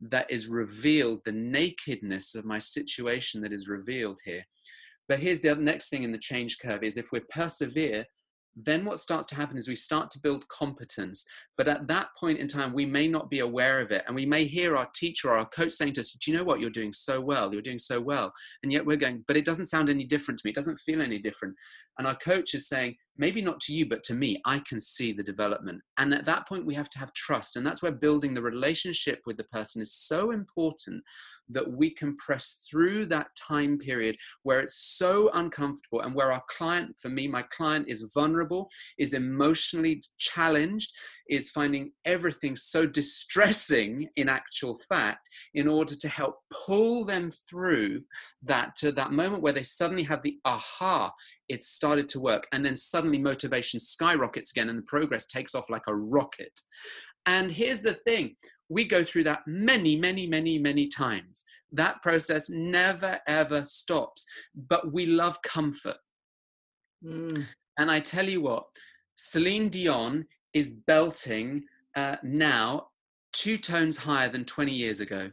that 0.00 0.30
is 0.30 0.48
revealed, 0.48 1.20
the 1.24 1.32
nakedness 1.32 2.34
of 2.34 2.44
my 2.44 2.58
situation 2.58 3.40
that 3.42 3.52
is 3.52 3.68
revealed 3.68 4.18
here. 4.24 4.44
But 5.08 5.18
here's 5.18 5.40
the 5.40 5.54
next 5.56 5.88
thing 5.88 6.04
in 6.04 6.12
the 6.12 6.18
change 6.18 6.58
curve 6.62 6.82
is 6.82 6.96
if 6.96 7.12
we 7.12 7.20
persevere, 7.20 8.06
then 8.56 8.84
what 8.84 8.98
starts 8.98 9.26
to 9.28 9.34
happen 9.34 9.56
is 9.56 9.68
we 9.68 9.76
start 9.76 10.10
to 10.10 10.20
build 10.20 10.46
competence. 10.48 11.24
But 11.56 11.68
at 11.68 11.86
that 11.88 12.08
point 12.18 12.38
in 12.38 12.48
time, 12.48 12.72
we 12.72 12.84
may 12.84 13.06
not 13.06 13.30
be 13.30 13.40
aware 13.40 13.80
of 13.80 13.90
it. 13.90 14.02
And 14.06 14.14
we 14.14 14.26
may 14.26 14.44
hear 14.44 14.76
our 14.76 14.88
teacher 14.94 15.28
or 15.28 15.38
our 15.38 15.46
coach 15.46 15.72
saying 15.72 15.94
to 15.94 16.00
us, 16.00 16.12
Do 16.12 16.30
you 16.30 16.36
know 16.36 16.44
what? 16.44 16.60
You're 16.60 16.70
doing 16.70 16.92
so 16.92 17.20
well. 17.20 17.52
You're 17.52 17.62
doing 17.62 17.78
so 17.78 18.00
well. 18.00 18.32
And 18.62 18.72
yet 18.72 18.84
we're 18.84 18.96
going, 18.96 19.24
But 19.26 19.36
it 19.36 19.44
doesn't 19.44 19.66
sound 19.66 19.88
any 19.88 20.04
different 20.04 20.38
to 20.38 20.42
me. 20.44 20.50
It 20.50 20.56
doesn't 20.56 20.78
feel 20.78 21.00
any 21.00 21.18
different. 21.18 21.54
And 21.98 22.06
our 22.06 22.16
coach 22.16 22.54
is 22.54 22.68
saying, 22.68 22.96
maybe 23.16 23.42
not 23.42 23.60
to 23.60 23.72
you, 23.72 23.86
but 23.86 24.02
to 24.04 24.14
me, 24.14 24.40
I 24.44 24.60
can 24.60 24.80
see 24.80 25.12
the 25.12 25.22
development. 25.22 25.82
And 25.98 26.14
at 26.14 26.24
that 26.24 26.48
point, 26.48 26.66
we 26.66 26.74
have 26.74 26.90
to 26.90 26.98
have 26.98 27.12
trust. 27.12 27.56
And 27.56 27.66
that's 27.66 27.82
where 27.82 27.92
building 27.92 28.34
the 28.34 28.42
relationship 28.42 29.20
with 29.26 29.36
the 29.36 29.44
person 29.44 29.82
is 29.82 29.94
so 29.94 30.30
important 30.30 31.02
that 31.50 31.70
we 31.70 31.90
can 31.90 32.16
press 32.16 32.64
through 32.70 33.06
that 33.06 33.26
time 33.36 33.76
period 33.76 34.16
where 34.44 34.60
it's 34.60 34.96
so 34.96 35.30
uncomfortable 35.34 36.00
and 36.00 36.14
where 36.14 36.32
our 36.32 36.42
client, 36.48 36.94
for 37.00 37.08
me, 37.08 37.26
my 37.26 37.42
client 37.42 37.86
is 37.88 38.10
vulnerable, 38.14 38.70
is 38.98 39.12
emotionally 39.12 40.00
challenged, 40.18 40.92
is 41.28 41.50
finding 41.50 41.90
everything 42.04 42.56
so 42.56 42.86
distressing 42.86 44.08
in 44.16 44.28
actual 44.28 44.76
fact, 44.88 45.28
in 45.54 45.66
order 45.66 45.94
to 45.94 46.08
help 46.08 46.36
pull 46.66 47.04
them 47.04 47.30
through 47.48 47.98
that 48.42 48.74
to 48.76 48.92
that 48.92 49.12
moment 49.12 49.42
where 49.42 49.52
they 49.52 49.62
suddenly 49.62 50.02
have 50.04 50.22
the 50.22 50.38
aha, 50.44 51.12
it 51.48 51.62
started 51.62 52.08
to 52.08 52.20
work. 52.20 52.46
And 52.52 52.64
then 52.64 52.76
suddenly 52.76 53.09
motivation 53.18 53.80
skyrockets 53.80 54.50
again 54.50 54.68
and 54.68 54.78
the 54.78 54.82
progress 54.82 55.26
takes 55.26 55.54
off 55.54 55.70
like 55.70 55.86
a 55.86 55.94
rocket. 55.94 56.60
And 57.26 57.50
here's 57.50 57.80
the 57.80 57.94
thing 57.94 58.36
we 58.68 58.84
go 58.84 59.04
through 59.04 59.24
that 59.24 59.42
many, 59.46 59.96
many, 59.96 60.26
many, 60.26 60.58
many 60.58 60.88
times. 60.88 61.44
That 61.72 62.00
process 62.02 62.50
never, 62.50 63.18
ever 63.26 63.64
stops. 63.64 64.26
But 64.54 64.92
we 64.92 65.06
love 65.06 65.40
comfort. 65.42 65.98
Mm. 67.04 67.44
And 67.78 67.90
I 67.90 68.00
tell 68.00 68.28
you 68.28 68.40
what, 68.42 68.64
Celine 69.14 69.68
Dion 69.68 70.26
is 70.54 70.70
belting 70.70 71.64
uh, 71.96 72.16
now 72.22 72.88
two 73.32 73.56
tones 73.56 73.96
higher 73.96 74.28
than 74.28 74.44
20 74.44 74.72
years 74.72 75.00
ago. 75.00 75.30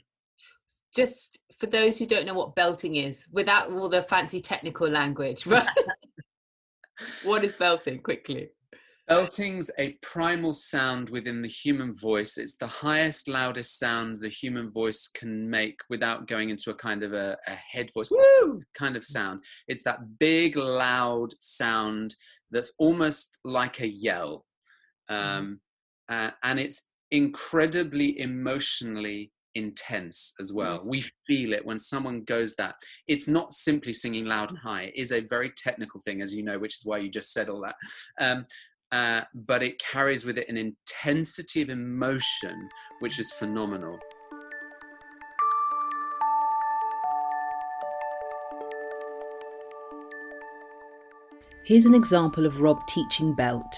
Just 0.96 1.40
for 1.60 1.68
those 1.68 1.98
who 1.98 2.06
don't 2.06 2.26
know 2.26 2.34
what 2.34 2.56
belting 2.56 2.96
is, 2.96 3.26
without 3.32 3.72
all 3.72 3.90
the 3.90 4.04
fancy 4.04 4.40
technical 4.40 4.88
language, 4.88 5.46
right? 5.48 5.68
What 7.24 7.44
is 7.44 7.54
belting 7.54 8.00
quickly? 8.00 8.50
Belting's 9.08 9.72
a 9.80 9.94
primal 10.02 10.54
sound 10.54 11.10
within 11.10 11.42
the 11.42 11.48
human 11.48 11.96
voice. 11.96 12.38
It's 12.38 12.58
the 12.58 12.68
highest, 12.68 13.30
loudest 13.30 13.80
sound 13.80 14.20
the 14.20 14.28
human 14.28 14.70
voice 14.70 15.08
can 15.08 15.50
make 15.50 15.80
without 15.90 16.28
going 16.28 16.50
into 16.50 16.72
a 16.72 16.76
kind 16.76 17.04
of 17.04 17.14
a, 17.14 17.38
a 17.48 17.56
head 17.56 17.90
voice, 17.94 18.10
woo, 18.12 18.62
kind 18.74 18.98
of 18.98 19.06
sound. 19.06 19.46
It's 19.70 19.84
that 19.84 20.20
big, 20.20 20.58
loud 20.58 21.30
sound 21.40 22.16
that's 22.52 22.74
almost 22.80 23.40
like 23.46 23.80
a 23.80 23.88
yell. 23.88 24.46
Um, 25.08 25.62
uh, 26.10 26.32
and 26.44 26.60
it's 26.60 26.90
incredibly 27.12 28.20
emotionally 28.20 29.32
intense 29.58 30.34
as 30.40 30.54
well. 30.54 30.82
We 30.86 31.04
feel 31.26 31.54
it 31.54 31.66
when 31.66 31.80
someone 31.80 32.24
goes 32.24 32.56
that. 32.56 32.76
It's 33.08 33.28
not 33.28 33.52
simply 33.52 33.94
singing 33.94 34.26
loud 34.26 34.50
and 34.50 34.60
high. 34.60 34.84
It 34.84 34.96
is 34.96 35.12
a 35.12 35.22
very 35.22 35.52
technical 35.58 36.00
thing, 36.00 36.22
as 36.22 36.34
you 36.34 36.44
know, 36.44 36.60
which 36.60 36.76
is 36.76 36.86
why 36.86 37.00
you 37.00 37.10
just 37.10 37.34
said 37.34 37.50
all 37.50 37.62
that. 37.62 37.76
Um, 38.20 38.44
uh, 38.92 39.22
but 39.34 39.64
it 39.64 39.80
carries 39.80 40.24
with 40.26 40.38
it 40.38 40.48
an 40.48 40.58
intensity 40.58 41.62
of 41.62 41.70
emotion 41.70 42.70
which 43.00 43.20
is 43.20 43.32
phenomenal. 43.32 44.00
Here's 51.66 51.86
an 51.86 51.94
example 51.94 52.46
of 52.46 52.62
Rob 52.62 52.88
teaching 52.88 53.36
belt. 53.36 53.76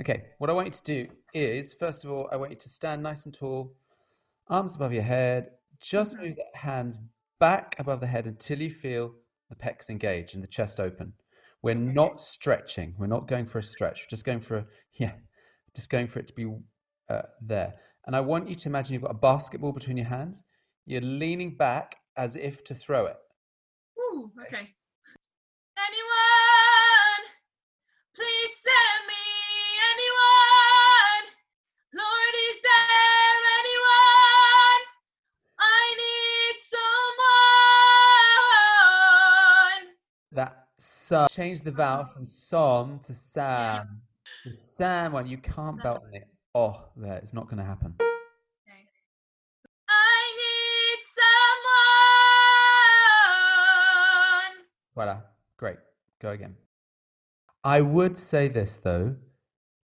Okay, 0.00 0.26
what 0.38 0.48
I 0.48 0.52
want 0.52 0.68
you 0.68 0.72
to 0.72 0.84
do 0.84 1.08
is, 1.34 1.74
first 1.74 2.04
of 2.04 2.12
all, 2.12 2.28
I 2.30 2.36
want 2.36 2.52
you 2.52 2.56
to 2.56 2.68
stand 2.68 3.02
nice 3.02 3.26
and 3.26 3.34
tall, 3.34 3.72
arms 4.52 4.76
above 4.76 4.92
your 4.92 5.02
head, 5.02 5.48
just 5.80 6.18
move 6.18 6.36
the 6.36 6.58
hands 6.58 7.00
back 7.40 7.74
above 7.78 8.00
the 8.00 8.06
head 8.06 8.26
until 8.26 8.60
you 8.60 8.70
feel 8.70 9.14
the 9.48 9.56
pecs 9.56 9.88
engage 9.88 10.34
and 10.34 10.42
the 10.42 10.48
chest 10.48 10.78
open. 10.78 11.14
We're 11.62 11.74
not 11.74 12.20
stretching. 12.20 12.94
We're 12.98 13.06
not 13.06 13.26
going 13.26 13.46
for 13.46 13.58
a 13.58 13.62
stretch. 13.62 14.02
We're 14.02 14.10
just 14.10 14.26
going 14.26 14.40
for 14.40 14.58
a, 14.58 14.66
yeah, 14.92 15.12
just 15.74 15.90
going 15.90 16.06
for 16.06 16.18
it 16.18 16.26
to 16.26 16.34
be 16.34 16.52
uh, 17.08 17.22
there. 17.40 17.74
And 18.06 18.14
I 18.14 18.20
want 18.20 18.48
you 18.48 18.54
to 18.56 18.68
imagine 18.68 18.92
you've 18.94 19.02
got 19.02 19.12
a 19.12 19.14
basketball 19.14 19.72
between 19.72 19.96
your 19.96 20.06
hands. 20.06 20.44
You're 20.84 21.00
leaning 21.00 21.56
back 21.56 21.96
as 22.16 22.36
if 22.36 22.62
to 22.64 22.74
throw 22.74 23.06
it. 23.06 23.16
Ooh, 23.98 24.30
okay. 24.46 24.68
Anyone, 25.78 27.22
please 28.14 28.50
send 28.62 28.91
so 40.82 41.26
change 41.30 41.62
the 41.62 41.70
vowel 41.70 42.04
from 42.04 42.24
som 42.24 42.98
to 43.04 43.14
sam. 43.14 44.02
The 44.44 44.52
sam 44.52 45.12
one 45.12 45.26
you 45.28 45.38
can't 45.38 45.80
belt 45.82 46.02
on 46.06 46.14
it. 46.14 46.28
Oh, 46.54 46.88
there, 46.96 47.16
it's 47.18 47.32
not 47.32 47.44
going 47.44 47.58
to 47.58 47.64
happen. 47.64 47.94
Okay. 48.00 48.86
I 49.88 50.32
need 50.42 50.98
someone. 54.54 54.66
Voila, 54.94 55.20
great. 55.56 55.78
Go 56.20 56.30
again. 56.30 56.56
I 57.64 57.80
would 57.80 58.18
say 58.18 58.48
this 58.48 58.78
though. 58.78 59.14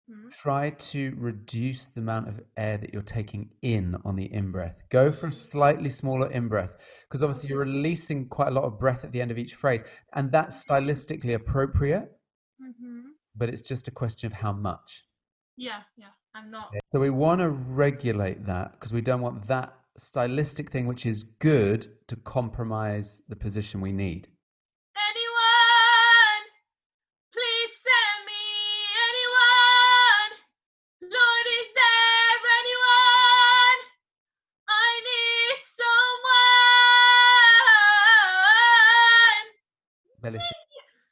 Mhm. 0.09 0.31
Try 0.31 0.69
to 0.69 1.13
reduce 1.17 1.87
the 1.87 1.99
amount 1.99 2.29
of 2.29 2.39
air 2.55 2.77
that 2.77 2.93
you're 2.93 3.01
taking 3.01 3.51
in 3.61 3.95
on 4.05 4.15
the 4.15 4.31
in 4.31 4.51
breath. 4.51 4.79
Go 4.89 5.11
for 5.11 5.27
a 5.27 5.31
slightly 5.31 5.89
smaller 5.89 6.31
in 6.31 6.47
breath 6.47 6.71
because 7.07 7.21
obviously 7.21 7.49
you're 7.49 7.59
releasing 7.59 8.27
quite 8.29 8.47
a 8.47 8.51
lot 8.51 8.63
of 8.63 8.79
breath 8.79 9.03
at 9.03 9.11
the 9.11 9.21
end 9.21 9.31
of 9.31 9.37
each 9.37 9.53
phrase, 9.55 9.83
and 10.13 10.31
that's 10.31 10.63
stylistically 10.65 11.33
appropriate, 11.35 12.17
Mhm. 12.61 13.11
but 13.35 13.49
it's 13.49 13.61
just 13.61 13.87
a 13.87 13.91
question 13.91 14.27
of 14.27 14.33
how 14.33 14.53
much. 14.53 15.05
Yeah, 15.57 15.83
yeah. 15.97 16.11
I'm 16.33 16.51
not. 16.51 16.73
So 16.85 16.99
we 16.99 17.09
want 17.09 17.41
to 17.41 17.49
regulate 17.49 18.45
that 18.45 18.73
because 18.73 18.93
we 18.93 19.01
don't 19.01 19.21
want 19.21 19.47
that 19.47 19.73
stylistic 19.97 20.69
thing, 20.69 20.85
which 20.85 21.05
is 21.05 21.23
good, 21.23 22.07
to 22.07 22.15
compromise 22.15 23.23
the 23.27 23.35
position 23.35 23.81
we 23.81 23.91
need. 23.91 24.29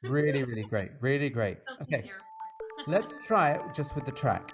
Really, 0.08 0.44
really 0.44 0.62
great. 0.62 0.90
Really 1.00 1.28
great. 1.28 1.58
Okay, 1.82 2.10
let's 2.86 3.24
try 3.26 3.52
it 3.52 3.60
just 3.74 3.94
with 3.94 4.04
the 4.04 4.12
track. 4.12 4.52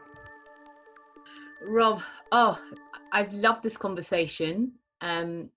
Rob, 1.64 2.02
oh, 2.32 2.60
I've 3.12 3.32
loved 3.32 3.62
this 3.62 3.76
conversation. 3.76 4.72
Um, 5.00 5.50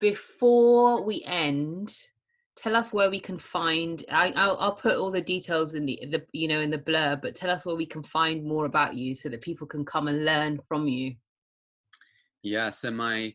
before 0.00 1.02
we 1.02 1.24
end, 1.24 1.96
tell 2.56 2.76
us 2.76 2.92
where 2.92 3.10
we 3.10 3.18
can 3.18 3.38
find. 3.38 4.04
I, 4.10 4.32
I'll, 4.36 4.56
I'll 4.58 4.74
put 4.74 4.96
all 4.96 5.10
the 5.10 5.20
details 5.20 5.74
in 5.74 5.86
the, 5.86 5.98
the, 6.10 6.24
you 6.32 6.48
know, 6.48 6.60
in 6.60 6.70
the 6.70 6.78
blur. 6.78 7.16
But 7.16 7.34
tell 7.34 7.50
us 7.50 7.66
where 7.66 7.76
we 7.76 7.86
can 7.86 8.02
find 8.02 8.44
more 8.44 8.66
about 8.66 8.94
you, 8.94 9.14
so 9.14 9.28
that 9.28 9.40
people 9.40 9.66
can 9.66 9.84
come 9.84 10.08
and 10.08 10.24
learn 10.24 10.60
from 10.68 10.86
you. 10.86 11.14
Yeah, 12.42 12.70
so 12.70 12.90
my 12.90 13.34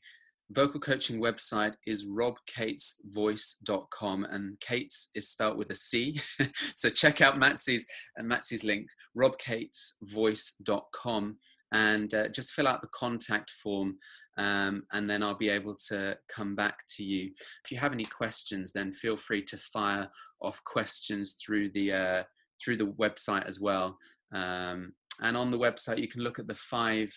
vocal 0.52 0.80
coaching 0.80 1.20
website 1.20 1.74
is 1.86 2.08
robcatesvoice.com 2.08 4.24
and 4.26 4.60
Cates 4.60 5.10
is 5.16 5.30
spelt 5.30 5.58
with 5.58 5.72
a 5.72 5.76
C. 5.76 6.20
so 6.76 6.90
check 6.90 7.22
out 7.22 7.38
Matsy's 7.38 7.88
uh, 8.20 8.24
Matsy's 8.24 8.64
link, 8.64 8.88
robcatesvoice.com 9.18 11.38
and 11.74 12.14
uh, 12.14 12.28
just 12.28 12.52
fill 12.52 12.68
out 12.68 12.82
the 12.82 12.90
contact 12.90 13.50
form 13.50 13.96
um, 14.38 14.84
and 14.92 15.10
then 15.10 15.24
I'll 15.24 15.36
be 15.36 15.50
able 15.50 15.76
to 15.88 16.18
come 16.28 16.56
back 16.56 16.80
to 16.98 17.04
you. 17.04 17.32
If 17.64 17.72
you 17.72 17.78
have 17.78 17.94
any 17.94 18.06
questions, 18.06 18.72
then 18.72 18.92
feel 18.92 19.16
free 19.16 19.44
to 19.44 19.58
fire 19.58 20.10
off 20.42 20.62
questions 20.66 21.34
through 21.34 21.70
the 21.70 21.94
uh, 21.94 22.24
through 22.64 22.78
the 22.78 22.88
website 22.88 23.46
as 23.46 23.60
well. 23.60 23.98
Um, 24.34 24.94
and 25.22 25.38
on 25.38 25.52
the 25.52 25.60
website, 25.60 26.00
you 26.00 26.08
can 26.08 26.22
look 26.22 26.40
at 26.40 26.48
the 26.48 26.56
five 26.56 27.14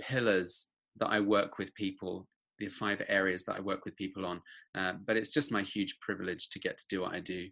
pillars 0.00 0.68
that 0.96 1.08
I 1.08 1.20
work 1.20 1.58
with 1.58 1.74
people, 1.74 2.26
the 2.64 2.70
five 2.70 3.02
areas 3.08 3.44
that 3.44 3.56
I 3.56 3.60
work 3.60 3.84
with 3.84 3.96
people 3.96 4.24
on. 4.26 4.40
Uh, 4.74 4.94
but 5.04 5.16
it's 5.16 5.30
just 5.30 5.52
my 5.52 5.62
huge 5.62 5.98
privilege 6.00 6.48
to 6.50 6.58
get 6.58 6.78
to 6.78 6.84
do 6.88 7.00
what 7.02 7.14
I 7.14 7.20
do. 7.20 7.48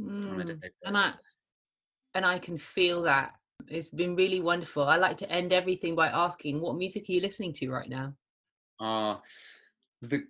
Mm, 0.00 0.60
and 0.84 0.96
I 0.96 1.12
and 2.14 2.24
I 2.24 2.38
can 2.38 2.58
feel 2.58 3.02
that. 3.02 3.32
It's 3.68 3.88
been 3.88 4.14
really 4.14 4.40
wonderful. 4.40 4.84
I 4.84 4.96
like 4.96 5.16
to 5.18 5.30
end 5.30 5.52
everything 5.52 5.94
by 5.94 6.08
asking, 6.08 6.60
what 6.60 6.76
music 6.76 7.08
are 7.08 7.12
you 7.12 7.20
listening 7.22 7.54
to 7.54 7.70
right 7.70 7.88
now? 7.88 8.12
are 8.80 9.20
the 10.02 10.24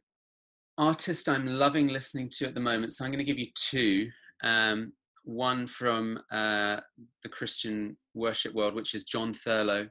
artist 0.78 1.28
I'm 1.28 1.46
loving 1.46 1.88
listening 1.88 2.30
to 2.36 2.46
at 2.46 2.54
the 2.54 2.60
moment. 2.60 2.92
So 2.92 3.04
I'm 3.04 3.10
going 3.10 3.24
to 3.24 3.24
give 3.24 3.38
you 3.38 3.48
two. 3.54 4.08
Um, 4.42 4.92
one 5.24 5.66
from 5.66 6.20
uh, 6.30 6.78
the 7.24 7.28
Christian 7.28 7.96
worship 8.14 8.54
world, 8.54 8.74
which 8.74 8.94
is 8.94 9.04
John 9.04 9.34
Thurlow. 9.34 9.88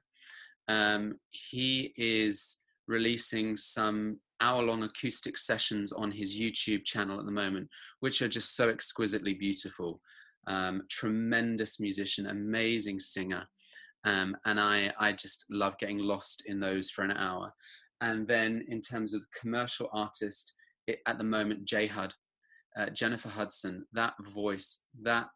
Um, 0.69 1.19
he 1.29 1.93
is 1.97 2.59
releasing 2.87 3.57
some 3.57 4.19
hour 4.41 4.61
long 4.61 4.83
acoustic 4.83 5.37
sessions 5.37 5.91
on 5.91 6.11
his 6.11 6.37
YouTube 6.37 6.83
channel 6.83 7.19
at 7.19 7.25
the 7.25 7.31
moment, 7.31 7.69
which 7.99 8.21
are 8.21 8.27
just 8.27 8.55
so 8.55 8.69
exquisitely 8.69 9.33
beautiful. 9.33 10.01
Um, 10.47 10.83
tremendous 10.89 11.79
musician, 11.79 12.27
amazing 12.27 12.99
singer. 12.99 13.47
Um, 14.03 14.37
and 14.45 14.59
I, 14.59 14.93
I 14.99 15.13
just 15.13 15.45
love 15.49 15.77
getting 15.79 15.97
lost 15.97 16.43
in 16.45 16.59
those 16.59 16.91
for 16.91 17.03
an 17.03 17.11
hour. 17.11 17.51
And 18.01 18.27
then 18.27 18.63
in 18.67 18.81
terms 18.81 19.13
of 19.13 19.25
commercial 19.39 19.89
artist, 19.93 20.53
it, 20.85 20.99
at 21.07 21.17
the 21.17 21.23
moment, 21.23 21.65
J 21.65 21.87
Hud, 21.87 22.13
uh, 22.77 22.89
Jennifer 22.89 23.29
Hudson, 23.29 23.85
that 23.93 24.13
voice, 24.21 24.83
that 25.01 25.29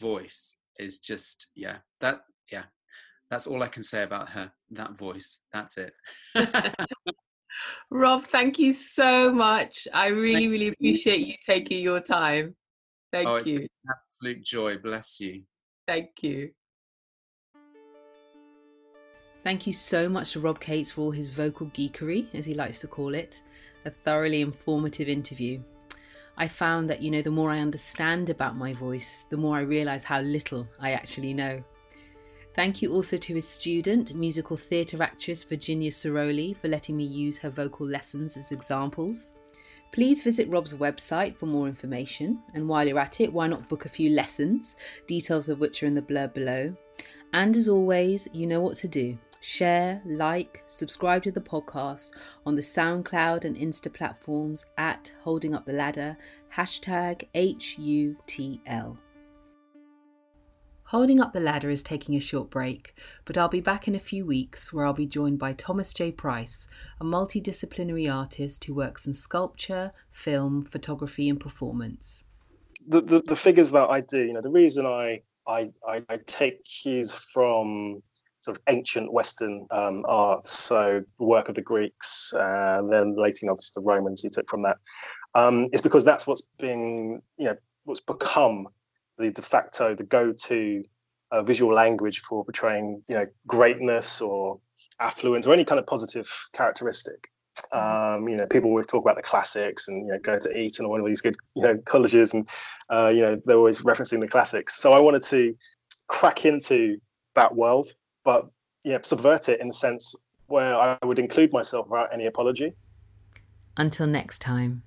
voice 0.00 0.58
is 0.78 0.98
just, 0.98 1.46
yeah, 1.54 1.78
that, 2.00 2.20
yeah, 2.52 2.64
that's 3.30 3.46
all 3.46 3.62
I 3.62 3.68
can 3.68 3.82
say 3.82 4.02
about 4.02 4.28
her. 4.30 4.52
That 4.72 4.92
voice, 4.98 5.42
that's 5.52 5.78
it. 5.78 5.92
Rob, 7.90 8.24
thank 8.24 8.58
you 8.58 8.72
so 8.72 9.32
much. 9.32 9.86
I 9.94 10.08
really, 10.08 10.48
really 10.48 10.64
you. 10.66 10.72
appreciate 10.72 11.26
you 11.26 11.34
taking 11.44 11.80
your 11.80 12.00
time. 12.00 12.54
Oh, 12.54 13.16
thank 13.16 13.28
oh, 13.28 13.34
it's 13.36 13.48
you. 13.48 13.58
been 13.60 13.68
an 13.86 13.94
absolute 14.04 14.44
joy. 14.44 14.78
Bless 14.78 15.20
you. 15.20 15.42
Thank 15.86 16.22
you. 16.22 16.50
Thank 19.42 19.66
you 19.66 19.72
so 19.72 20.08
much 20.08 20.32
to 20.32 20.40
Rob 20.40 20.60
Cates 20.60 20.90
for 20.90 21.00
all 21.00 21.10
his 21.10 21.28
vocal 21.28 21.68
geekery, 21.68 22.26
as 22.34 22.44
he 22.44 22.54
likes 22.54 22.78
to 22.80 22.86
call 22.86 23.14
it. 23.14 23.42
A 23.86 23.90
thoroughly 23.90 24.42
informative 24.42 25.08
interview. 25.08 25.62
I 26.36 26.46
found 26.46 26.90
that, 26.90 27.02
you 27.02 27.10
know, 27.10 27.22
the 27.22 27.30
more 27.30 27.50
I 27.50 27.60
understand 27.60 28.28
about 28.28 28.56
my 28.56 28.74
voice, 28.74 29.24
the 29.30 29.36
more 29.36 29.56
I 29.56 29.60
realise 29.60 30.04
how 30.04 30.20
little 30.20 30.66
I 30.78 30.92
actually 30.92 31.32
know. 31.32 31.62
Thank 32.54 32.82
you 32.82 32.92
also 32.92 33.16
to 33.16 33.34
his 33.34 33.48
student, 33.48 34.14
musical 34.14 34.56
theatre 34.56 35.02
actress 35.02 35.44
Virginia 35.44 35.90
Ciroli, 35.90 36.56
for 36.56 36.68
letting 36.68 36.96
me 36.96 37.04
use 37.04 37.38
her 37.38 37.50
vocal 37.50 37.86
lessons 37.86 38.36
as 38.36 38.50
examples. 38.50 39.30
Please 39.92 40.22
visit 40.22 40.48
Rob's 40.48 40.74
website 40.74 41.36
for 41.36 41.46
more 41.46 41.68
information, 41.68 42.42
and 42.54 42.68
while 42.68 42.86
you're 42.86 42.98
at 42.98 43.20
it, 43.20 43.32
why 43.32 43.46
not 43.46 43.68
book 43.68 43.86
a 43.86 43.88
few 43.88 44.10
lessons, 44.10 44.76
details 45.06 45.48
of 45.48 45.60
which 45.60 45.82
are 45.82 45.86
in 45.86 45.94
the 45.94 46.02
blurb 46.02 46.34
below. 46.34 46.74
And 47.32 47.56
as 47.56 47.68
always, 47.68 48.28
you 48.32 48.46
know 48.46 48.60
what 48.60 48.76
to 48.78 48.88
do. 48.88 49.16
Share, 49.40 50.02
like, 50.04 50.62
subscribe 50.66 51.22
to 51.22 51.32
the 51.32 51.40
podcast 51.40 52.10
on 52.44 52.56
the 52.56 52.62
SoundCloud 52.62 53.44
and 53.44 53.56
Insta 53.56 53.92
platforms 53.92 54.66
at 54.76 55.12
Holding 55.22 55.54
Up 55.54 55.64
the 55.64 55.72
Ladder, 55.72 56.16
hashtag 56.54 57.26
HUTL. 57.34 58.98
Holding 60.90 61.20
Up 61.20 61.32
the 61.32 61.38
Ladder 61.38 61.70
is 61.70 61.84
taking 61.84 62.16
a 62.16 62.20
short 62.20 62.50
break, 62.50 62.96
but 63.24 63.38
I'll 63.38 63.48
be 63.48 63.60
back 63.60 63.86
in 63.86 63.94
a 63.94 64.00
few 64.00 64.26
weeks 64.26 64.72
where 64.72 64.84
I'll 64.84 64.92
be 64.92 65.06
joined 65.06 65.38
by 65.38 65.52
Thomas 65.52 65.92
J. 65.92 66.10
Price, 66.10 66.66
a 67.00 67.04
multidisciplinary 67.04 68.12
artist 68.12 68.64
who 68.64 68.74
works 68.74 69.06
in 69.06 69.14
sculpture, 69.14 69.92
film, 70.10 70.62
photography, 70.62 71.28
and 71.28 71.38
performance. 71.38 72.24
The, 72.88 73.02
the, 73.02 73.20
the 73.20 73.36
figures 73.36 73.70
that 73.70 73.88
I 73.88 74.00
do, 74.00 74.20
you 74.20 74.32
know, 74.32 74.40
the 74.40 74.50
reason 74.50 74.84
I, 74.84 75.22
I, 75.46 75.70
I, 75.86 76.04
I 76.08 76.18
take 76.26 76.64
cues 76.64 77.12
from 77.12 78.02
sort 78.40 78.56
of 78.56 78.62
ancient 78.66 79.12
Western 79.12 79.68
um, 79.70 80.04
art, 80.08 80.48
so 80.48 81.04
the 81.20 81.24
work 81.24 81.48
of 81.48 81.54
the 81.54 81.62
Greeks, 81.62 82.34
uh, 82.34 82.82
then 82.90 83.14
later, 83.16 83.48
obviously, 83.48 83.80
the 83.80 83.86
Romans 83.86 84.22
he 84.22 84.28
took 84.28 84.50
from 84.50 84.62
that, 84.62 84.78
um, 85.36 85.68
is 85.72 85.82
because 85.82 86.04
that's 86.04 86.26
what's 86.26 86.42
being, 86.58 87.22
you 87.38 87.44
know, 87.44 87.56
what's 87.84 88.00
become 88.00 88.66
the 89.20 89.30
de 89.30 89.42
facto, 89.42 89.94
the 89.94 90.04
go-to 90.04 90.82
uh, 91.30 91.42
visual 91.42 91.74
language 91.74 92.20
for 92.20 92.44
portraying, 92.44 93.02
you 93.08 93.14
know, 93.14 93.26
greatness 93.46 94.20
or 94.20 94.58
affluence 95.00 95.46
or 95.46 95.52
any 95.52 95.64
kind 95.64 95.78
of 95.78 95.86
positive 95.86 96.28
characteristic. 96.52 97.30
Um, 97.72 98.28
you 98.28 98.36
know, 98.36 98.46
people 98.46 98.70
always 98.70 98.86
talk 98.86 99.04
about 99.04 99.16
the 99.16 99.22
classics 99.22 99.86
and 99.88 100.06
you 100.06 100.12
know, 100.12 100.18
go 100.18 100.38
to 100.38 100.58
Eton 100.58 100.86
or 100.86 100.90
one 100.90 101.00
of 101.00 101.06
these 101.06 101.20
good, 101.20 101.36
you 101.54 101.62
know, 101.62 101.76
colleges, 101.84 102.32
and 102.32 102.48
uh, 102.88 103.12
you 103.14 103.20
know, 103.20 103.40
they're 103.44 103.56
always 103.56 103.82
referencing 103.82 104.20
the 104.20 104.28
classics. 104.28 104.76
So 104.76 104.92
I 104.92 104.98
wanted 104.98 105.22
to 105.24 105.54
crack 106.08 106.44
into 106.44 106.96
that 107.34 107.54
world, 107.54 107.90
but 108.24 108.48
yeah, 108.82 108.98
subvert 109.02 109.48
it 109.48 109.60
in 109.60 109.68
the 109.68 109.74
sense 109.74 110.14
where 110.46 110.74
I 110.74 110.98
would 111.04 111.18
include 111.18 111.52
myself 111.52 111.86
without 111.88 112.12
any 112.12 112.26
apology. 112.26 112.72
Until 113.76 114.06
next 114.06 114.40
time. 114.40 114.82